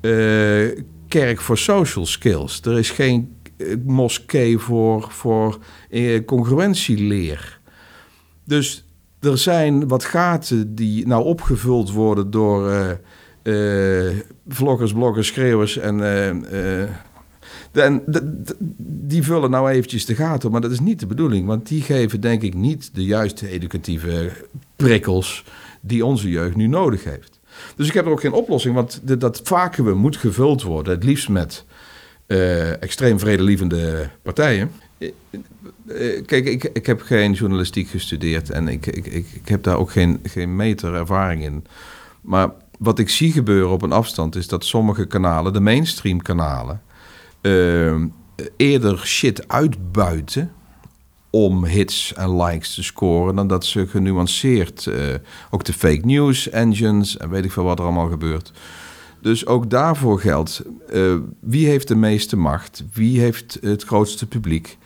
[0.00, 2.60] eh, kerk voor social skills.
[2.60, 3.36] Er is geen
[3.84, 5.58] moskee voor, voor
[6.26, 7.60] congruentieleer.
[8.44, 8.88] Dus
[9.20, 12.98] er zijn wat gaten die nou opgevuld worden door
[14.48, 16.00] vloggers, bloggers, schreeuwers en...
[17.76, 18.02] en
[18.78, 21.46] die vullen nou eventjes de gaten, maar dat is niet de bedoeling.
[21.46, 24.32] Want die geven denk ik niet de juiste educatieve
[24.76, 25.44] prikkels
[25.80, 27.40] die onze jeugd nu nodig heeft.
[27.76, 30.94] Dus ik heb er ook geen oplossing, want dat vacuüm moet gevuld worden.
[30.94, 31.64] Het liefst met
[32.26, 34.70] eh, extreem vredelievende partijen.
[34.98, 35.08] Eh,
[35.86, 39.78] eh, Kijk, ik, ik heb geen journalistiek gestudeerd en ik, ik, ik, ik heb daar
[39.78, 41.64] ook geen, geen meter ervaring in.
[42.20, 46.82] Maar wat ik zie gebeuren op een afstand is dat sommige kanalen, de mainstream kanalen,
[47.44, 47.94] eh,
[48.56, 50.52] eerder shit uitbuiten
[51.30, 55.14] om hits en likes te scoren dan dat ze genuanceerd, eh,
[55.50, 58.52] ook de fake news engines en weet ik veel wat er allemaal gebeurt.
[59.20, 62.84] Dus ook daarvoor geldt, eh, wie heeft de meeste macht?
[62.92, 64.78] Wie heeft het grootste publiek?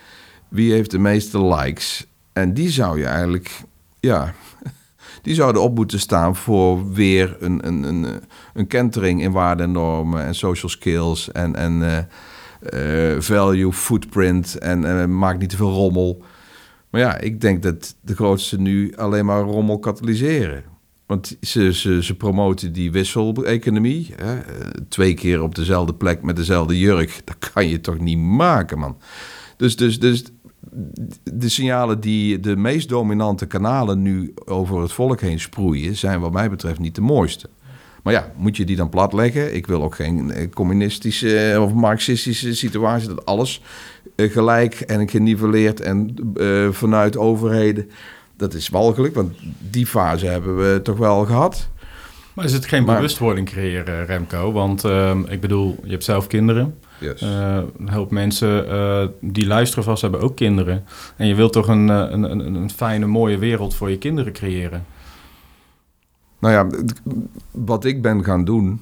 [0.49, 2.07] Wie heeft de meeste likes?
[2.33, 3.63] En die zou je eigenlijk,
[4.01, 4.35] ja,
[5.23, 8.23] die zouden op moeten staan voor weer een, een, een,
[8.55, 12.05] een kentering in waarden en normen en social skills en, en eh,
[13.19, 16.23] value, footprint en eh, maak niet te veel rommel.
[16.91, 20.65] Maar ja, ik denk dat de grootste nu alleen maar rommel katalyseren.
[21.07, 24.15] Want ze, ze, ze promoten die wissel-economie.
[24.17, 24.39] Hè?
[24.39, 27.21] Eh, Twee keer op dezelfde plek met dezelfde jurk.
[27.25, 28.97] Dat kan je toch niet maken, man.
[29.57, 30.25] Dus, dus, dus
[31.25, 35.97] de signalen die de meest dominante kanalen nu over het volk heen sproeien...
[35.97, 37.49] zijn wat mij betreft niet de mooiste.
[38.09, 39.55] Maar ja, moet je die dan platleggen?
[39.55, 43.09] Ik wil ook geen eh, communistische eh, of marxistische situatie...
[43.09, 43.63] dat alles
[44.17, 46.15] eh, gelijk en geniveleerd en
[46.71, 47.91] vanuit overheden...
[48.37, 49.33] Dat is walgelijk, want
[49.71, 51.69] die fase hebben we toch wel gehad.
[52.35, 54.53] Maar is het geen Maar- bewustwording creëren, Remco?
[54.53, 56.75] Want ehm, ik bedoel, je hebt zelf kinderen.
[56.99, 57.21] Yes.
[57.21, 58.67] Een hoop mensen
[59.21, 60.85] die luisteren vast hebben ook kinderen.
[61.17, 64.85] En je wilt toch een, een, een, een fijne, mooie wereld voor je kinderen creëren?
[66.39, 66.85] Nou ja,
[67.51, 68.81] wat ik ben gaan doen,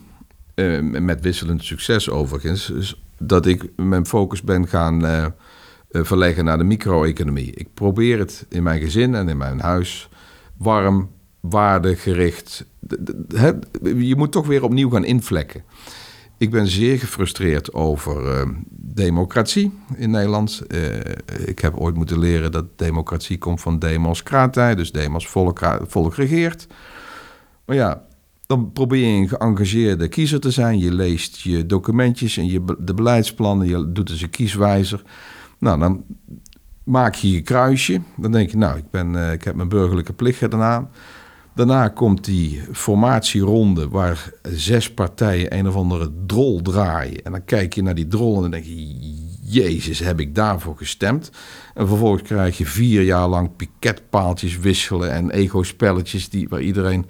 [0.55, 5.31] eh, met wisselend succes overigens, is dat ik mijn focus ben gaan eh, eh,
[5.91, 7.53] verleggen naar de micro-economie.
[7.55, 10.09] Ik probeer het in mijn gezin en in mijn huis
[10.57, 11.11] warm,
[11.41, 12.67] waardegericht.
[13.83, 15.63] je moet toch weer opnieuw gaan invlekken.
[16.39, 20.63] Ik ben zeer gefrustreerd over democratie in Nederland.
[21.45, 26.15] Ik heb ooit moeten leren dat democratie komt van demos kratij, dus demos volk, volk
[26.15, 26.67] regeert.
[27.67, 28.03] Maar ja,
[28.47, 30.79] dan probeer je een geëngageerde kiezer te zijn.
[30.79, 35.03] Je leest je documentjes en je, de beleidsplannen, je doet dus een kieswijzer.
[35.59, 36.05] Nou, dan
[36.85, 38.01] maak je je kruisje.
[38.17, 40.91] Dan denk je, nou, ik, ben, eh, ik heb mijn burgerlijke plicht gedaan.
[41.55, 47.25] Daarna komt die formatieronde waar zes partijen een of andere drol draaien.
[47.25, 48.97] En dan kijk je naar die drol en dan denk je,
[49.43, 51.31] jezus, heb ik daarvoor gestemd?
[51.75, 57.07] En vervolgens krijg je vier jaar lang piketpaaltjes wisselen en ego-spelletjes die, waar iedereen...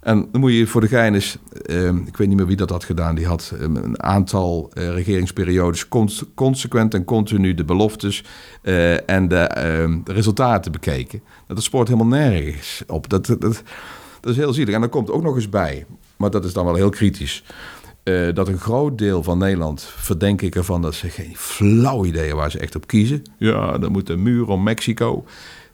[0.00, 2.70] En dan moet je voor de gein eens, eh, ik weet niet meer wie dat
[2.70, 8.24] had gedaan, die had eh, een aantal eh, regeringsperiodes cons- consequent en continu de beloftes
[8.62, 11.22] eh, en de, resultaten bekeken.
[11.46, 13.08] Dat spoort helemaal nergens op.
[13.08, 13.40] Dat, dat,
[14.20, 14.74] dat is heel zielig.
[14.74, 17.44] En dan komt ook nog eens bij, maar dat is dan wel heel kritisch,
[18.02, 22.34] eh, dat een groot deel van Nederland verdenk ik ervan dat ze geen flauw idee
[22.34, 23.22] waar ze echt op kiezen.
[23.38, 25.24] Ja, dan moet een muur om Mexico.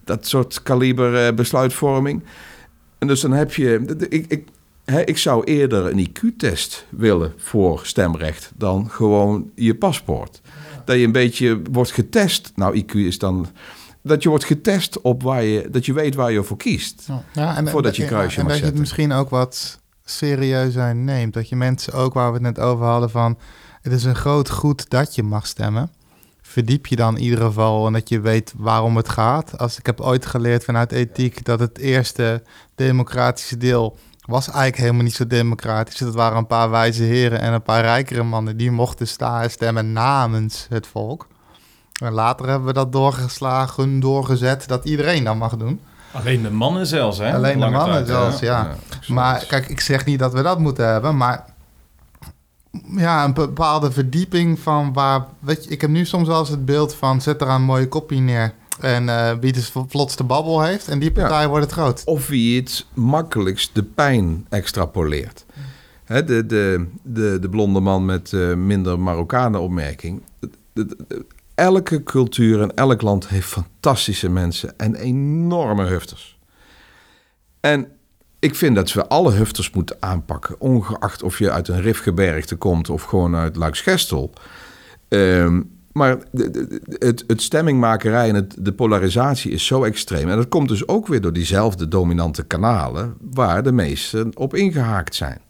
[0.05, 2.23] Dat soort kaliber besluitvorming.
[3.05, 3.97] En dus dan heb je.
[4.09, 4.49] Ik, ik,
[4.85, 10.41] hè, ik zou eerder een IQ-test willen voor stemrecht dan gewoon je paspoort.
[10.85, 12.53] Dat je een beetje wordt getest.
[12.55, 13.47] Nou, IQ is dan.
[14.03, 15.69] Dat je wordt getest op waar je.
[15.71, 17.09] Dat je weet waar je voor kiest.
[17.33, 21.35] Ja, en, Voordat je kruisje en mag dat je het misschien ook wat serieuzer neemt.
[21.35, 23.39] Dat je mensen ook, waar we het net over hadden, van
[23.83, 25.91] het is een groot goed dat je mag stemmen.
[26.55, 29.59] Verdiep je dan in ieder geval en dat je weet waarom het gaat.
[29.59, 32.43] Als ik heb ooit geleerd vanuit ethiek dat het eerste
[32.75, 36.01] democratische deel was eigenlijk helemaal niet zo democratisch.
[36.01, 39.51] Het waren een paar wijze heren en een paar rijkere mannen die mochten staan en
[39.51, 41.27] stemmen namens het volk.
[42.03, 45.81] En later hebben we dat doorgeslagen, doorgezet, dat iedereen dat mag doen.
[46.13, 47.35] Alleen de mannen zelfs, hè?
[47.35, 48.77] Alleen de mannen tijd, zelfs, ja.
[49.01, 51.54] Ja, Maar kijk, ik zeg niet dat we dat moeten hebben, maar
[52.97, 55.27] ja, een bepaalde verdieping van waar.
[55.39, 57.89] Weet je, ik heb nu soms wel eens het beeld van zet er een mooie
[57.89, 58.55] kopie neer.
[58.81, 62.03] En eh, wie de vlotste babbel heeft, en die partij wordt het groot.
[62.05, 65.45] Of wie het makkelijkst de pijn extrapoleert.
[66.05, 70.23] Hè, de, de, de, de blonde man met eh, minder Marokkanen opmerking.
[71.55, 76.39] Elke cultuur en elk land heeft fantastische mensen en enorme hufters.
[77.61, 77.89] En
[78.45, 80.61] ik vind dat we alle hufters moeten aanpakken.
[80.61, 84.33] Ongeacht of je uit een rifgebergte komt of gewoon uit Luiksgestel.
[85.09, 85.63] Ehm,
[85.93, 90.29] maar de- het, het stemmingmakerij en de polarisatie is zo extreem.
[90.29, 93.15] En dat komt dus ook weer door diezelfde dominante kanalen...
[93.21, 95.41] waar de meesten op ingehaakt zijn.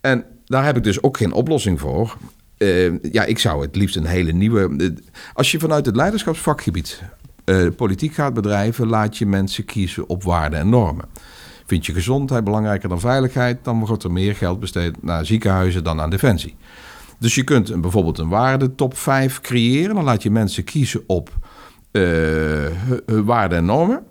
[0.00, 2.16] En daar heb ik dus ook geen oplossing voor.
[2.56, 4.94] Eh, ja, ik zou het liefst een hele nieuwe...
[5.34, 7.02] Als je vanuit het leiderschapsvakgebied
[7.44, 8.86] eh, politiek gaat bedrijven...
[8.86, 11.04] laat je mensen kiezen op waarden en normen.
[11.72, 13.58] Vind je gezondheid belangrijker dan veiligheid...
[13.62, 16.56] dan wordt er meer geld besteed naar ziekenhuizen dan aan defensie.
[17.18, 19.94] Dus je kunt een, bijvoorbeeld een waarde top 5 creëren.
[19.94, 21.30] Dan laat je mensen kiezen op
[21.90, 24.02] eh, hun- waarden en normen.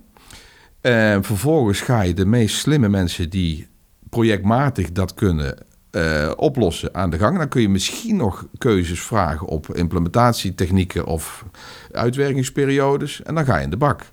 [0.82, 3.68] En vervolgens ga je de meest slimme mensen die
[4.10, 5.58] projectmatig dat kunnen
[5.92, 7.38] eh, oplossen aan de gang.
[7.38, 11.46] Dan kun je misschien nog keuzes vragen op implementatietechnieken of
[11.92, 13.24] uitwerkingsperiodes.
[13.24, 14.06] En dan ga je in de bak.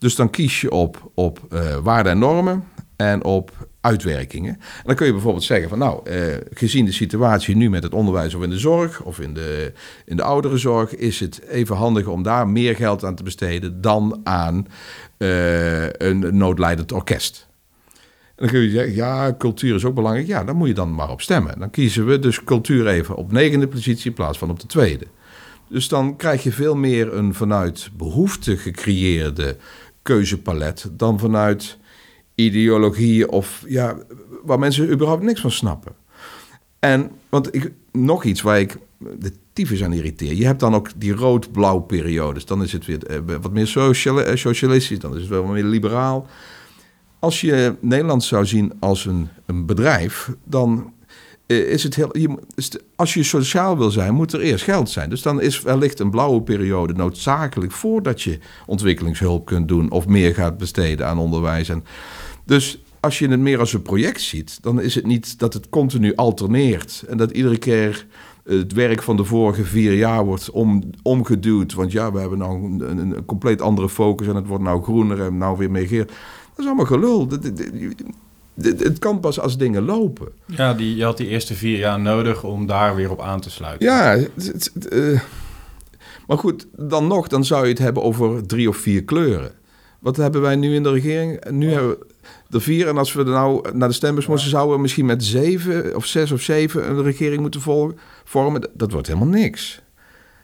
[0.00, 2.64] Dus dan kies je op, op eh, waarden en normen
[2.96, 4.52] en op uitwerkingen.
[4.52, 7.94] En dan kun je bijvoorbeeld zeggen van nou, eh, gezien de situatie nu met het
[7.94, 9.72] onderwijs of in de zorg of in de,
[10.04, 14.20] in de ouderenzorg, is het even handig om daar meer geld aan te besteden dan
[14.24, 14.66] aan
[15.16, 17.48] eh, een noodlijdend orkest.
[18.24, 20.26] En dan kun je zeggen, ja, cultuur is ook belangrijk.
[20.26, 21.58] Ja, dan moet je dan maar op stemmen.
[21.58, 25.06] Dan kiezen we dus cultuur even op negende positie in plaats van op de tweede.
[25.70, 29.56] Dus dan krijg je veel meer een vanuit behoefte gecreëerde
[30.02, 31.78] keuzepalet dan vanuit
[32.34, 33.98] ideologieën of ja,
[34.42, 35.92] waar mensen überhaupt niks van snappen.
[36.78, 38.78] En want ik, nog iets waar ik
[39.18, 40.34] de tyfus aan irriteer.
[40.34, 42.44] Je hebt dan ook die rood-blauw periodes.
[42.44, 46.26] Dan is het weer eh, wat meer eh, socialistisch, dan is het wel meer liberaal.
[47.18, 50.92] Als je Nederland zou zien als een, een bedrijf, dan
[51.50, 52.38] is het heel.
[52.96, 55.10] Als je sociaal wil zijn, moet er eerst geld zijn.
[55.10, 60.34] Dus dan is wellicht een blauwe periode noodzakelijk voordat je ontwikkelingshulp kunt doen of meer
[60.34, 61.68] gaat besteden aan onderwijs.
[61.68, 61.84] En,
[62.44, 65.68] dus als je het meer als een project ziet, dan is het niet dat het
[65.68, 68.06] continu alterneert en dat iedere keer
[68.44, 71.74] het werk van de vorige vier jaar wordt om, omgeduwd.
[71.74, 75.38] Want ja, we hebben nou een, compleet andere focus en het wordt nou groener en
[75.38, 76.04] nou weer meer geel.
[76.04, 77.28] Dat is allemaal gelul.
[78.62, 80.28] Dat- dat- dat- het, kan pas als dingen lopen.
[80.46, 83.50] Ja, die, je had die eerste vier jaar nodig om daar weer op aan te
[83.50, 83.86] sluiten.
[83.86, 85.20] Ja, het- het- het, eh,
[86.26, 89.50] maar goed, dan nog, dan zou je het hebben over drie of vier kleuren.
[89.98, 91.50] Wat hebben wij nu in de regering?
[91.50, 92.06] Nu hebben we
[92.50, 92.88] er vier.
[92.88, 96.06] En als we er nou naar de stembus moesten, zouden we misschien met zeven of
[96.06, 98.60] zes of zeven een regering moeten volgen, vormen.
[98.60, 99.80] Dat, dat wordt helemaal niks.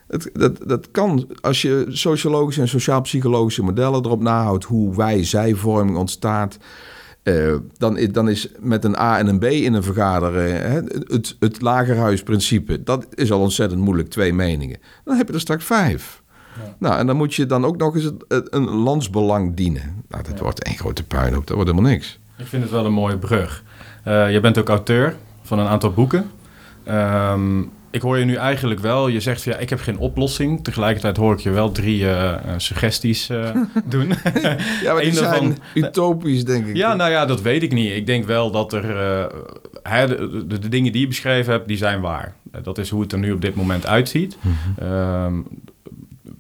[0.09, 6.56] Het, dat, dat kan, als je sociologische en sociaal-psychologische modellen erop nahoudt hoe wij-zij-vorming ontstaat,
[7.27, 10.81] eh, dan, dan is met een A en een B in een vergadering hè,
[11.15, 14.78] het, het lagerhuisprincipe, dat is al ontzettend moeilijk, twee meningen.
[15.05, 16.23] Dan heb je er straks vijf.
[16.78, 20.05] Nou, en dan moet je dan ook nog eens het, het- een landsbelang dienen.
[20.09, 22.19] Nou, dat wordt één grote puinhoop, dat wordt helemaal niks.
[22.39, 23.62] Ik vind het wel een mooie brug.
[24.05, 26.31] Eh, je bent ook auteur van een aantal boeken.
[26.85, 27.62] Ehm,
[27.97, 30.64] ik hoor je nu eigenlijk wel, je zegt van ja, ik heb geen oplossing.
[30.64, 33.51] Tegelijkertijd hoor ik je wel drie eh, eh, suggesties eh,
[33.85, 34.09] doen.
[34.82, 36.77] Ja, maar die zijn daarvan- utopisch, denk ik.
[36.77, 37.93] Ja, nou ja, dat weet ik niet.
[37.97, 38.90] Ik denk wel dat er...
[39.82, 42.35] eh, de, de, de dingen die je beschreven hebt, die zijn waar.
[42.62, 44.36] Dat is hoe het er nu op dit moment uitziet.
[44.78, 45.35] Ehm,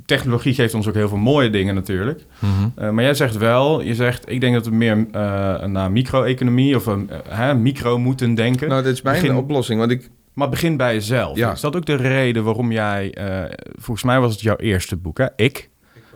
[0.06, 2.24] technologie geeft ons ook heel veel mooie dingen natuurlijk.
[2.38, 2.50] Mhm.
[2.74, 6.76] Eh, maar jij zegt wel, je zegt, ik denk dat we meer eh, naar micro-economie
[6.76, 8.68] of een hè, micro moeten denken.
[8.68, 10.10] Nou, dit is mijn Begin- oplossing, want ik...
[10.36, 11.36] Maar begin bij jezelf.
[11.36, 11.52] Ja.
[11.52, 15.18] Is dat ook de reden waarom jij, eh, volgens mij was het jouw eerste boek,
[15.18, 15.26] hè?
[15.36, 15.68] Ik.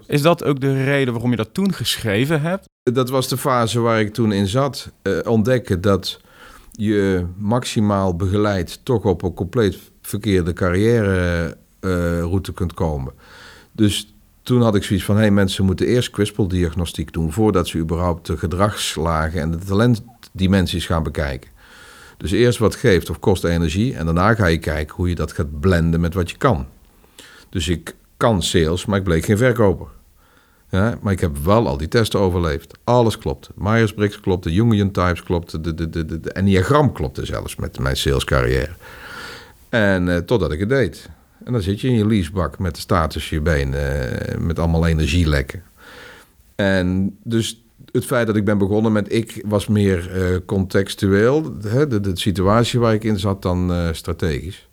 [0.06, 2.68] Is dat ook de reden waarom je dat toen geschreven hebt?
[2.82, 4.90] Dat was de fase waar ik toen in zat.
[5.02, 6.20] eh, ontdekken dat
[6.72, 13.12] je maximaal begeleid toch op een compleet verkeerde carrière-route kunt komen.
[13.72, 17.78] Dus toen had ik zoiets van: hé, hey, mensen moeten eerst kwispeldiagnostiek doen voordat ze
[17.78, 21.50] überhaupt de gedragslagen en de talentdimensies gaan bekijken.
[22.20, 25.32] Dus eerst wat geeft of kost energie en daarna ga je kijken hoe je dat
[25.32, 26.66] gaat blenden met wat je kan.
[27.48, 29.86] Dus ik kan sales, maar ik bleek geen verkoper.
[30.70, 32.78] Ja, maar ik heb wel al die testen overleefd.
[32.84, 33.50] Alles klopt.
[33.54, 38.72] Myers-Briggs klopte, Jungian Types klopte, de, de, de, de, de klopte zelfs met mijn salescarrière.
[39.68, 41.08] En eh, totdat ik het deed.
[41.44, 44.86] En dan zit je in je leasebak met de status je been, eh, met allemaal
[44.86, 45.62] energielekken.
[46.54, 47.59] En dus
[47.92, 52.10] het feit dat ik ben begonnen met ik was meer eh, contextueel, hè, de, de
[52.18, 54.68] situatie waar ik in zat, dan eh, strategisch.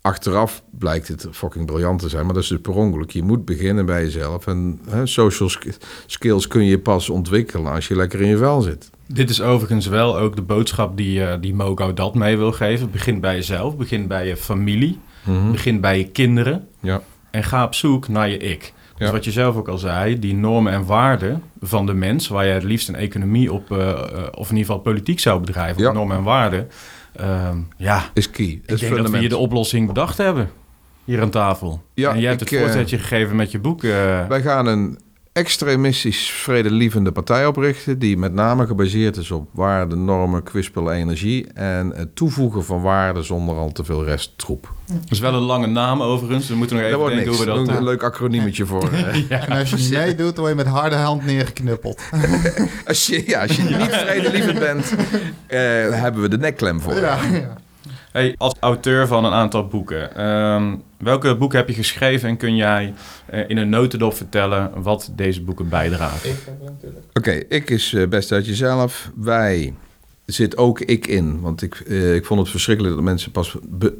[0.00, 3.10] Achteraf blijkt het fucking briljant te zijn, maar dat is dus per ongeluk.
[3.10, 4.46] Je moet beginnen bij jezelf.
[4.46, 8.60] En hè, social sk- skills kun je pas ontwikkelen als je lekker in je vel
[8.60, 8.90] zit.
[9.06, 12.90] Dit is overigens wel ook de boodschap die, eh die Mogo dat mee wil geven.
[12.90, 14.98] Begin bij jezelf, begin bij je familie,
[15.50, 17.02] begin bij je kinderen Ja.
[17.30, 18.72] en ga op zoek naar je ik.
[18.98, 22.46] Dus wat je zelf ook al zei, die normen en waarden van de mens, waar
[22.46, 23.96] je het liefst een economie op, eh, eh,
[24.34, 25.88] of in ieder geval politiek zou bedrijven, Ja.
[25.88, 26.68] op normen en waarden.
[27.16, 28.46] Ehm, ja, Is key.
[28.46, 30.50] ik is denk dat we hier de oplossing bedacht hebben.
[31.04, 31.82] Hier aan tafel.
[31.94, 33.84] Ja, en jij hebt ik, het eh, voorzetje gegeven met je boek.
[33.84, 34.98] eh, Wij gaan een
[35.34, 37.98] extremistisch vredelievende partij oprichten...
[37.98, 41.46] die met name gebaseerd is op waarden, normen, kwispel, energie...
[41.52, 44.72] en het toevoegen van waarden zonder al te veel resttroep.
[44.86, 46.48] Dat is wel een lange naam overigens.
[46.48, 47.28] We moeten nog even denken niks.
[47.28, 47.76] hoe we dat...
[47.76, 48.90] Een leuk acroniemetje voor.
[48.92, 49.30] eh.
[49.30, 52.00] En als je niet meedoet, word je met harde hand neergeknuppeld.
[52.86, 54.94] Als je, ja, als je niet vredelievend bent,
[55.46, 55.58] eh,
[56.00, 56.94] hebben we de nekklem voor.
[56.94, 57.56] Ja, ja.
[58.14, 62.56] Hey, als auteur van een aantal boeken, ehm, welke boeken heb je geschreven en kun
[62.56, 62.94] jij
[63.26, 66.30] eh, in een notendop vertellen wat deze boeken bijdragen?
[67.14, 69.10] Oké, ik is eh, best uit jezelf.
[69.16, 69.74] Wij
[70.26, 71.40] zit ook ik in.
[71.40, 73.94] Want ik, eh, ik vond het verschrikkelijk dat mensen pas be-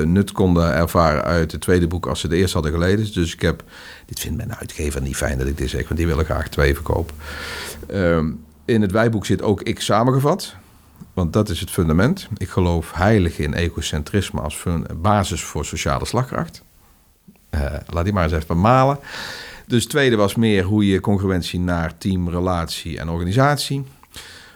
[0.00, 3.12] eh, nut konden ervaren uit het tweede boek als ze de eerste hadden gelezen.
[3.14, 3.62] Dus ik heb,
[4.06, 6.74] dit vindt mijn uitgever niet fijn dat ik dit zeg, want die willen graag twee
[6.74, 7.14] verkopen.
[7.88, 8.30] Ehm,
[8.64, 10.54] in het wijboek zit ook ik samengevat.
[11.14, 12.28] Want dat is het fundament.
[12.36, 14.64] Ik geloof heilig in egocentrisme als
[14.96, 16.62] basis voor sociale slagkracht.
[17.50, 18.98] Eh, laat die maar eens even malen.
[19.66, 23.84] Dus het tweede was meer hoe je congruentie naar team, relatie en organisatie.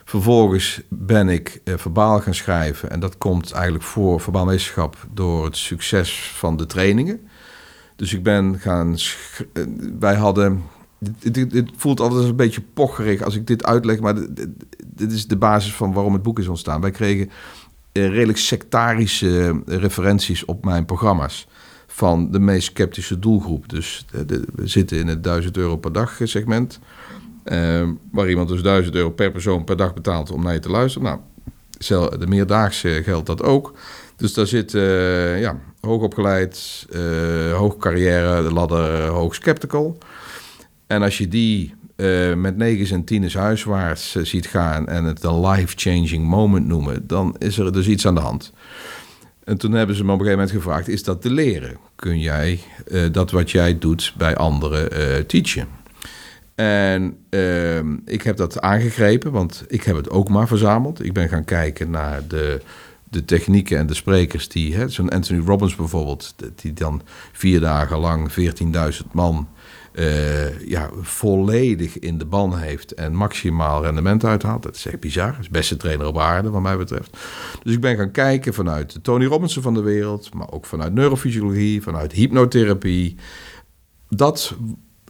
[0.04, 2.90] Vervolgens ben ik eh, verbaal gaan schrijven.
[2.90, 7.28] En dat komt eigenlijk voor verbaalmeesterschap door het succes van de trainingen.
[7.96, 8.96] Dus ik ben gaan...
[9.52, 9.62] eh,
[9.98, 10.62] Wij hadden...
[11.32, 14.00] Dit voelt altijd een beetje pocherig als ik dit uitleg.
[14.00, 14.14] Maar
[14.94, 16.80] dit, is de basis van waarom het boek is ontstaan.
[16.80, 17.30] Wij kregen
[17.92, 21.48] eh, redelijk sectarische eh, referenties op mijn programma's
[21.86, 23.68] van de meest sceptische doelgroep.
[23.68, 24.06] Dus
[24.54, 26.78] we zitten in het 1000 euro per dag eh, segment.
[28.10, 31.08] waar iemand dus 1000 euro per persoon per dag betaalt om naar je te luisteren.
[31.08, 33.74] Nou, de meerdaagse geldt dat ook.
[34.16, 36.86] Dus daar zit eh ja, hoogopgeleid,
[37.52, 39.98] hoog carrière, de ladder hoog skeptical.
[40.92, 45.24] En als je die eh, met negens en tieners huiswaarts eh, ziet gaan en het
[45.24, 48.52] een life-changing moment noemen, dan is er dus iets aan de hand.
[49.44, 51.76] En toen hebben ze me op een gegeven moment gevraagd: is dat te leren?
[51.96, 55.68] Kun jij eh, dat wat jij doet bij anderen teachen?
[56.54, 61.04] En ehm, ik heb dat aangegrepen, want ik heb het ook maar verzameld.
[61.04, 62.60] Ik ben gaan kijken naar de,
[63.10, 67.02] de technieken en de sprekers die, zo'n Anthony Robbins bijvoorbeeld, die dan
[67.32, 69.48] vier dagen lang 14.000 man
[69.94, 74.62] eh, ja, volledig in de ban heeft en maximaal rendement uithaalt.
[74.62, 75.30] Dat is echt bizar.
[75.30, 77.16] Dat is beste trainer op aarde, wat mij betreft.
[77.62, 80.92] Dus ik ben gaan kijken vanuit de Tony Robinson van de wereld, maar ook vanuit
[80.92, 83.16] neurofysiologie, vanuit hypnotherapie.
[84.08, 84.54] Dat,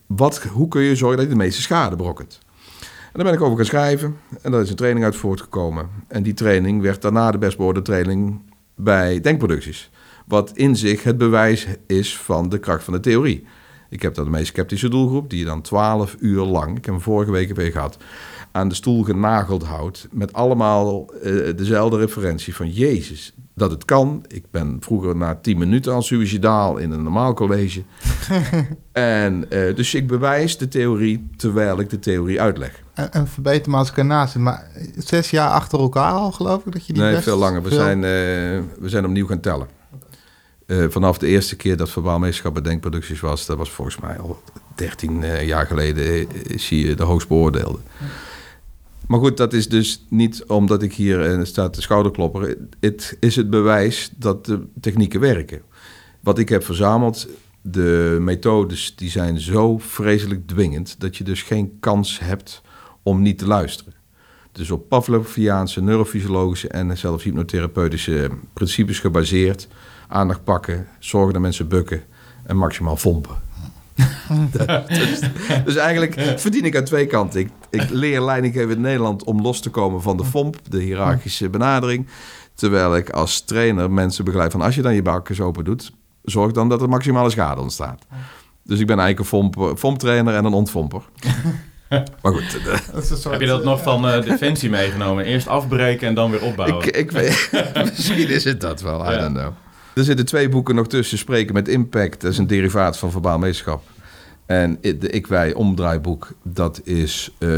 [0.06, 2.38] wat, hoe kun je zorgen dat je de meeste schade brokkent?
[2.80, 5.88] En daar ben ik over gaan schrijven en daar is een training uit voortgekomen.
[6.08, 8.40] En die training werd daarna de best beoordeelde training
[8.74, 9.90] bij Denkproducties.
[10.26, 13.46] Wat in zich het bewijs is van de kracht van de theorie.
[13.92, 16.94] Ik heb dan de meest sceptische doelgroep, die je dan 12 uur lang, ik heb
[16.94, 17.96] hem vorige week weer gehad,
[18.52, 20.08] aan de stoel genageld houdt.
[20.10, 23.34] Met allemaal uh, dezelfde referentie van Jezus.
[23.54, 24.24] Dat het kan.
[24.28, 27.82] Ik ben vroeger na 10 minuten al suicidaal in een normaal college.
[28.92, 32.82] en uh, dus ik bewijs de theorie terwijl ik de theorie uitleg.
[32.94, 34.66] En, en verbeter me als ik ernaast maar
[34.98, 37.62] zes jaar achter elkaar al geloof ik dat je die Nee, best veel langer.
[37.62, 38.02] We, veel- Zijn, uh,
[38.80, 39.66] we zijn opnieuw gaan tellen.
[40.72, 44.18] Uh, vanaf de eerste keer dat Verbaal Meesterschap bij Denkproducties was, dat was volgens mij
[44.18, 44.42] al
[44.74, 47.78] 13 uh, jaar geleden, is hij de hoogst beoordeelde.
[49.06, 52.56] Maar goed, dat is dus niet omdat ik hier uh, sta te schouderklopper.
[52.80, 55.62] Het is het bewijs dat de technieken werken.
[56.20, 57.28] Wat ik heb verzameld,
[57.62, 62.62] de methodes, die zijn zo vreselijk dwingend dat je dus geen kans hebt
[63.02, 63.92] om niet te luisteren.
[64.52, 69.68] Dus op Pavloviaanse, neurofysiologische en zelfs hypnotherapeutische principes gebaseerd
[70.12, 72.02] aandacht pakken, zorgen dat mensen bukken
[72.46, 73.36] en maximaal fompen.
[74.88, 75.20] dus,
[75.64, 77.40] dus, eigenlijk verdien ik aan twee kanten.
[77.40, 81.48] Ik, ik leer leidinggeven in Nederland om los te komen van de FOMP, de hiërarchische
[81.48, 82.06] benadering.
[82.54, 86.52] Terwijl ik als trainer mensen begeleid van als je dan je bakkers open doet, zorg
[86.52, 88.06] dan dat er maximale schade ontstaat.
[88.64, 91.02] Dus ik ben eigenlijk een FOMP, FOMP-trainer en een ontfomper.
[92.22, 92.60] Maar goed.
[93.02, 95.24] Soort, Heb je dat nog van uh, Defensie meegenomen?
[95.24, 96.86] Eerst afbreken en dan weer opbouwen?
[96.86, 97.50] Ik, ik weet,
[97.96, 99.18] misschien is het dat wel, I ja.
[99.18, 99.52] don't know.
[99.94, 101.18] Er zitten twee boeken nog tussen.
[101.18, 103.82] Spreken met Impact, dat is een derivaat van verbaal meesterschap.
[104.46, 107.48] En de Ik Wij omdraaiboek, dat is uh,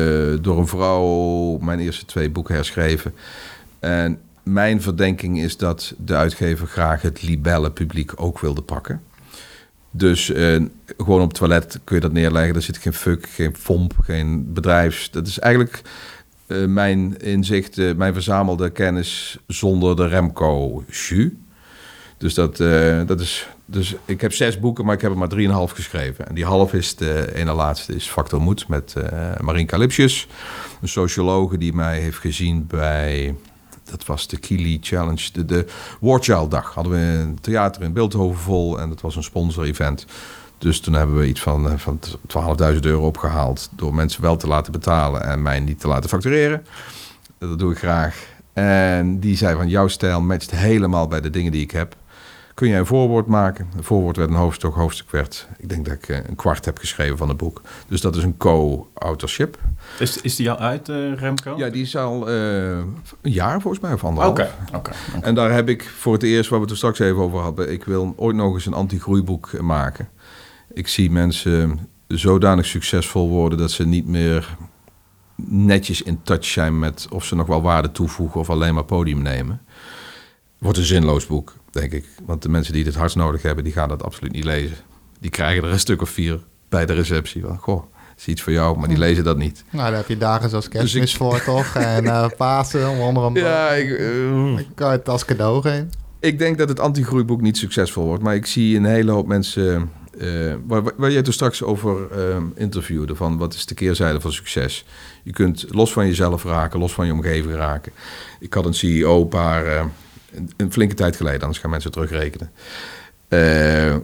[0.40, 3.14] door een vrouw mijn eerste twee boeken herschreven.
[3.80, 9.02] En mijn verdenking is dat de uitgever graag het libellenpubliek ook wilde pakken.
[9.90, 10.62] Dus uh,
[10.96, 12.52] gewoon op het toilet kun je dat neerleggen.
[12.52, 15.10] Daar zit geen fuck, geen fomp, geen bedrijfs.
[15.10, 15.82] Dat is eigenlijk
[16.46, 21.30] uh, mijn inzicht, mijn verzamelde kennis zonder de Remco-jus.
[22.24, 25.28] Dus, dat, uh, dat is, dus ik heb zes boeken, maar ik heb er maar
[25.28, 26.28] drieënhalf geschreven.
[26.28, 30.26] En die half is de ene laatste, is Factor Moed met uh, Marinka Lipsjes.
[30.80, 33.34] Een sociologe die mij heeft gezien bij,
[33.90, 35.66] dat was de Kili Challenge, de, de
[36.00, 36.74] War Dag.
[36.74, 40.06] Hadden we een theater in Beeldhoven vol en dat was een sponsor-event.
[40.58, 42.00] Dus toen hebben we iets van, uh, van
[42.74, 46.66] 12.000 euro opgehaald door mensen wel te laten betalen en mij niet te laten factureren.
[47.38, 48.32] Dat doe ik graag.
[48.52, 51.96] En die zei van jouw stijl matcht helemaal bij de dingen die ik heb
[52.54, 53.68] kun jij een voorwoord maken.
[53.76, 55.48] Een voorwoord werd een hoofdstuk, hoofdstuk werd...
[55.56, 57.62] Ik denk dat ik een kwart heb geschreven van het boek.
[57.88, 59.58] Dus dat is een co-authorship.
[59.98, 61.56] Is, is die al uit, uh, Remco?
[61.56, 62.78] Ja, die is al uh,
[63.20, 64.32] een jaar volgens mij, of anderhalf.
[64.32, 65.22] Oké, okay, okay, okay.
[65.22, 67.72] En daar heb ik voor het eerst, waar we het er straks even over hadden...
[67.72, 70.08] ik wil ooit nog eens een anti-groeiboek maken.
[70.72, 73.58] Ik zie mensen zodanig succesvol worden...
[73.58, 74.56] dat ze niet meer
[75.46, 77.06] netjes in touch zijn met...
[77.10, 79.60] of ze nog wel waarde toevoegen of alleen maar podium nemen.
[80.58, 82.04] Wordt een zinloos boek denk ik.
[82.24, 84.76] Want de mensen die dit hardst nodig hebben, die gaan dat absoluut niet lezen.
[85.20, 87.84] Die krijgen er een stuk of vier bij de receptie van, goh,
[88.16, 89.64] is iets voor jou, maar die lezen dat niet.
[89.70, 91.16] Nou, daar heb je dagen zoals kerstmis dus ik...
[91.16, 91.74] voor, toch?
[91.74, 93.46] En uh, Pasen, onder andere.
[93.46, 95.90] Ja, ik, uh, ik kan het als cadeau geven.
[96.20, 99.90] Ik denk dat het anti-groeiboek niet succesvol wordt, maar ik zie een hele hoop mensen...
[100.18, 102.08] Uh, waar, waar jij toen straks over
[102.54, 104.84] interviewde, van wat is de keerzijde van succes?
[105.22, 107.92] Je kunt los van jezelf raken, los van je omgeving raken.
[108.40, 109.90] Ik had een CEO een paar
[110.56, 112.50] een flinke tijd geleden, anders gaan mensen terugrekenen.
[113.28, 113.96] Uh,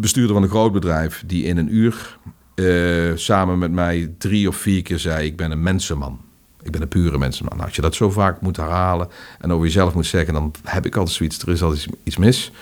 [0.00, 2.18] bestuurder van een groot bedrijf die in een uur
[2.54, 6.20] uh, samen met mij drie of vier keer zei: Ik ben een mensenman.
[6.62, 7.56] Ik ben een pure mensenman.
[7.56, 9.08] Nou, als je dat zo vaak moet herhalen
[9.38, 11.38] en over jezelf moet zeggen, dan heb ik altijd zoiets.
[11.42, 12.52] Er is altijd iets mis.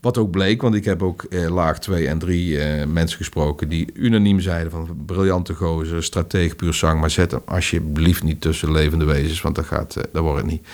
[0.00, 3.68] Wat ook bleek, want ik heb ook uh, laag 2 en 3 uh, mensen gesproken
[3.68, 8.72] die unaniem zeiden: van briljante gozer, strateeg, puur zang, maar zet hem alsjeblieft niet tussen
[8.72, 10.66] levende wezens, want dat, gaat, wordt het niet.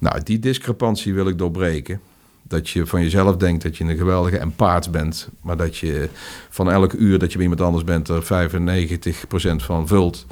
[0.00, 2.00] Nou, die discrepantie wil ik doorbreken.
[2.42, 6.08] Dat je van jezelf denkt dat je een geweldige empaat bent, maar dat je
[6.48, 10.26] van elk uur dat je bij iemand anders bent er 95% van vult.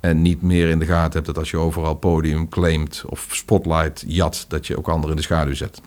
[0.00, 4.04] En niet meer in de gaten hebt dat als je overal podium claimt of spotlight
[4.06, 5.80] jat, dat je ook anderen in de schaduw zet.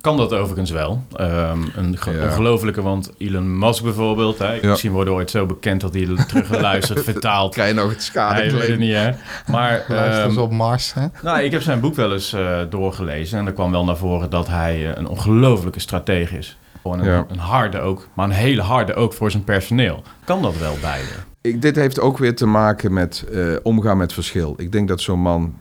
[0.00, 1.02] Kan dat overigens wel.
[1.20, 2.24] Um, een Ja.
[2.24, 4.38] ongelofelijke, want Elon Musk bijvoorbeeld...
[4.38, 4.68] Hè, Ja.
[4.68, 7.52] Misschien worden we ooit zo bekend dat hij teruggeluisterd, vertaald...
[7.54, 9.10] Krijg je nog het Hij schade weet het niet, hè.
[9.50, 11.06] Maar ehm, op Mars, hè?
[11.22, 13.38] nou, ik heb zijn boek wel eens eh, doorgelezen...
[13.38, 16.58] en er kwam wel naar voren dat hij eh, een ongelofelijke stratege is.
[16.82, 17.24] Gewoon een, Ja.
[17.28, 20.02] een harde ook, maar een hele harde ook voor zijn personeel.
[20.24, 21.08] Kan dat wel beide?
[21.40, 24.54] Ik, dit heeft ook weer te maken met eh, omgaan met verschil.
[24.56, 25.54] Ik denk dat zo'n man,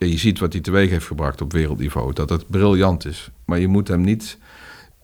[0.00, 3.30] ja, je ziet wat hij teweeg heeft gebracht op wereldniveau, dat het briljant is.
[3.44, 4.38] Maar je moet hem niet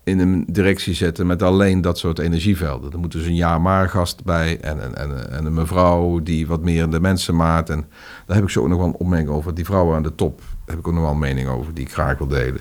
[0.04, 2.92] in een directie zetten met alleen dat soort energievelden.
[2.92, 6.90] Er moet dus een ja-maar-gast bij en, en, en, en een mevrouw die wat meer
[6.90, 7.70] de mensen maakt.
[7.70, 7.84] En
[8.26, 9.54] daar heb ik zo ook nog wel een opmerking over.
[9.54, 12.26] Die vrouwen aan de top, heb ik ook nog wel mening over die ik wil
[12.26, 12.60] delen.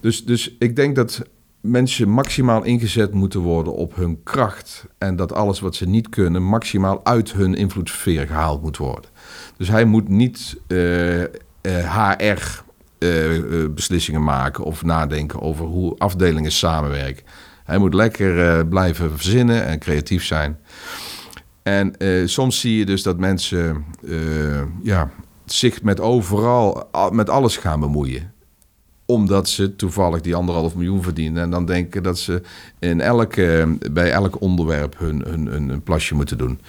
[0.00, 1.22] Dus, dus ik denk dat
[1.60, 4.86] mensen maximaal ingezet moeten worden op hun kracht.
[4.98, 9.10] En dat alles wat ze niet kunnen, maximaal uit hun invloedssfeer gehaald moet worden.
[9.56, 11.22] Dus hij moet niet eh,
[11.68, 17.24] HR-beslissingen maken of nadenken over hoe afdelingen samenwerken.
[17.64, 20.58] Hij moet lekker eh, blijven verzinnen en creatief zijn.
[21.62, 25.10] En eh, soms zie je dus dat mensen eh, ja,
[25.44, 28.30] zich met overal, al- met alles gaan bemoeien
[29.06, 31.42] omdat ze toevallig die anderhalf miljoen verdienen.
[31.42, 32.42] En dan denken dat ze
[32.78, 36.60] in elke, bij elk onderwerp hun, hun, hun, hun plasje moeten doen.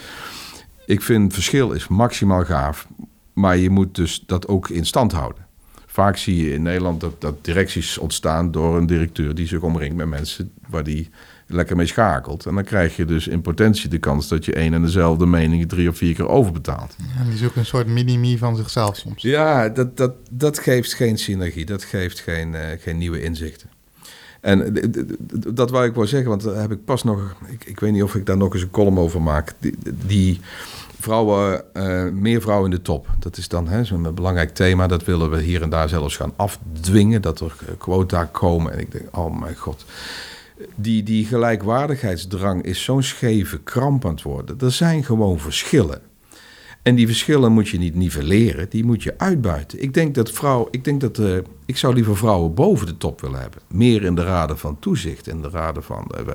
[0.85, 2.87] Ik vind verschil is maximaal gaaf.
[3.33, 5.45] Maar je moet dus dat ook in stand houden.
[5.85, 9.95] Vaak zie je in Nederland dat, dat directies ontstaan door een directeur die zich omringt
[9.95, 11.09] met mensen waar die
[11.47, 12.45] lekker mee schakelt.
[12.45, 15.69] En dan krijg je dus in potentie de kans dat je één en dezelfde mening
[15.69, 16.95] drie of vier keer overbetaalt.
[17.19, 19.21] En die zoeken een soort mini-me van zichzelf soms.
[19.21, 21.65] Ja, dat, dat, dat geeft geen synergie.
[21.65, 23.69] Dat geeft geen, eh, geen nieuwe inzichten.
[24.41, 24.73] En
[25.53, 27.35] dat wou ik wel zeggen, want daar heb ik pas nog...
[27.49, 29.53] Ik, ik weet niet of ik daar nog eens een column over maak.
[29.59, 30.39] Die, die
[31.03, 33.07] vrouwen, eh, meer vrouwen in de top.
[33.19, 34.87] Dat is dan zo'n belangrijk thema.
[34.87, 37.21] Dat willen we hier en daar zelfs gaan afdwingen.
[37.21, 38.73] Dat er eh, quota komen.
[38.73, 39.85] En ik denk, oh mijn god.
[40.75, 44.57] Die, die gelijkwaardigheidsdrang is zo'n scheve kramp aan het worden.
[44.59, 46.12] Er zijn gewoon verschillen.
[46.83, 49.81] En die verschillen moet je niet nivelleren, die moet je uitbuiten.
[49.81, 53.21] Ik denk dat vrouw, ik denk dat eh, ik zou liever vrouwen boven de top
[53.21, 53.59] willen hebben.
[53.67, 56.33] Meer in de raden van toezicht, in de raden van eh,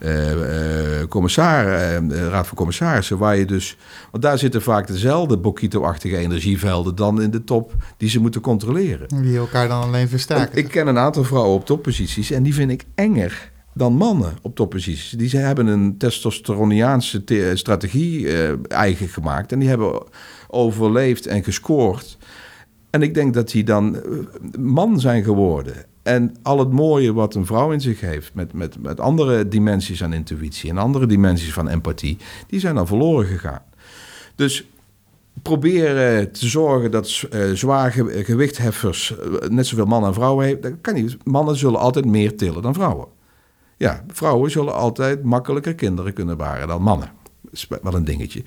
[0.00, 3.76] eh, eh, commissar, eh, raad van commissarissen, waar je dus,
[4.10, 9.08] want daar zitten vaak dezelfde Bokito-achtige energievelden dan in de top die ze moeten controleren.
[9.22, 10.58] Die elkaar dan alleen En versterken.
[10.58, 14.54] ik ken een aantal vrouwen op topposities en die vind ik enger dan mannen op
[14.54, 15.10] topposities.
[15.10, 20.02] Die ze hebben een testosteroniaanse te- strategie eh, eigen gemaakt en die hebben
[20.48, 22.18] overleefd en gescoord.
[22.90, 24.02] En ik denk dat die dan eh,
[24.58, 25.74] man zijn geworden.
[26.02, 30.02] En al het mooie wat een vrouw in zich heeft, met, met, met andere dimensies
[30.02, 33.62] aan intuïtie en andere dimensies van empathie, die zijn dan verloren gegaan.
[34.34, 34.64] Dus
[35.42, 39.14] proberen te zorgen dat eh, zwaar ge- gewichtheffers
[39.48, 41.16] net zoveel mannen en vrouwen hebben, dat kan niet.
[41.24, 43.06] Mannen zullen altijd meer tillen dan vrouwen.
[43.78, 47.10] Ja, vrouwen zullen altijd makkelijker kinderen kunnen baren dan mannen.
[47.42, 48.42] Dat is wel een dingetje.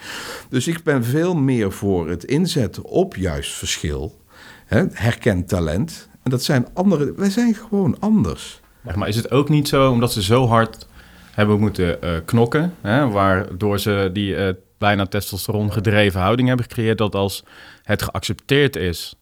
[0.49, 4.19] Dus ik ben veel meer voor het inzetten op juist verschil.
[4.65, 6.09] Hè, herkend talent.
[6.23, 7.13] En dat zijn andere.
[7.15, 8.59] Wij zijn gewoon anders.
[8.95, 10.87] Maar is het ook niet zo, omdat ze zo hard
[11.31, 16.97] hebben moeten eh, knokken, hè, waardoor ze die eh, bijna testosteron gedreven houding hebben gecreëerd,
[16.97, 17.43] dat als
[17.83, 19.15] het geaccepteerd is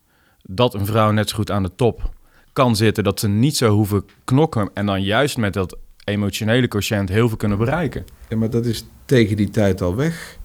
[0.44, 2.10] dat een vrouw net zo goed aan de top
[2.54, 7.10] kan zitten, dat ze niet zo hoeven knokken en dan juist met dat emotionele quotient
[7.10, 8.06] heel veel kunnen bereiken.
[8.30, 10.38] Ja, maar dat is tegen die tijd al weg,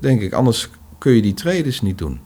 [0.00, 0.32] denk ik.
[0.32, 2.20] Anders kun je die trades niet doen.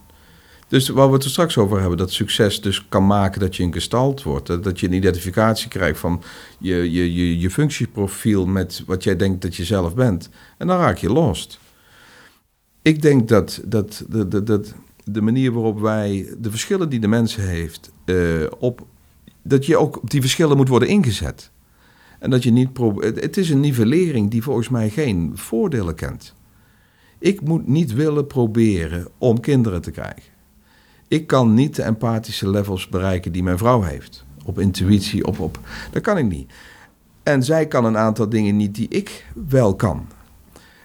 [0.68, 3.62] Dus waar we het er straks over hebben, dat succes dus kan maken dat je
[3.62, 4.62] een gestalt wordt.
[4.62, 6.22] Dat je een identificatie krijgt van
[6.58, 10.30] je, je, je, je functieprofiel met wat jij denkt dat je zelf bent.
[10.58, 11.58] En dan raak je lost.
[12.82, 14.74] Ik denk dat, dat, dat, dat, dat
[15.04, 18.16] de manier waarop wij de verschillen die de mens heeft, eh,
[18.58, 18.86] op,
[19.42, 21.50] dat je ook op die verschillen moet worden ingezet.
[22.26, 25.94] En dat je niet pro- het het is een nivellering die volgens mij geen voordelen
[25.94, 26.34] kent.
[27.18, 30.32] Ik moet niet willen proberen om kinderen te krijgen.
[31.08, 34.24] Ik kan niet de empathische levels bereiken die mijn vrouw heeft.
[34.44, 35.58] Op intuïtie, op, op.
[35.90, 36.52] Dat kan ik niet.
[37.22, 40.06] En zij kan een aantal dingen niet die ik wel kan.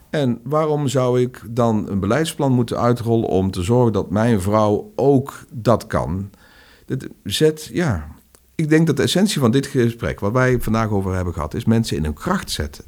[0.10, 4.92] En waarom zou ik dan een beleidsplan moeten uitrollen om te zorgen dat mijn vrouw
[4.96, 6.30] ook dat kan?
[6.86, 8.20] Dat zet, ja.
[8.62, 11.66] Ik denk dat de essentie van dit gesprek, wat wij vandaag over hebben gehad, is
[11.66, 12.84] mensen in hun kracht zetten.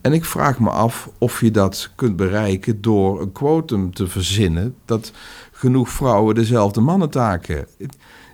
[0.00, 4.74] En ik vraag me af of je dat kunt bereiken door een quotum te verzinnen
[4.84, 5.12] dat
[5.52, 7.66] genoeg vrouwen dezelfde mannentaken.
[7.78, 7.90] Ik,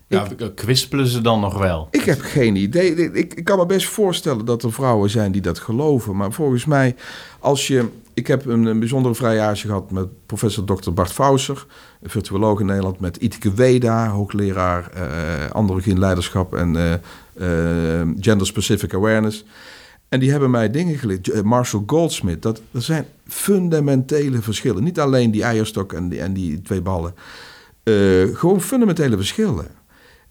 [0.07, 1.89] Ja, kwispelen ze dan nog wel?
[1.91, 2.95] ik heb geen idee.
[2.95, 6.17] Ik, ik kan me best voorstellen dat er vrouwen zijn die dat geloven.
[6.17, 6.97] Maar volgens mij,
[7.39, 7.89] als je.
[8.21, 10.91] Ik heb een, bijzondere vrijage gehad met professor Dr.
[10.91, 11.67] Bart Fauser,
[12.01, 16.93] een virtuoloog in Nederland, met Itike Weda, hoogleraar uh, androgyne leiderschap en uh,
[17.35, 19.45] uh, gender-specific awareness.
[20.09, 21.43] En die hebben mij dingen geleerd.
[21.43, 24.85] Marshall Goldsmith, dat, er zijn fundamentele verschillen.
[24.85, 27.15] Niet alleen die eierstok en die, en die twee ballen.
[28.35, 29.67] gewoon fundamentele verschillen.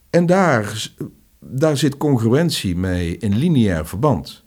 [0.09, 0.91] En daar,
[1.39, 4.43] daar zit congruentie mee in lineair verband.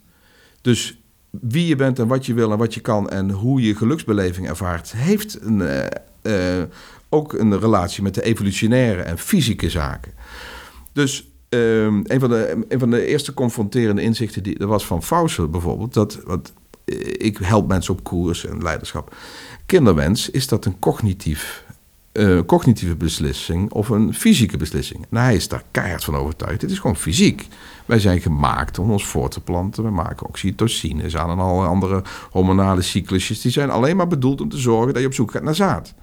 [0.61, 1.02] Dus
[1.41, 4.47] wie je bent en wat je wil en wat je kan en hoe je geluksbeleving
[4.47, 5.85] ervaart, heeft een, uh,
[6.23, 6.63] uh,
[7.09, 10.11] ook een relatie met de evolutionaire en fysieke zaken.
[10.91, 15.49] Dus uh, een, van de, van de eerste confronterende inzichten die er was van Fauser
[15.49, 16.53] bijvoorbeeld, dat wat,
[17.17, 19.15] ik help mensen op koers en leiderschap.
[19.65, 21.63] Kinderwens is dat een cognitief
[22.13, 25.05] uh, cognitieve beslissing of een fysieke beslissing.
[25.09, 26.61] Nou, hij is daar keihard van overtuigd.
[26.61, 27.47] Het is gewoon fysiek.
[27.85, 29.83] Wij zijn gemaakt om ons voor te planten.
[29.83, 33.41] We maken oxytocines aan en alle andere hormonale cyclusjes.
[33.41, 35.93] Die zijn alleen maar bedoeld om te zorgen dat je op zoek gaat naar zaad.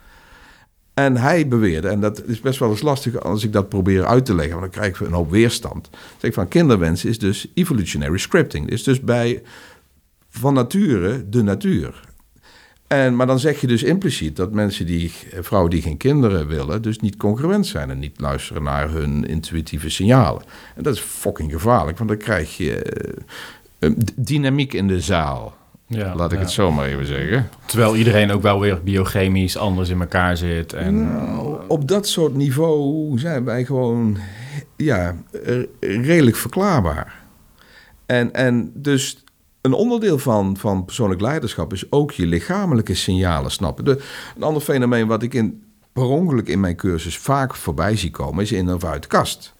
[0.94, 4.24] En hij beweerde, en dat is best wel eens lastig als ik dat probeer uit
[4.24, 5.90] te leggen, want dan krijg ik een hoop weerstand.
[6.16, 8.70] Zeg van kinderwens is dus evolutionary scripting.
[8.70, 9.42] Is dus bij
[10.28, 12.08] van nature de natuur.
[12.92, 16.82] En, maar dan zeg je dus impliciet dat mensen die, vrouwen die geen kinderen willen,
[16.82, 20.42] dus niet congruent zijn en niet luisteren naar hun intuïtieve signalen.
[20.76, 22.82] En dat is fucking gevaarlijk, want dan krijg je
[23.78, 25.56] uh, dynamiek in de zaal.
[25.86, 26.44] Ja, Laat ik ja.
[26.44, 27.48] het zo maar even zeggen.
[27.66, 30.72] Terwijl iedereen ook wel weer biochemisch anders in elkaar zit.
[30.72, 31.12] En...
[31.12, 34.18] Nou, op dat soort niveau zijn wij gewoon
[34.76, 35.16] ja,
[35.80, 37.14] redelijk verklaarbaar.
[38.06, 39.24] En, en dus
[39.60, 43.84] een onderdeel van, van persoonlijk leiderschap is ook je lichamelijke signalen snappen.
[43.84, 44.02] De,
[44.36, 45.62] een ander fenomeen wat ik in,
[45.92, 49.54] per ongeluk in mijn cursus vaak voorbij zie komen, is in of uit de kast.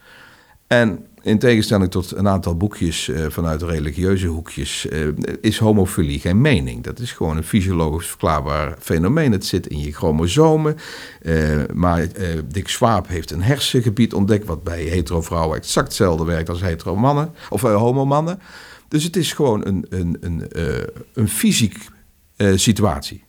[0.67, 5.09] En in tegenstelling tot een aantal boekjes uh, vanuit religieuze hoekjes, uh,
[5.41, 6.83] is homofilie geen mening.
[6.83, 9.33] Dat is gewoon een fysiologisch verklaarbaar fenomeen.
[9.33, 10.77] Het zit in je chromosomen.
[11.23, 12.07] Uh, maar
[12.49, 16.97] Dick Swaap heeft een hersengebied ontdekt, wat bij hetero vrouwen exact hetzelfde werkt als hetero
[16.97, 18.41] mannen, of homomannen.
[18.91, 20.83] Dus het is gewoon een, een, een, uh,
[21.15, 21.77] een fysiek
[22.37, 23.25] uh, situatie.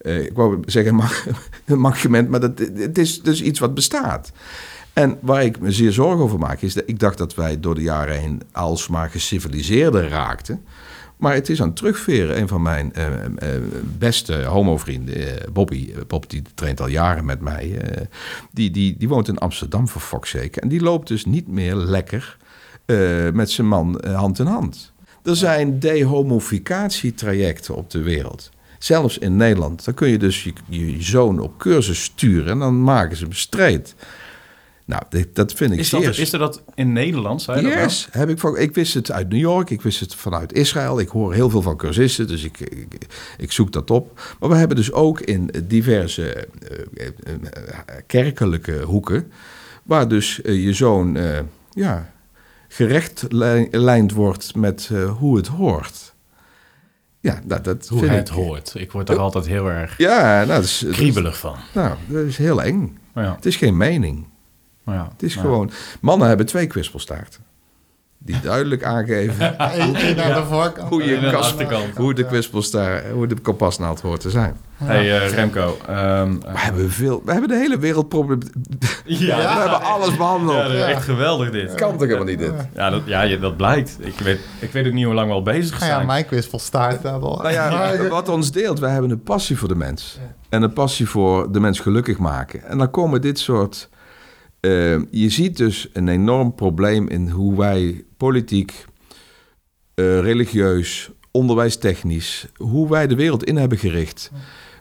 [0.00, 1.00] Uh, ik wou zeggen
[1.66, 4.32] een mankement, maar dat, het is dus iets wat bestaat.
[4.92, 7.74] En waar ik me zeer zorgen over maak, is dat ik dacht dat wij door
[7.74, 10.64] de jaren heen alsmaar geciviliseerder raakten.
[11.16, 12.38] Maar het is aan het terugveren.
[12.38, 12.92] Een van mijn
[13.98, 17.78] beste homovrienden, Bobby, Bob die traint al jaren met mij,
[18.52, 20.62] die, die, die woont in Amsterdam voor Fox zeker.
[20.62, 22.38] En die loopt dus niet meer lekker
[22.86, 24.92] uh, met zijn man uh, hand in hand.
[25.22, 28.50] Er zijn dehomoficatietrajecten op de wereld.
[28.78, 29.84] Zelfs in Nederland.
[29.84, 33.32] Dan kun je dus je, je zoon op cursus sturen en dan maken ze hem
[33.32, 33.94] strijd.
[34.84, 35.90] Nou, dit, dat vind ik is.
[35.90, 37.42] Dat, is er dat in Nederland?
[37.42, 40.52] Zei yes, heb ik, van, ik wist het uit New York, ik wist het vanuit
[40.52, 41.00] Israël.
[41.00, 43.06] Ik hoor heel veel van cursisten, dus ik, ik,
[43.38, 44.36] ik zoek dat op.
[44.40, 47.08] Maar we hebben dus ook in diverse uh,
[48.06, 49.32] kerkelijke hoeken...
[49.82, 51.18] waar dus je zoon
[51.70, 52.12] ja,
[52.72, 56.14] gerechtlijnd wordt met uh, hoe het hoort.
[57.20, 58.72] Ja, dat, dat hoe het ik, hoort.
[58.74, 61.56] Ik word er altijd heel erg ja, nou, dat is, kriebelig van.
[61.74, 62.98] Nou, dat is heel eng.
[63.14, 63.34] Ja.
[63.34, 64.28] Het is geen mening.
[64.86, 65.08] Ja.
[65.12, 65.70] Het is gewoon...
[66.00, 67.44] Mannen hebben twee kwispelstaarten
[68.22, 70.88] die duidelijk aangeven hoe, naar de voorkant.
[70.88, 71.96] hoe, je de achterkant.
[71.96, 74.56] hoe de kwispelstaar, hoe de kompasnaald hoort te zijn.
[74.74, 75.76] Hey uh, Remco.
[75.90, 78.38] Um, we, hebben veel, we hebben de hele wereldprobleem.
[79.04, 80.72] Ja, we hebben alles behandeld.
[80.72, 80.86] Ja.
[80.86, 81.74] Echt geweldig dit.
[81.74, 82.52] Kan toch helemaal niet dit?
[82.74, 83.96] Ja, dat, ja, dat blijkt.
[84.00, 85.90] Ik weet, ik weet ook niet hoe lang we al bezig zijn.
[85.90, 87.02] Ja, mijn kwispelstaart.
[87.02, 90.18] Nou ja, wat ons deelt, wij hebben een passie voor de mens.
[90.48, 92.64] En een passie voor de mens gelukkig maken.
[92.64, 93.88] En dan komen dit soort...
[94.60, 98.84] Uh, je ziet dus een enorm probleem in hoe wij politiek,
[99.94, 104.30] uh, religieus, onderwijstechnisch, hoe wij de wereld in hebben gericht,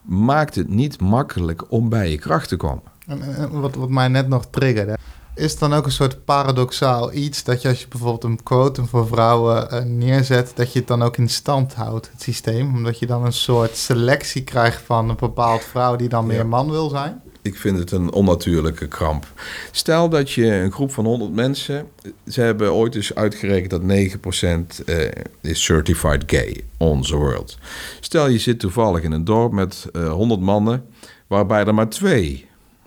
[0.04, 2.84] maakt het niet makkelijk om bij je kracht te komen.
[3.08, 4.98] En, en wat, wat mij net nog triggerde,
[5.36, 9.08] is dan ook een soort paradoxaal iets dat je als je bijvoorbeeld een quotum voor
[9.08, 13.06] vrouwen uh, neerzet, dat je het dan ook in stand houdt, het systeem, omdat je
[13.06, 16.44] dan een soort selectie krijgt van een bepaald vrouw die dan meer ja.
[16.44, 17.22] man wil zijn?
[17.42, 19.28] Ik vind het een onnatuurlijke kramp.
[19.72, 21.88] Stel dat je een groep van 100 mensen.
[22.28, 25.08] Ze hebben ooit eens uitgerekend dat 9% uh,
[25.42, 27.58] is certified gay on the world.
[28.00, 30.86] Stel je zit toevallig in een dorp met uh, 100 mannen.
[31.28, 32.46] waarbij er maar twee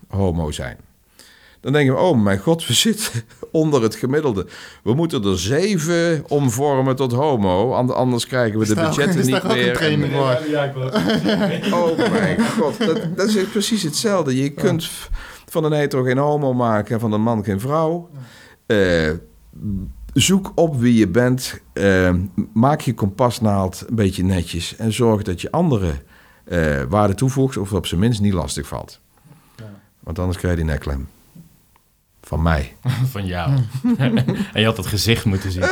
[0.08, 0.76] homo zijn.
[1.62, 4.46] Dan denken we, oh mijn god, we zitten onder het gemiddelde.
[4.82, 9.76] We moeten er zeven omvormen tot homo, anders krijgen we de budgetten niet meer.
[11.74, 14.36] Oh mijn god, dat, dat, is precies hetzelfde.
[14.42, 14.90] Je kunt
[15.46, 18.10] van een hetero geen homo maken en van een man geen vrouw.
[18.66, 19.10] Uh,
[20.12, 21.60] zoek op wie je bent.
[21.72, 22.14] eh,
[22.52, 24.76] maak je kompasnaald een beetje netjes.
[24.76, 26.02] En zorg dat je anderen
[26.44, 27.56] eh, waarde toevoegt.
[27.56, 29.00] Of op zijn minst niet lastig valt.
[30.00, 31.08] Want anders krijg je die neklem.
[32.32, 32.72] Van mij.
[33.12, 33.50] Van jou.
[33.98, 35.62] en je had het gezicht moeten zien.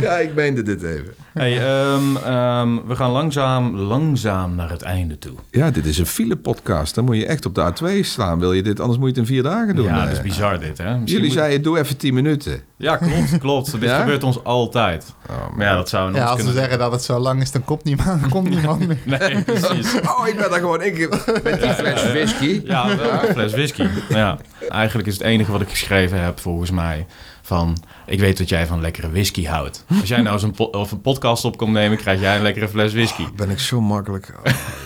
[0.00, 1.14] ja, ik meende dit even.
[1.32, 5.32] Hey, ehm, ehm, we gaan langzaam, langzaam naar het einde toe.
[5.50, 6.94] Ja, dit is een file-podcast.
[6.94, 8.38] Dan moet je echt op de A2 staan.
[8.38, 8.80] Wil je dit?
[8.80, 9.84] Anders moet je het in vier dagen doen.
[9.84, 10.84] ja, Eh, dat is bizar dit, hè?
[10.84, 12.60] Misschien Jullie moet- zeiden, doe even 10 minuten.
[12.76, 13.72] Ja, klopt, klopt.
[13.72, 13.98] Dit Ja?
[14.00, 15.14] gebeurt ons altijd.
[15.30, 16.54] Oh, Maar ja, dat zou Ja, als we kunnen...
[16.54, 18.98] zeggen dat het zo lang is, dan komt niemand, komt niemand meer.
[19.04, 19.94] Nee, precies.
[20.00, 21.08] Oh, ik ben daar gewoon in
[21.44, 22.60] met die fles whisky.
[22.64, 23.86] Ja, wel een fles whisky.
[24.08, 24.38] Ja,
[24.68, 27.06] eigenlijk is het enige wat ik geschreven heb, volgens mij,
[27.42, 27.76] van...
[28.06, 29.84] Ik weet dat jij van lekkere whisky houdt.
[30.00, 32.42] Als jij nou eens een, po- of een podcast op komt nemen, krijg jij een
[32.42, 33.24] lekkere fles whisky.
[33.36, 34.34] Ben ik zo makkelijk.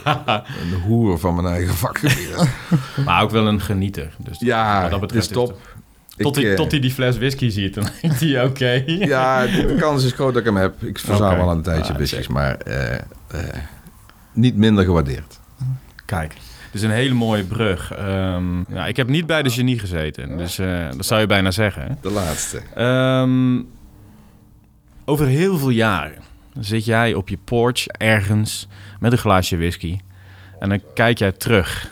[0.05, 0.15] Oh,
[0.73, 2.35] een hoer van mijn eigen vakgebied.
[3.05, 4.13] Maar ook wel een genieter.
[4.19, 5.59] Dus Ja, dat betreft top.
[6.17, 8.85] Tot Ik, hij, eh, tot hij die fles whisky ziet, dan denkt hij, oké.
[9.15, 10.83] Ja, de kans is groot dat ik hem heb.
[10.83, 11.41] Ik verzamel Oké.
[11.41, 13.01] al een tijdje Ah, whiskies, maar eh, eh,
[14.33, 15.39] niet minder gewaardeerd.
[16.05, 16.35] Kijk,
[16.71, 17.93] dus een hele mooie brug.
[18.69, 21.99] Ja, ik heb niet bij de genie gezeten, dus eh, dat zou je bijna zeggen.
[22.01, 22.63] De laatste.
[22.75, 23.63] Ehm,
[25.05, 26.23] over heel veel jaren
[26.59, 28.69] zit jij op je porch ergens
[29.01, 29.99] met een glaasje whisky.
[30.59, 31.91] En dan kijk jij terug.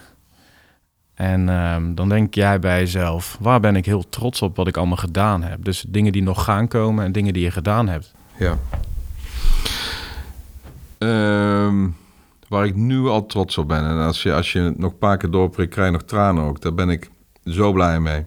[1.15, 4.77] En ehm, dan denk jij bij jezelf, waar ben ik heel trots op wat ik
[4.77, 5.65] allemaal gedaan heb.
[5.65, 8.15] Dus dingen die nog gaan komen en dingen die je gedaan hebt.
[8.39, 8.59] Ja.
[10.99, 11.87] Ehm,
[12.49, 13.85] waar ik nu al trots op ben.
[13.85, 16.61] En als je, als je nog een paar keer doorprikt, krijg je nog tranen ook.
[16.61, 17.11] Daar ben ik
[17.45, 18.27] zo blij mee.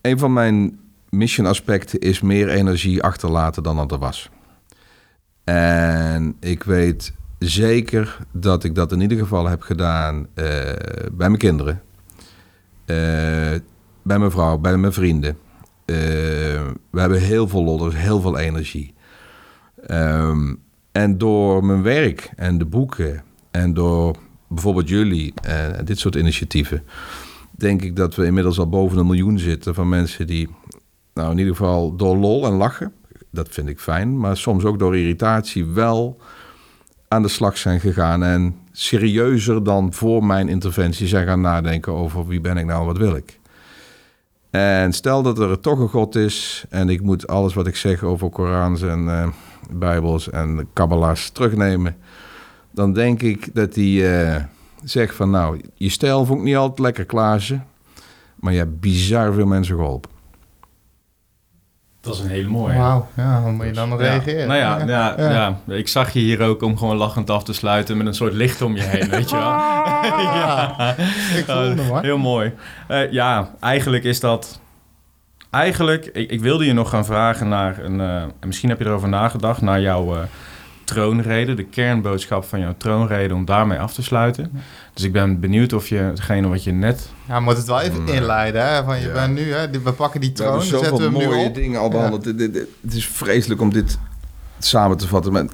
[0.00, 0.78] Een van mijn
[1.08, 4.30] mission aspecten is meer energie achterlaten dan dat er was.
[5.44, 10.44] En ik weet zeker dat ik dat in ieder geval heb gedaan eh,
[11.12, 11.82] bij mijn kinderen.
[12.84, 12.96] eh,
[14.02, 15.38] bij mijn vrouw, bij mijn vrienden.
[15.84, 15.96] Eh,
[16.90, 18.94] we hebben heel veel lol, er is heel veel energie.
[19.86, 20.54] Ehm,
[20.92, 23.22] en door mijn werk en de boeken
[23.56, 24.16] en door
[24.48, 26.82] bijvoorbeeld jullie en dit soort initiatieven,
[27.50, 30.48] denk ik dat we inmiddels al boven een miljoen zitten van mensen die,
[31.14, 32.92] nou in ieder geval door lol en lachen,
[33.30, 36.20] dat vind ik fijn, maar soms ook door irritatie wel
[37.08, 42.26] aan de slag zijn gegaan en serieuzer dan voor mijn interventie zijn gaan nadenken over
[42.26, 43.38] wie ben ik nou en wat wil ik.
[44.50, 48.02] En stel dat er toch een God is en ik moet alles wat ik zeg
[48.02, 49.28] over Korans en eh,
[49.70, 51.96] Bijbels en Kabbalahs terugnemen,
[52.76, 54.42] dan denk ik dat hij eh,
[54.84, 57.60] zegt van nou, je stijl vond ik niet altijd lekker Klaasje,
[58.36, 60.10] maar je hebt bizar veel mensen geholpen.
[62.00, 62.76] Dat is een hele mooie.
[62.76, 64.06] Wauw, ja, hoe moet je dan nog Ja.
[64.06, 64.48] reageren?
[64.48, 65.58] Nou ja, ja, Ja.
[65.66, 65.74] ja.
[65.74, 68.62] ik zag je hier ook om gewoon lachend af te sluiten met een soort licht
[68.62, 69.44] om je heen, weet je wel.
[70.40, 70.94] ja.
[71.36, 71.78] Ik hem.
[72.02, 72.52] Heel mooi.
[72.88, 74.60] Eh, ja, eigenlijk is dat...
[75.50, 78.00] Eigenlijk, ik, ik wilde je nog gaan vragen naar een...
[78.00, 80.22] eh, en misschien heb je erover nagedacht, naar jouw eh,
[80.86, 81.54] troonrede.
[81.54, 84.50] De kernboodschap van jouw troonrede, om daarmee af te sluiten.
[84.94, 87.08] Dus ik ben benieuwd of je hetgene wat je net...
[87.28, 88.14] Ja, moet het wel even Nee.
[88.14, 88.84] inleiden, hè?
[88.84, 89.12] Van je Ja.
[89.12, 89.70] bent nu, hè?
[89.70, 91.54] die- We pakken die We troon, hebben dan zetten we hem nu mooie op.
[91.54, 92.24] dingen al behandeld.
[92.24, 93.98] Dit- dit- dit- Het is vreselijk om dit
[94.58, 95.32] samen te vatten.
[95.32, 95.44] Maar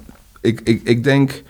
[0.41, 1.43] ik, ik, ik denk,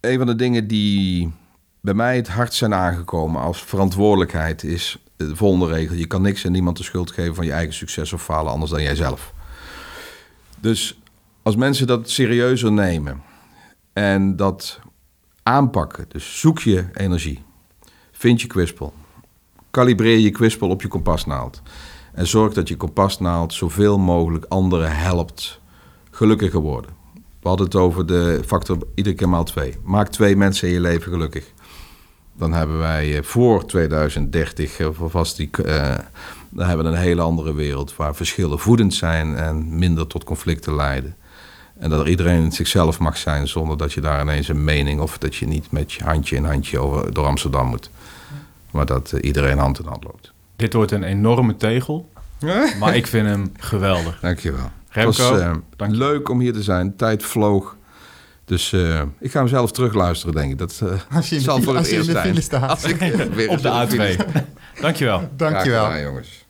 [0.00, 1.32] een van de dingen die
[1.80, 5.94] bij mij het hardst zijn aangekomen als verantwoordelijkheid is de volgende regel.
[5.96, 8.70] Je kan niks en niemand de schuld geven van je eigen succes of falen anders
[8.70, 9.32] dan jijzelf.
[10.60, 10.98] Dus
[11.44, 13.22] als mensen dat serieuzer nemen
[13.92, 14.80] en dat
[15.42, 17.42] aanpakken, dus zoek je energie,
[18.12, 18.92] vind je kwispel,
[19.70, 21.62] kalibreer je kwispel op je kompasnaald.
[22.12, 25.60] En zorg dat je kompasnaald zoveel mogelijk anderen helpt
[26.10, 26.90] gelukkiger worden.
[27.14, 29.74] We hadden het over de factor iedere keer maal twee.
[29.82, 31.52] Maak twee mensen in je leven gelukkig.
[32.36, 35.98] Dan hebben wij eh, voor 2030 eh, vast die, eh,
[36.48, 40.74] dan hebben we een hele andere wereld waar verschillen voedend zijn en minder tot conflicten
[40.74, 41.16] leiden.
[41.78, 45.18] En dat er iedereen zichzelf mag zijn zonder dat je daar ineens een mening of
[45.18, 47.90] dat je niet met je handje in handje over, door Amsterdam moet.
[48.70, 50.32] Maar dat eh, iedereen hand in hand loopt.
[50.56, 52.08] Dit wordt een enorme tegel,
[52.78, 54.20] maar ik vind hem geweldig.
[54.20, 54.70] Dankjewel.
[54.88, 55.96] Remco, het was dank je.
[55.98, 56.96] leuk om hier te zijn.
[56.96, 57.76] Tijd vloog.
[58.44, 60.58] Dus eh, ik ga hem zelf terugluisteren, denk ik.
[60.58, 62.28] Dat eh, Als je in de zal voor het als je in eerst de zijn.
[62.28, 62.70] file staat.
[62.70, 62.96] Als ik
[63.34, 64.80] weer Op de eens in A2.
[64.80, 65.18] Dankjewel.
[65.18, 65.84] Graag Dankjewel.
[65.84, 66.43] gedaan, jongens.